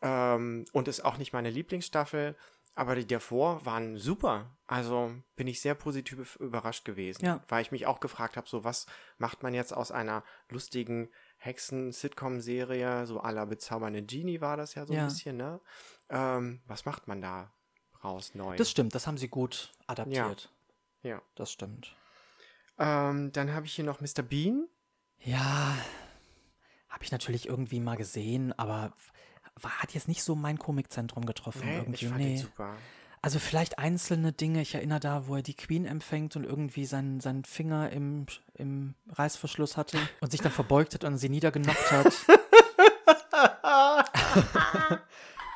[0.00, 2.34] Ähm, und ist auch nicht meine Lieblingsstaffel.
[2.74, 4.56] Aber die davor waren super.
[4.66, 7.24] Also bin ich sehr positiv überrascht gewesen.
[7.24, 7.44] Ja.
[7.48, 8.86] Weil ich mich auch gefragt habe, so was
[9.18, 14.94] macht man jetzt aus einer lustigen Hexen-Sitcom-Serie, so la bezaubernde Genie war das ja so
[14.94, 15.02] Ja.
[15.02, 15.60] ein bisschen, ne?
[16.08, 17.52] Ähm, was macht man da
[18.02, 18.56] raus neu?
[18.56, 20.50] Das stimmt, das haben sie gut adaptiert.
[21.02, 21.20] ja.
[21.34, 21.94] Das stimmt.
[22.78, 24.22] Ähm, dann habe ich hier noch Mr.
[24.22, 24.66] Bean.
[25.18, 25.76] Ja,
[26.88, 28.92] habe ich natürlich irgendwie mal gesehen, aber
[29.60, 31.62] war, hat jetzt nicht so mein Komikzentrum getroffen.
[31.64, 32.04] Nee, irgendwie.
[32.04, 32.36] ich fand nee.
[32.36, 32.76] super.
[33.24, 34.62] Also vielleicht einzelne Dinge.
[34.62, 38.94] Ich erinnere da, wo er die Queen empfängt und irgendwie seinen, seinen Finger im, im
[39.10, 42.06] Reißverschluss hatte und sich dann verbeugt hat und sie niedergenockt hat.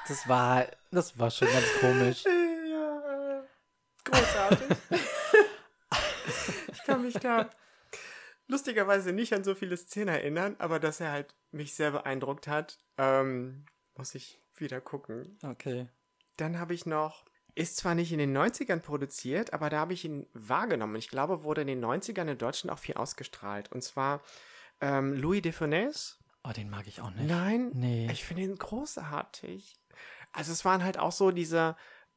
[0.08, 2.24] das war, das war schon ganz komisch.
[2.24, 3.42] Ja,
[4.04, 4.76] großartig.
[6.72, 7.50] ich kann mich da
[8.46, 12.78] lustigerweise nicht an so viele Szenen erinnern, aber dass er halt mich sehr beeindruckt hat,
[12.96, 13.66] ähm,
[13.96, 15.38] muss ich wieder gucken.
[15.42, 15.88] Okay.
[16.36, 17.24] Dann habe ich noch,
[17.54, 20.96] ist zwar nicht in den 90ern produziert, aber da habe ich ihn wahrgenommen.
[20.96, 23.72] Ich glaube, wurde in den 90ern in Deutschland auch viel ausgestrahlt.
[23.72, 24.22] Und zwar
[24.80, 26.16] ähm, Louis de Funès.
[26.44, 27.28] Oh, den mag ich auch nicht.
[27.28, 28.08] Nein, Nee.
[28.12, 29.74] ich finde ihn großartig.
[30.32, 31.76] Also es waren halt auch so diese,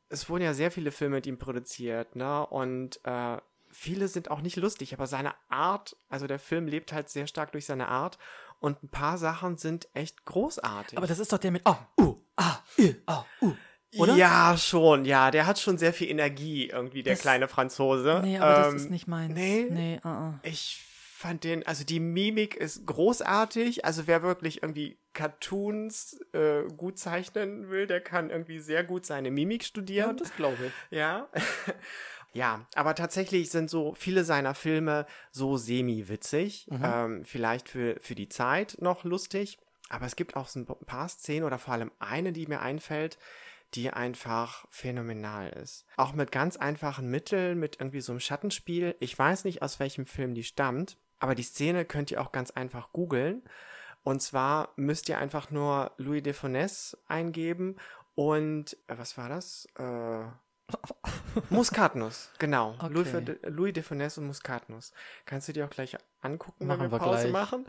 [0.10, 2.46] es wurden ja sehr viele Filme mit ihm produziert, ne?
[2.48, 3.38] Und äh,
[3.72, 7.54] viele sind auch nicht lustig, aber seine Art, also der Film lebt halt sehr stark
[7.54, 8.18] durch seine Art
[8.60, 10.98] und ein paar Sachen sind echt großartig.
[10.98, 13.54] Aber das ist doch der mit Oh, uh, ah, ü, oh, uh.
[13.98, 14.16] Oder?
[14.16, 18.22] Ja, schon, ja, der hat schon sehr viel Energie, irgendwie, der Das- kleine Franzose.
[18.24, 19.34] Nee, aber Ähm, das ist nicht meins.
[19.34, 20.34] Nee, Nee, uh, uh.
[20.44, 23.84] Ich fand den, also die Mimik ist großartig.
[23.86, 29.32] Also wer wirklich irgendwie Cartoons äh, gut zeichnen will, der kann irgendwie sehr gut seine
[29.32, 30.22] Mimik studieren.
[30.38, 30.98] glaube ich.
[30.98, 31.28] Ja.
[32.34, 36.68] ja, aber tatsächlich sind so viele seiner Filme so semi-witzig.
[36.70, 36.82] Mhm.
[36.84, 39.58] Ähm, vielleicht für, für die Zeit noch lustig.
[39.90, 43.18] Aber es gibt auch so ein paar Szenen oder vor allem eine, die mir einfällt,
[43.74, 45.86] die einfach phänomenal ist.
[45.98, 48.96] Auch mit ganz einfachen Mitteln, mit irgendwie so einem Schattenspiel.
[49.00, 52.52] Ich weiß nicht, aus welchem Film die stammt, aber die Szene könnt ihr auch ganz
[52.52, 53.44] einfach googeln.
[54.04, 57.76] Und zwar müsst ihr einfach nur Louis de Funès eingeben
[58.16, 59.68] und, äh, was war das?
[59.76, 60.26] Äh,
[61.50, 62.76] Muskatnuss, genau.
[62.80, 62.94] Okay.
[62.94, 64.94] Louis, de, Louis de Funès und Muskatnuss.
[65.26, 67.32] Kannst du dir auch gleich angucken, Machen wenn wir wir Pause gleich.
[67.32, 67.66] machen?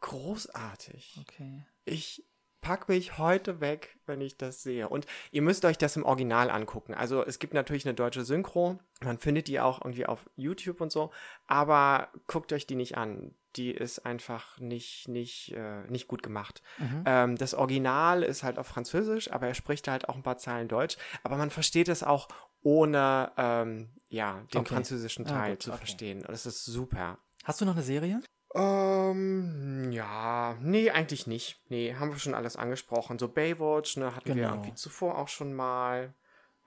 [0.00, 1.18] Großartig.
[1.22, 1.64] Okay.
[1.84, 2.24] Ich
[2.60, 4.88] pack mich heute weg, wenn ich das sehe.
[4.88, 6.94] Und ihr müsst euch das im Original angucken.
[6.94, 8.78] Also es gibt natürlich eine deutsche Synchro.
[9.00, 11.10] Man findet die auch irgendwie auf YouTube und so.
[11.46, 13.34] Aber guckt euch die nicht an.
[13.56, 16.62] Die ist einfach nicht, nicht, äh, nicht gut gemacht.
[16.78, 17.02] Mhm.
[17.06, 20.68] Ähm, das Original ist halt auf Französisch, aber er spricht halt auch ein paar Zeilen
[20.68, 20.96] Deutsch.
[21.22, 22.28] Aber man versteht es auch
[22.62, 24.74] ohne ähm, ja, den Okay.
[24.74, 25.78] französischen Ah, Teil gut, zu okay.
[25.78, 26.26] verstehen.
[26.26, 27.18] Und es ist super.
[27.44, 28.20] Hast du noch eine Serie?
[28.54, 31.60] Ähm, ja, nee, eigentlich nicht.
[31.68, 33.18] Nee, haben wir schon alles angesprochen.
[33.18, 34.50] So Baywatch, ne, hatten wir Genau.
[34.54, 36.14] irgendwie zuvor auch schon mal.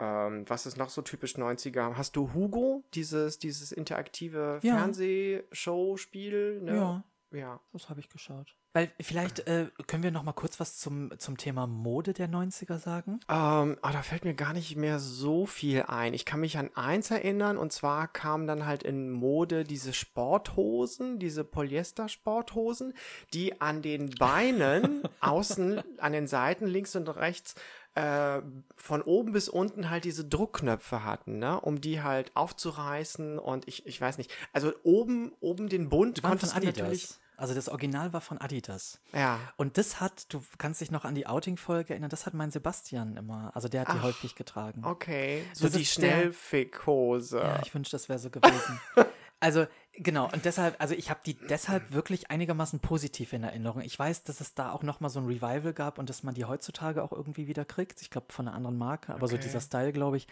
[0.01, 1.95] Ähm, was ist noch so typisch 90er?
[1.95, 4.75] Hast du Hugo, dieses, dieses interaktive Ja.
[4.77, 6.61] Fernsehshow-Spiel?
[6.61, 6.75] Ne?
[6.75, 7.03] Ja.
[7.31, 7.59] Ja.
[7.71, 8.55] Das habe ich geschaut.
[8.73, 12.77] Weil vielleicht äh, können wir noch mal kurz was zum, zum Thema Mode der 90er
[12.77, 13.19] sagen.
[13.27, 16.13] Ähm, ah, da fällt mir gar nicht mehr so viel ein.
[16.13, 21.19] Ich kann mich an eins erinnern und zwar kamen dann halt in Mode diese Sporthosen,
[21.19, 22.93] diese Polyester-Sporthosen,
[23.33, 27.55] die an den Beinen außen, an den Seiten links und rechts
[27.95, 28.41] äh,
[28.75, 33.85] von oben bis unten halt diese Druckknöpfe hatten, ne, um die halt aufzureißen und ich,
[33.85, 34.31] ich weiß nicht.
[34.53, 36.83] Also oben, oben den Bund Waren konntest von du Adidas.
[36.83, 37.09] natürlich.
[37.37, 38.99] Also das Original war von Adidas.
[39.13, 39.39] Ja.
[39.57, 43.17] Und das hat, du kannst dich noch an die Outing-Folge erinnern, das hat mein Sebastian
[43.17, 44.85] immer, also der hat die Ach, häufig getragen.
[44.85, 45.43] Okay.
[45.53, 47.39] So Das die Schnellfickhose.
[47.39, 48.79] Ja, ich wünschte, das wäre so gewesen.
[49.39, 53.81] also, genau, und deshalb, also ich habe die deshalb wirklich einigermaßen positiv in Erinnerung.
[53.81, 56.45] Ich weiß, dass es da auch nochmal so ein Revival gab und dass man die
[56.45, 58.01] heutzutage auch irgendwie wieder kriegt.
[58.01, 59.43] Ich glaube, von einer anderen Marke, aber so Okay.
[59.45, 60.27] dieser Style, glaube ich,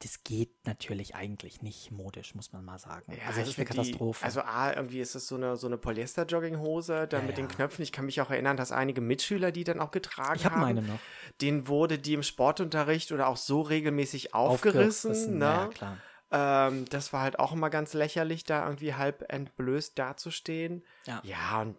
[0.00, 3.12] das geht natürlich eigentlich nicht modisch, muss man mal sagen.
[3.12, 4.24] Ja, also das ich ist eine find die- Katastrophe.
[4.24, 7.54] also A, irgendwie ist es so eine, so eine Polyester-Jogginghose, dann Ja, mit den ja.
[7.54, 7.82] Knöpfen.
[7.82, 10.62] Ich kann mich auch erinnern, dass einige Mitschüler die dann auch getragen ich habe haben.
[10.62, 10.98] meine noch.
[11.40, 15.38] Denen wurde die im Sportunterricht oder auch so regelmäßig aufgerissen.
[15.38, 15.44] ne?
[15.44, 15.96] Ja, klar.
[16.34, 20.84] Ähm, das war halt auch immer ganz lächerlich, da irgendwie halb entblößt dazustehen.
[21.06, 21.20] Ja.
[21.24, 21.76] Ja, und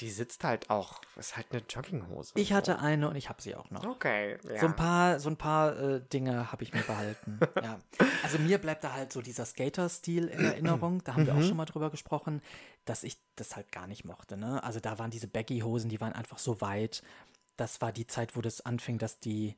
[0.00, 2.32] die sitzt halt auch, ist halt eine Jogginghose.
[2.34, 3.84] Ich hatte eine und ich habe sie auch noch.
[3.86, 4.58] Okay, ja.
[4.60, 7.38] So ein paar, so ein paar äh, Dinge habe ich mir behalten.
[7.62, 7.78] ja.
[8.24, 11.02] Also mir bleibt da halt so dieser Skater-Stil in Erinnerung.
[11.04, 11.46] Da haben wir auch Mhm.
[11.48, 12.42] schon mal drüber gesprochen,
[12.84, 14.36] dass ich das halt gar nicht mochte.
[14.36, 14.62] Ne?
[14.64, 17.02] Also da waren diese Baggy-Hosen, die waren einfach so weit.
[17.56, 19.54] Das war die Zeit, wo das anfing, dass die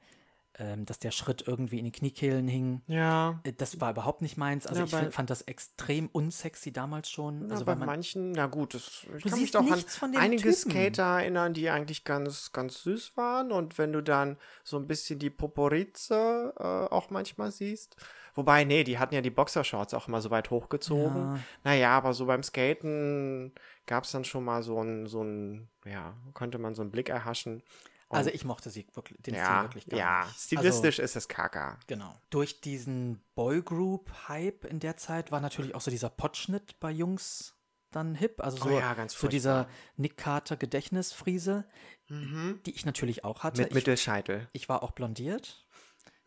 [0.59, 2.83] ähm, dass der Schritt irgendwie in den Kniekehlen hing.
[2.87, 3.41] Ja.
[3.45, 4.67] Äh, Das war überhaupt nicht meins.
[4.67, 7.49] Also Ja, ich find, fand das extrem unsexy damals schon.
[7.49, 10.43] Na, also bei man, manchen, na gut, das, ich Du kann mich doch an einige
[10.51, 10.71] Typen.
[10.71, 13.53] Skater erinnern, die eigentlich ganz, ganz süß waren.
[13.53, 17.97] Und wenn du dann so ein bisschen die Poporitze äh, auch manchmal siehst.
[18.35, 21.35] Wobei, nee, die hatten ja die Boxershorts auch immer so weit hochgezogen.
[21.35, 21.41] Ja.
[21.65, 23.53] Naja, aber so beim Skaten
[23.87, 27.09] gab es dann schon mal so ein, so ein, ja, konnte man so einen Blick
[27.09, 27.63] erhaschen.
[28.09, 30.39] Und also ich mochte sie wirklich, den Stil ja, wirklich gar ja, nicht.
[30.39, 31.71] stilistisch ist es kaka.
[31.71, 32.15] Also, genau.
[32.31, 37.57] Durch diesen Boygroup-Hype in der Zeit war natürlich auch so dieser Potschnitt bei Jungs
[37.91, 38.41] dann hip.
[38.41, 39.69] Also so, Oh ja, so dieser.
[39.97, 41.65] Nick Carter Gedächtnisfriese,
[42.09, 43.63] die ich natürlich auch hatte.
[43.63, 44.49] Mit ich, Mittelscheitel.
[44.53, 45.67] ich war auch blondiert.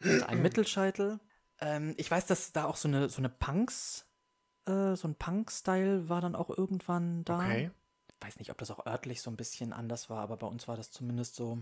[0.03, 1.19] Hatte einen Mittelscheitel.
[1.61, 4.05] Ähm, ich weiß, dass da auch so eine, so eine Punks,
[4.65, 7.37] äh, so ein Punk-Style war dann auch irgendwann da.
[7.37, 7.71] Okay.
[8.21, 10.77] Weiß nicht, ob das auch örtlich so ein bisschen anders war, aber bei uns war
[10.77, 11.59] das zumindest so.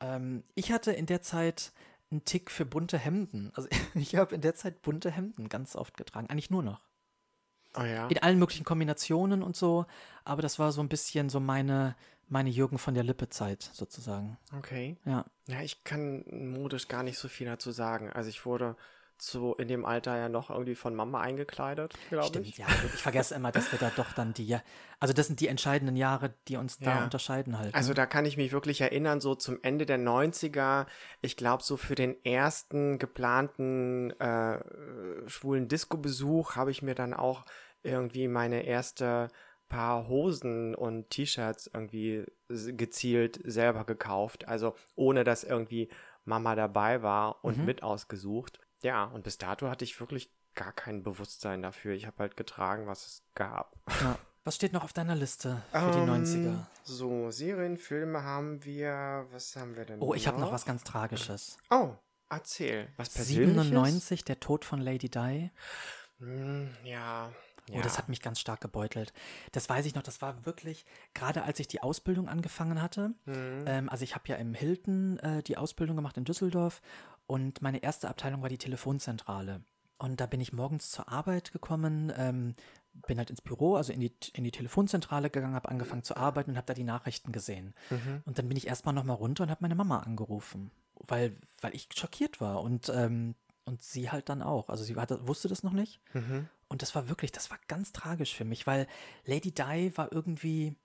[0.00, 1.72] Ähm, ich hatte in der Zeit
[2.10, 3.52] einen Tick für bunte Hemden.
[3.54, 6.28] Also ich habe in der Zeit bunte Hemden ganz oft getragen.
[6.28, 6.80] Eigentlich nur noch.
[7.74, 8.06] Oh ja.
[8.08, 9.86] In allen möglichen Kombinationen und so.
[10.24, 11.96] Aber das war so ein bisschen so meine,
[12.28, 14.38] meine Jürgen von der Lippe-Zeit sozusagen.
[14.56, 14.96] Okay.
[15.04, 15.26] Ja.
[15.46, 18.10] Ja, ich kann modisch gar nicht so viel dazu sagen.
[18.10, 18.76] Also ich wurde
[19.18, 22.58] zu in dem Alter ja noch irgendwie von Mama eingekleidet, glaube Stimmt, ich.
[22.58, 22.66] ja.
[22.94, 24.56] Ich vergesse immer, dass wir da doch dann die,
[25.00, 27.04] also das sind die entscheidenden Jahre, die uns da Ja.
[27.04, 27.74] unterscheiden halt.
[27.74, 30.86] Also da kann ich mich wirklich erinnern, so zum Ende der 90er,
[31.22, 34.58] ich glaube so für den ersten geplanten äh,
[35.28, 37.44] schwulen Disco-Besuch habe ich mir dann auch
[37.82, 39.28] irgendwie meine erste
[39.68, 44.46] Paar Hosen und T-Shirts irgendwie gezielt selber gekauft.
[44.46, 45.88] Also ohne dass irgendwie
[46.24, 47.64] Mama dabei war und Mhm.
[47.64, 48.60] mit ausgesucht.
[48.86, 51.94] Ja, und bis dato hatte ich wirklich gar kein Bewusstsein dafür.
[51.94, 53.76] Ich habe halt getragen, was es gab.
[54.00, 54.16] ja.
[54.44, 56.66] Was steht noch auf deiner Liste für die Ähm, 90er?
[56.84, 59.26] So, Serien, Filme haben wir.
[59.32, 60.00] Was haben wir denn?
[60.00, 61.56] Oh, ich habe noch was ganz Tragisches.
[61.68, 61.94] Oh,
[62.30, 62.86] erzähl.
[62.96, 63.64] Was Persönliches?
[63.64, 65.50] 97, der Tod von Lady Di.
[66.20, 67.32] Hm, ja.
[67.72, 69.12] Oh, das hat mich ganz stark gebeutelt.
[69.50, 73.64] Das weiß ich noch, das war wirklich, gerade als ich die Ausbildung angefangen hatte, Mhm.
[73.66, 76.80] ähm, also ich habe ja im Hilton äh, die Ausbildung gemacht in Düsseldorf
[77.26, 79.62] und meine erste Abteilung war die Telefonzentrale.
[79.98, 82.54] Und da bin ich morgens zur Arbeit gekommen, ähm,
[83.06, 86.50] bin halt ins Büro, also in die, in die Telefonzentrale gegangen, habe angefangen zu arbeiten
[86.50, 87.74] und habe da die Nachrichten gesehen.
[87.90, 88.22] Mhm.
[88.24, 90.70] Und dann bin ich erstmal nochmal runter und habe meine Mama angerufen,
[91.06, 93.34] weil, weil ich schockiert war und, ähm,
[93.64, 94.68] und sie halt dann auch.
[94.68, 96.00] Also sie hatte, wusste das noch nicht.
[96.12, 96.48] Mhm.
[96.68, 98.86] Und das war wirklich, das war ganz tragisch für mich, weil
[99.24, 100.76] Lady Di war irgendwie,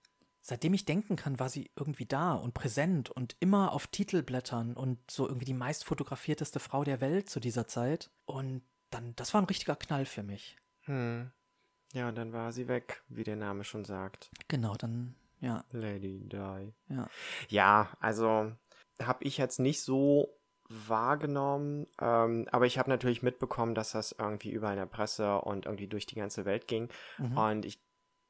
[0.42, 5.00] seitdem ich denken kann, war sie irgendwie da und präsent und immer auf Titelblättern und
[5.10, 8.12] so irgendwie die meist fotografierteste Frau der Welt zu dieser Zeit.
[8.26, 10.58] Und dann, das war ein richtiger Knall für mich.
[10.82, 11.32] Hm.
[11.94, 14.32] Ja, und dann war sie weg, wie der Name schon sagt.
[14.48, 16.74] Genau, dann, ja, Lady Di.
[16.90, 17.08] ja.
[17.50, 18.52] Ja, also
[19.02, 20.38] habe ich jetzt nicht so
[20.70, 25.66] wahrgenommen, ähm, aber ich habe natürlich mitbekommen, dass das irgendwie überall in der Presse und
[25.66, 26.90] irgendwie durch die ganze Welt ging.
[27.18, 27.38] Mhm.
[27.38, 27.84] Und ich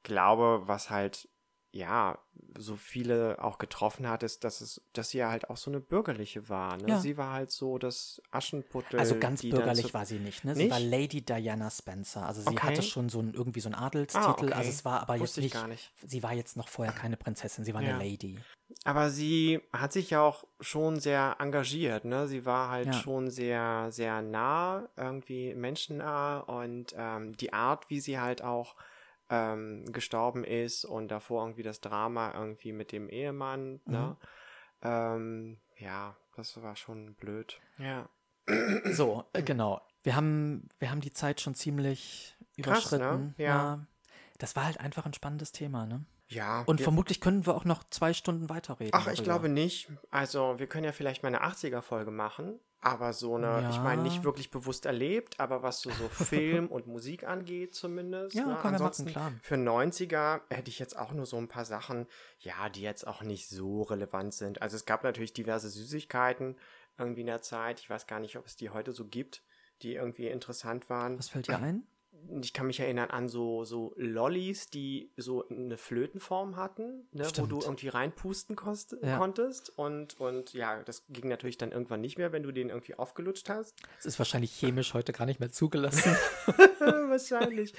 [0.03, 1.29] glaube, was halt
[1.73, 2.17] ja
[2.57, 5.79] so viele auch getroffen hat, ist, dass es, dass sie ja halt auch so eine
[5.79, 6.75] bürgerliche war.
[6.75, 6.89] Ne?
[6.89, 6.99] Ja.
[6.99, 8.99] Sie war halt so das Aschenputtel.
[8.99, 10.53] Also ganz bürgerlich zu- war sie nicht, ne?
[10.53, 10.71] Sie Nicht?
[10.71, 12.25] war Lady Diana Spencer.
[12.25, 12.67] Also sie Okay.
[12.67, 14.25] hatte schon so ein, irgendwie so einen Adelstitel.
[14.25, 14.51] Ah, okay.
[14.53, 15.91] Also es war aber Wusste jetzt ich nicht, gar nicht.
[16.05, 17.95] sie war jetzt noch vorher keine Prinzessin, sie war Ja.
[17.95, 18.37] eine Lady.
[18.83, 22.27] Aber sie hat sich ja auch schon sehr engagiert, ne?
[22.27, 22.93] Sie war halt Ja.
[22.93, 28.75] schon sehr, sehr nah, irgendwie menschennah und ähm, die Art, wie sie halt auch
[29.31, 34.17] ähm, gestorben ist und davor irgendwie das Drama irgendwie mit dem Ehemann, ne?
[34.83, 37.59] Ähm, ja, das war schon blöd.
[37.77, 38.09] Ja.
[38.91, 39.81] So, äh, genau.
[40.03, 42.97] Wir haben, wir haben die Zeit schon ziemlich Krass, ne?
[42.97, 43.35] überschritten.
[43.37, 43.85] Ja.
[44.39, 46.03] Das war halt einfach ein spannendes Thema, ne?
[46.27, 46.61] Ja.
[46.65, 48.91] Und wir- vermutlich können wir auch noch zwei Stunden weiterreden.
[48.93, 49.23] Ach, ich darüber.
[49.23, 49.89] glaube nicht.
[50.09, 52.59] Also, wir können ja vielleicht mal eine 80er-Folge machen.
[52.83, 53.83] Aber so eine, ich Ja.
[53.83, 58.35] meine, nicht wirklich bewusst erlebt, aber was so, so Film und Musik angeht, zumindest.
[58.35, 58.59] Ja, ne?
[58.59, 59.31] Ansonsten klar.
[59.43, 62.07] für 90er hätte ich jetzt auch nur so ein paar Sachen,
[62.39, 64.61] ja, die jetzt auch nicht so relevant sind.
[64.63, 66.57] Also es gab natürlich diverse Süßigkeiten
[66.97, 67.79] irgendwie in der Zeit.
[67.79, 69.43] Ich weiß gar nicht, ob es die heute so gibt,
[69.83, 71.83] die irgendwie interessant waren Was fällt dir ein?
[72.41, 77.45] Ich kann mich erinnern an so, so Lollis, die so eine Flötenform hatten, ne, wo
[77.45, 79.17] du irgendwie reinpusten kost Ja.
[79.17, 79.77] konntest.
[79.77, 83.49] Und, und ja, das ging natürlich dann irgendwann nicht mehr, wenn du den irgendwie aufgelutscht
[83.49, 83.75] hast.
[83.99, 86.15] Es ist wahrscheinlich chemisch heute gar nicht mehr zugelassen.
[87.11, 87.73] Wahrscheinlich.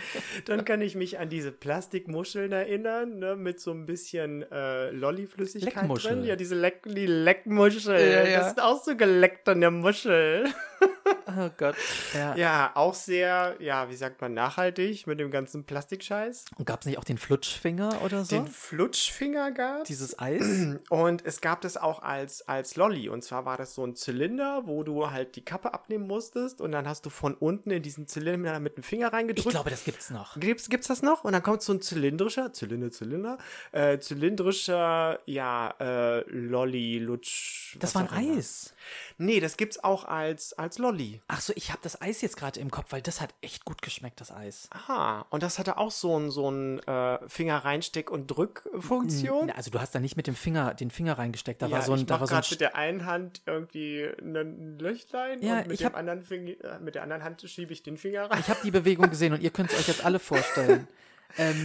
[0.44, 5.74] Dann kann ich mich an diese Plastikmuscheln erinnern, ne, mit so ein bisschen äh, Lolli-Flüssigkeit
[5.74, 6.16] Leckmuschel.
[6.16, 6.24] drin.
[6.24, 7.98] Ja, diese Leck die Leckmuschel.
[7.98, 8.38] Ja, ja.
[8.40, 10.44] Das ist auch so geleckt an der Muschel.
[11.36, 11.76] Oh Gott.
[12.14, 12.36] Ja.
[12.36, 16.44] Ja, auch sehr, ja, wie sagt man, nachhaltig mit dem ganzen Plastikscheiß.
[16.56, 18.36] Und gab es nicht auch den Flutschfinger oder so?
[18.36, 20.42] Den Flutschfinger gab Dieses Eis?
[20.90, 23.08] Und es gab das auch als, als Lolli.
[23.08, 26.60] Und zwar war das so ein Zylinder, wo du halt die Kappe abnehmen musstest.
[26.60, 29.50] Und dann hast du von unten in diesen Zylinder mit dem Finger Ich reingedrückt.
[29.50, 30.38] glaube, das gibt's noch.
[30.38, 31.24] Gibt's, gibt's das noch?
[31.24, 33.38] Und dann kommt so ein zylindrischer, Zylinder, Zylinder,
[33.72, 37.76] äh, zylindrischer, ja, äh, Lolli, Lutsch.
[37.78, 38.36] Das war ein.
[38.36, 38.74] Eis.
[39.18, 41.20] Nee, das gibt's auch als, als Lolli.
[41.28, 43.82] Ach so, ich habe das Eis jetzt gerade im Kopf, weil das hat echt gut
[43.82, 44.68] geschmeckt, das Eis.
[44.70, 49.50] Aha, und das hatte auch so ein, so ein äh, Finger reinsteck- und Drückfunktion.
[49.50, 51.92] Also du hast da nicht mit dem Finger den Finger reingesteckt, da ja, war so
[51.92, 55.58] ein, ich da war so ein gerade mit der einen Hand irgendwie ein Löchlein Ja,
[55.58, 57.96] und mit, ich dem hab- anderen Finger, äh, mit der anderen Hand schiebe ich den
[57.96, 58.40] Finger rein.
[58.40, 60.88] Ich habe die Bewegung gesehen und ihr könnt es euch jetzt alle vorstellen.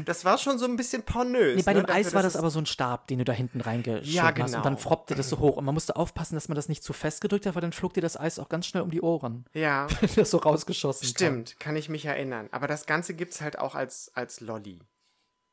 [0.05, 1.55] Das war schon so ein bisschen pornös.
[1.57, 3.61] Nee, bei ne, dem Eis war das aber so ein Stab, den du da hinten
[3.61, 4.55] reingeschoben Ja, hast.
[4.55, 4.77] Und dann genau.
[4.77, 5.57] froppte das so hoch.
[5.57, 7.93] Und man musste aufpassen, dass man das nicht zu fest gedrückt hat, weil dann flog
[7.93, 9.45] dir das Eis auch ganz schnell um die Ohren.
[9.53, 11.09] Ja, Wenn das so rausgeschossen kam.
[11.09, 12.47] stimmt, kann ich mich erinnern.
[12.51, 14.79] Aber das Ganze gibt's halt auch als, als Lolli.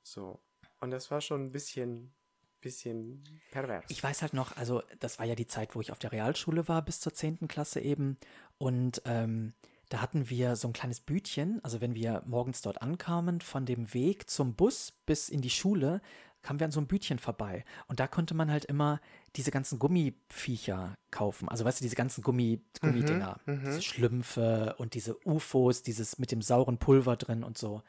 [0.03, 0.41] So.
[0.81, 2.13] Und das war schon ein bisschen,
[2.61, 3.85] bisschen pervers.
[3.89, 6.69] Ich weiß halt noch, also das war ja die Zeit, wo ich auf der Realschule
[6.69, 7.49] war, bis zur 10.
[7.49, 8.19] Klasse eben.
[8.59, 9.55] Und ähm,
[9.89, 11.61] da hatten wir so ein kleines Bütchen.
[11.63, 16.01] Also wenn wir morgens dort ankamen, von dem Weg zum Bus bis in die Schule,
[16.43, 17.65] kamen wir an so einem Bütchen vorbei.
[17.87, 19.01] Und da konnte man halt immer
[19.35, 21.49] diese ganzen Gummiviecher kaufen.
[21.49, 23.41] Also weißt du, diese ganzen Gummi, Gummidinger.
[23.47, 27.83] Diese Schlümpfe und diese UFOs, dieses mit dem sauren Pulver drin und so.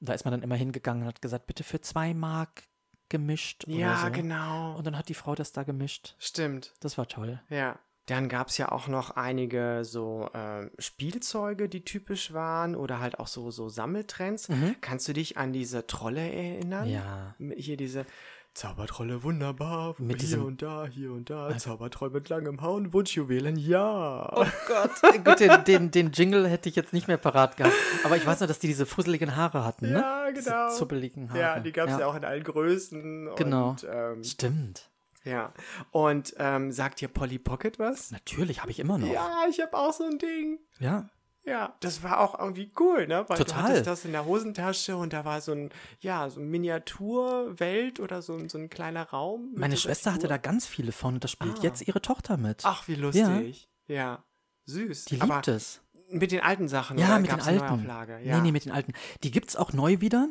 [0.00, 2.64] Und da ist man dann immer hingegangen und hat gesagt, bitte für zwei Mark
[3.08, 3.66] gemischt.
[3.66, 4.12] ja, so.
[4.12, 4.76] genau.
[4.76, 6.14] Und dann hat die Frau das da gemischt.
[6.18, 6.72] Stimmt.
[6.80, 7.40] Das war toll.
[7.48, 7.78] Ja.
[8.06, 13.20] Dann gab es ja auch noch einige so ähm, Spielzeuge, die typisch waren oder halt
[13.20, 14.48] auch so, so Sammeltrends.
[14.80, 16.88] Kannst du dich an diese Trolle erinnern?
[16.88, 16.94] Mhm.
[16.94, 17.34] Ja.
[17.56, 18.06] Hier diese
[18.52, 19.94] Zaubertrolle, wunderbar.
[19.98, 21.56] Mit hier und da, hier und da.
[21.56, 24.28] Zaubertroll mit langem Haar und Wunschjuwelen, ja.
[24.34, 24.90] Oh Gott.
[25.24, 27.74] Gut, den, den, den Jingle hätte ich jetzt nicht mehr parat gehabt.
[28.02, 30.00] Aber ich weiß nur, dass die diese fusseligen Haare hatten, ne?
[30.00, 30.68] Ja, Diese genau.
[30.70, 31.40] zuppeligen Haare.
[31.40, 32.06] Ja, die gab es ja.
[32.06, 33.30] auch in allen Größen.
[33.36, 33.70] Genau.
[33.70, 34.89] Und, ähm, Stimmt.
[35.24, 35.52] Ja.
[35.90, 38.10] Und ähm, sagt dir Polly Pocket was?
[38.10, 39.12] Natürlich, habe ich immer noch.
[39.12, 40.58] Ja, ich habe auch so ein Ding.
[40.78, 41.08] Ja.
[41.44, 43.24] Ja, das war auch irgendwie cool, ne?
[43.28, 43.62] Weil Total.
[43.62, 45.70] du hattest das in der Hosentasche und da war so ein,
[46.00, 49.52] ja, so ein Miniaturwelt oder so, ein- so ein kleiner Raum.
[49.56, 51.62] Meine Schwester hatte da ganz viele von und da spielt Ah.
[51.62, 52.62] jetzt ihre Tochter mit.
[52.64, 53.68] Ach, wie lustig.
[53.86, 54.24] Ja.
[54.66, 55.06] Süß.
[55.06, 55.80] die Aber liebt es.
[56.12, 57.82] Mit den alten Sachen, Ja, oder mit den alten.
[57.86, 58.36] Nee, Ja.
[58.38, 58.42] Mhm.
[58.42, 58.92] nee, mit den alten.
[59.22, 60.28] Die gibt's auch neu wieder.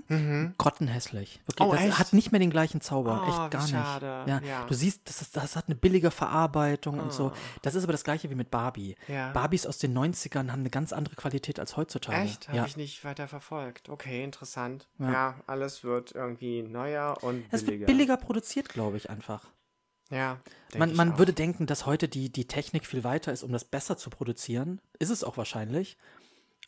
[0.58, 1.40] Grottenhässlich.
[1.46, 2.00] Wirklich, Oh, das echt?
[2.00, 3.24] hat nicht mehr den gleichen Zauber.
[3.26, 3.72] Oh, echt gar nicht.
[3.74, 4.66] Ja, Ja.
[4.66, 7.28] Du siehst, das, ist, das hat eine billige Verarbeitung und so.
[7.28, 7.34] Ah.
[7.62, 8.96] Das ist aber das gleiche wie mit Barbie.
[9.08, 9.32] Ja.
[9.32, 12.24] Barbies aus den 90ern haben eine ganz andere Qualität als heutzutage.
[12.24, 12.48] Echt?
[12.48, 12.66] Habe Ja.
[12.66, 13.90] ich nicht weiter verfolgt.
[13.90, 14.88] Okay, interessant.
[14.98, 15.36] Ja.
[15.48, 17.82] Alles wird irgendwie neuer und Es billiger.
[17.82, 19.46] wird billiger produziert, glaube ich, einfach.
[20.10, 20.40] Ja.
[20.78, 23.98] Man, man würde denken, dass heute die, die Technik viel weiter ist, um das besser
[23.98, 24.82] zu produzieren.
[25.00, 25.98] Ist es auch wahrscheinlich.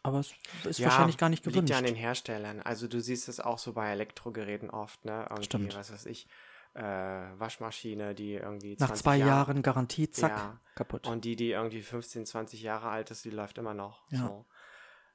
[0.04, 0.32] Aber es
[0.64, 1.72] ist Ja, wahrscheinlich gar nicht Liegt gewünscht.
[1.72, 2.60] ja an den Herstellern.
[2.62, 5.26] Also du siehst es auch so bei Elektrogeräten oft, ne?
[5.30, 5.76] Irgendwie, Stimmt.
[5.76, 6.28] was weiß ich,
[6.74, 10.60] äh, Waschmaschine, die irgendwie Nach 20 zwei Jahre- Jahren Garantie, zack, Ja.
[10.76, 11.06] kaputt.
[11.08, 14.02] Und die, die irgendwie 15, 20 Jahre alt ist, die läuft immer noch.
[14.10, 14.20] Ja.
[14.28, 14.46] So.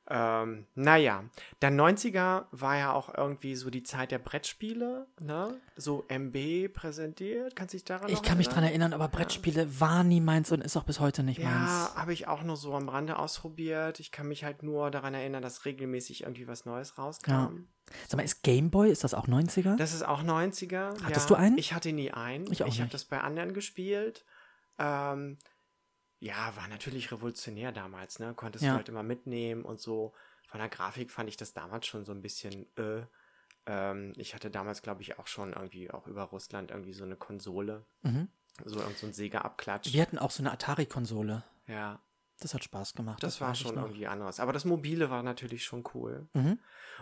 [0.08, 1.24] Ähm, naja,
[1.62, 5.60] der 90er war ja auch irgendwie so die Zeit der Brettspiele, ne?
[5.74, 7.56] So MB präsentiert.
[7.56, 8.92] Kannst du dich daran ich kann mich dran erinnern?
[8.92, 11.96] aber Brettspiele war nie meins und ist auch bis heute nicht Ja, meins.
[11.96, 13.98] habe ich auch nur so am Rande ausprobiert.
[13.98, 17.66] Ich kann mich halt nur daran erinnern, dass regelmäßig irgendwie was Neues rauskam.
[18.08, 19.76] Sag mal, ist Gameboy, ist das auch 90er?
[19.76, 21.02] Das ist auch 90er.
[21.02, 21.34] Hattest ja.
[21.36, 21.58] du einen?
[21.58, 22.50] Ich hatte nie einen.
[22.52, 24.24] Ich auch Ich habe das bei anderen gespielt.
[24.78, 25.38] Ähm,
[26.18, 28.32] ja, war natürlich revolutionär damals, ne?
[28.34, 28.72] Konntest Ja.
[28.72, 30.12] du halt immer mitnehmen und so.
[30.48, 33.02] Von der Grafik fand ich das damals schon so ein bisschen, äh,
[33.66, 37.16] ähm, ich hatte damals, glaube ich, auch schon irgendwie auch über Russland irgendwie so eine
[37.16, 37.84] Konsole.
[38.02, 38.28] Mhm.
[38.64, 39.92] So irgend so ein Sega-Abklatsch.
[39.92, 41.42] Wir hatten auch so eine Atari-Konsole.
[41.66, 42.00] Ja,
[42.40, 43.22] Das hat Spaß gemacht.
[43.22, 44.40] das, war weiß ich schon irgendwie anders.
[44.40, 46.26] Aber das Mobile war natürlich schon cool.
[46.32, 46.58] Mhm.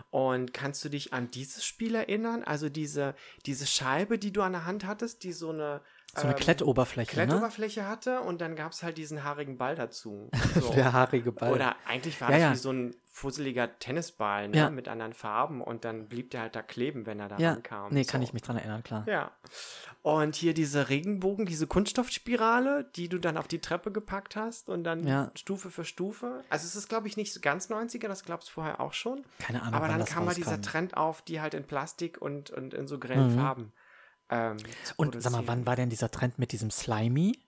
[0.09, 2.43] Und kannst du dich an dieses Spiel erinnern?
[2.43, 3.15] Also diese,
[3.45, 5.81] diese Scheibe, die du an der Hand hattest, die so eine
[6.13, 7.25] So eine ähm, Klettoberfläche, ne?
[7.25, 10.29] Klettoberfläche hatte und dann gab es halt diesen haarigen Ball dazu.
[10.55, 10.71] So.
[10.73, 11.51] Der haarige Ball.
[11.51, 12.51] Oder eigentlich war Ja, das ja.
[12.53, 14.57] wie so ein fusseliger Tennisball ne?
[14.57, 14.69] Ja.
[14.69, 17.93] mit anderen Farben und dann blieb der halt da kleben, wenn er da ja, rankam.
[17.93, 18.25] nee, kann so.
[18.25, 19.03] ich mich dran erinnern, klar.
[19.07, 19.31] Ja.
[20.01, 24.83] Und hier diese Regenbogen, diese Kunststoffspirale, die du dann auf die Treppe gepackt hast und
[24.83, 25.29] dann.
[25.35, 26.43] Stufe für Stufe.
[26.49, 29.23] Also es ist, glaube ich, nicht so ganz 90er, das glaubst du vorher auch schon.
[29.39, 30.61] Keine Ahnung, Aber dann kam mal dieser.
[30.61, 33.37] Trend auf, die halt in Plastik und, und in so grellen Mhm.
[33.39, 33.73] Farben.
[34.29, 34.57] Ähm,
[34.97, 37.39] Und sag mal, wann war denn dieser Trend mit diesem Slimy?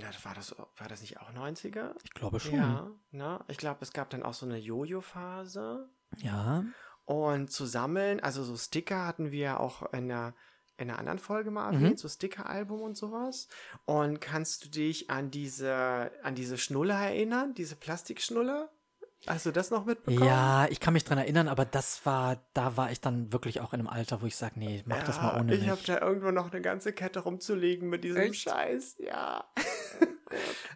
[0.00, 1.94] Das war, das, war das nicht auch 90er?
[2.04, 2.54] Ich glaube schon.
[2.54, 3.40] Ja, ne?
[3.48, 5.88] Ich glaube, es gab dann auch so eine Jojo-Phase.
[6.18, 6.64] Ja.
[7.04, 10.34] Und zu sammeln, also so Sticker hatten wir auch in der,
[10.76, 11.78] in einer anderen Folge mal Mhm.
[11.82, 13.48] erwähnt, so Sticker-Album und sowas.
[13.84, 18.68] Und kannst du dich an diese, an diese Schnulle erinnern, diese Plastikschnulle?
[19.26, 20.26] Hast du das noch mitbekommen?
[20.26, 23.74] Ja, ich kann mich dran erinnern, aber das war, da war ich dann wirklich auch
[23.74, 25.86] in einem Alter, wo ich sage, nee, mach das mal ohne ich habe mich.
[25.86, 28.42] da irgendwo noch eine ganze Kette rumzulegen mit diesem Echt?
[28.42, 29.44] Scheiß, ja.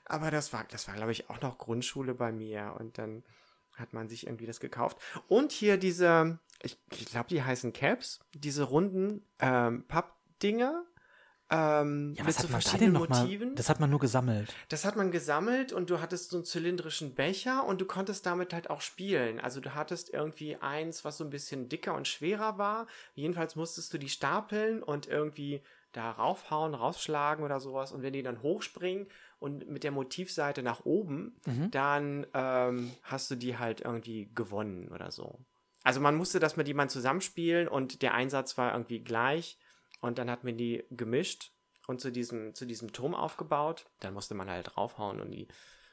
[0.05, 2.77] Aber das war, das war, glaube ich, auch noch Grundschule bei mir.
[2.79, 3.25] Und dann
[3.73, 4.99] hat man sich irgendwie das gekauft.
[5.29, 10.85] Und hier diese, ich, ich glaube, die heißen Caps, diese runden ähm, Pappdinger.
[11.57, 13.23] Ähm, Ja, mit so da verschiedenen nochmal?
[13.23, 13.55] Motiven.
[13.55, 14.53] Das hat man nur gesammelt.
[14.69, 18.53] Das hat man gesammelt und du hattest so einen zylindrischen Becher und du konntest damit
[18.53, 19.39] halt auch spielen.
[19.41, 22.87] Also du hattest irgendwie eins, was so ein bisschen dicker und schwerer war.
[23.15, 25.63] Jedenfalls musstest du die stapeln und irgendwie
[25.93, 27.93] da raufhauen, rausschlagen oder sowas.
[27.93, 29.07] Und wenn die dann hochspringen
[29.39, 31.71] und mit der Motivseite nach oben, Mhm.
[31.71, 35.39] dann ähm, hast du die halt irgendwie gewonnen oder so.
[35.85, 39.59] Also man musste das mit jemandem zusammenspielen und der Einsatz war irgendwie gleich.
[40.05, 41.51] Und dann hat man die gemischt
[41.87, 43.87] und zu diesem, zu diesem Turm aufgebaut.
[44.01, 45.49] Dann musste man halt draufhauen und die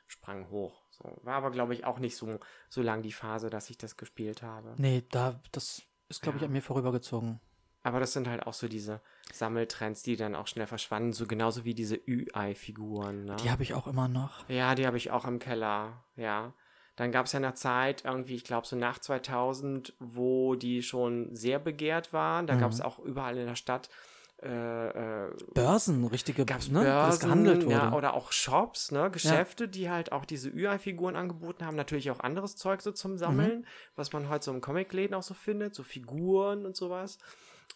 [0.05, 0.81] sprangen hoch.
[0.89, 1.17] So.
[1.23, 2.37] War aber, glaube ich, auch nicht so,
[2.69, 4.73] so lang die Phase, dass ich das gespielt habe.
[4.77, 6.47] Nee, da, das ist, glaube ich, Ja.
[6.47, 7.39] an mir vorübergezogen.
[7.83, 8.99] Aber das sind halt auch so diese
[9.31, 11.13] Sammeltrends, die dann auch schnell verschwanden.
[11.13, 13.23] So genauso wie diese Ü-Ei-Figuren.
[13.25, 13.37] Ne?
[13.37, 14.47] Die habe ich auch immer noch.
[14.49, 16.53] Ja, die habe ich auch im Keller, ja.
[16.95, 21.33] Dann gab es ja eine Zeit, irgendwie, ich glaube so nach 2000, wo die schon
[21.35, 22.47] sehr begehrt waren.
[22.47, 22.59] Da Mhm.
[22.59, 23.89] gab es auch überall in der Stadt
[24.43, 27.75] äh, äh, Börsen, richtige, gab's ne, wo das Börsen, gehandelt wurde.
[27.75, 31.75] Ja, oder auch Shops, ne, Geschäfte, die halt auch diese Ü-Ei-Figuren angeboten haben.
[31.75, 32.95] Natürlich auch anderes Zeug so Mhm.
[32.95, 37.19] zum Sammeln, was man heute so im Comicläden auch so findet, so Figuren und sowas.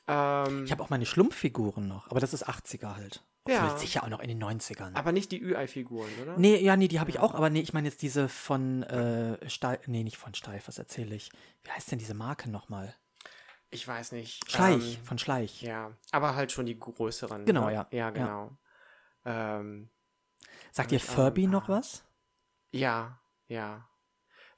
[0.08, 3.24] Ähm, ich habe auch meine Schlumpffiguren noch, aber das ist 80er halt.
[3.48, 3.78] Obwohl, Ja.
[3.78, 4.96] sicher auch noch in den 90ern.
[4.96, 6.36] aber nicht die Ü-Ei-Figuren, oder?
[6.38, 9.48] Nee, ja, nee, die habe ich auch, aber nee, ich meine jetzt diese von äh,
[9.50, 11.30] Steif, nee, nicht von Steif, was erzähle ich?
[11.64, 12.96] Wie heißt denn diese Marke nochmal?
[13.70, 14.50] Ich weiß nicht.
[14.50, 15.62] Schleich, Ähm, von Schleich.
[15.62, 17.46] Ja, aber halt schon die größeren.
[17.46, 17.74] Genau, ne?
[17.74, 17.88] ja.
[17.92, 18.10] Ja, Ja.
[18.10, 18.58] genau.
[19.26, 19.90] Ähm,
[20.72, 21.78] Sagt ein Furby noch paar.
[21.78, 22.04] was?
[22.72, 23.88] ja, ja.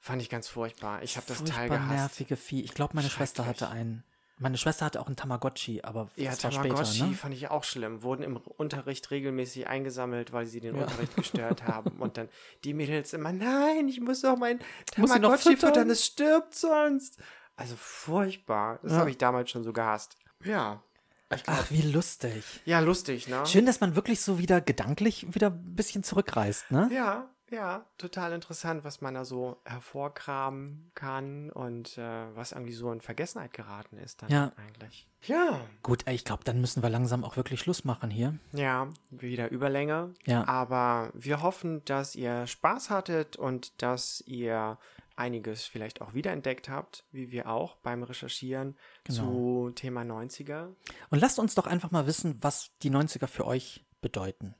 [0.00, 1.02] Fand ich ganz furchtbar.
[1.02, 1.90] Ich habe das Teil gehasst.
[1.90, 2.62] nervige Vieh.
[2.62, 4.04] Ich glaube, meine Schwester hatte einen.
[4.40, 7.14] Meine Schwester hatte auch einen Tamagotchi, aber Ja, das war Tamagotchi später, ne?
[7.16, 8.02] fand ich auch schlimm.
[8.02, 10.82] Wurden im Unterricht regelmäßig eingesammelt, weil sie den Ja.
[10.84, 11.90] Unterricht gestört haben.
[11.98, 12.28] Und dann
[12.64, 14.60] die Mädels immer, nein, ich muss doch mein
[14.92, 15.90] Tamagotchi füttern?
[15.90, 17.18] es stirbt sonst.
[17.56, 18.78] Also furchtbar.
[18.82, 18.98] Das Ja.
[18.98, 20.16] habe ich damals schon so gehasst.
[20.44, 20.82] Ja.
[21.30, 22.42] Glaub, Ach, wie lustig.
[22.64, 23.44] ja, lustig, ne?
[23.44, 26.88] Schön, dass man wirklich so wieder gedanklich wieder ein bisschen zurückreist, ne?
[26.90, 32.92] Ja, ja, total interessant, was man da so hervorkramen kann und äh, was irgendwie so
[32.92, 34.52] in Vergessenheit geraten ist dann Ja.
[34.56, 35.06] eigentlich.
[35.22, 38.38] Ja, Gut, ich glaube, dann müssen wir langsam auch wirklich Schluss machen hier.
[38.52, 40.14] ja, wieder Überlänge.
[40.26, 40.46] Ja.
[40.46, 44.78] Aber wir hoffen, dass ihr Spaß hattet und dass ihr
[45.16, 49.18] einiges vielleicht auch wiederentdeckt habt, wie wir auch beim Recherchieren Genau.
[49.22, 50.68] zu Thema 90er.
[51.10, 54.54] Und lasst uns doch einfach mal wissen, was die 90er für euch bedeuten.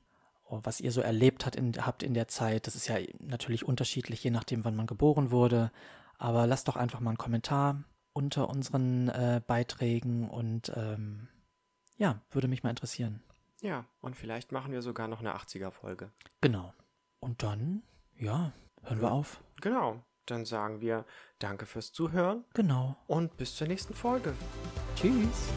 [0.49, 2.67] Was ihr so erlebt hat in, habt in der Zeit.
[2.67, 5.71] Das ist ja natürlich unterschiedlich, je nachdem, wann man geboren wurde.
[6.17, 11.27] Aber lasst doch einfach mal einen Kommentar unter unseren äh, Beiträgen und ähm,
[11.97, 13.21] ja, würde mich mal interessieren.
[13.61, 16.11] Ja, und vielleicht machen wir sogar noch eine 80er-Folge.
[16.41, 16.73] Genau.
[17.19, 17.83] Und dann,
[18.17, 18.53] ja,
[18.83, 19.41] hören wir auf.
[19.61, 21.05] Genau, dann sagen wir
[21.39, 22.95] Danke fürs Zuhören Genau.
[23.07, 24.33] und bis zur nächsten Folge.
[24.95, 25.49] Tschüss.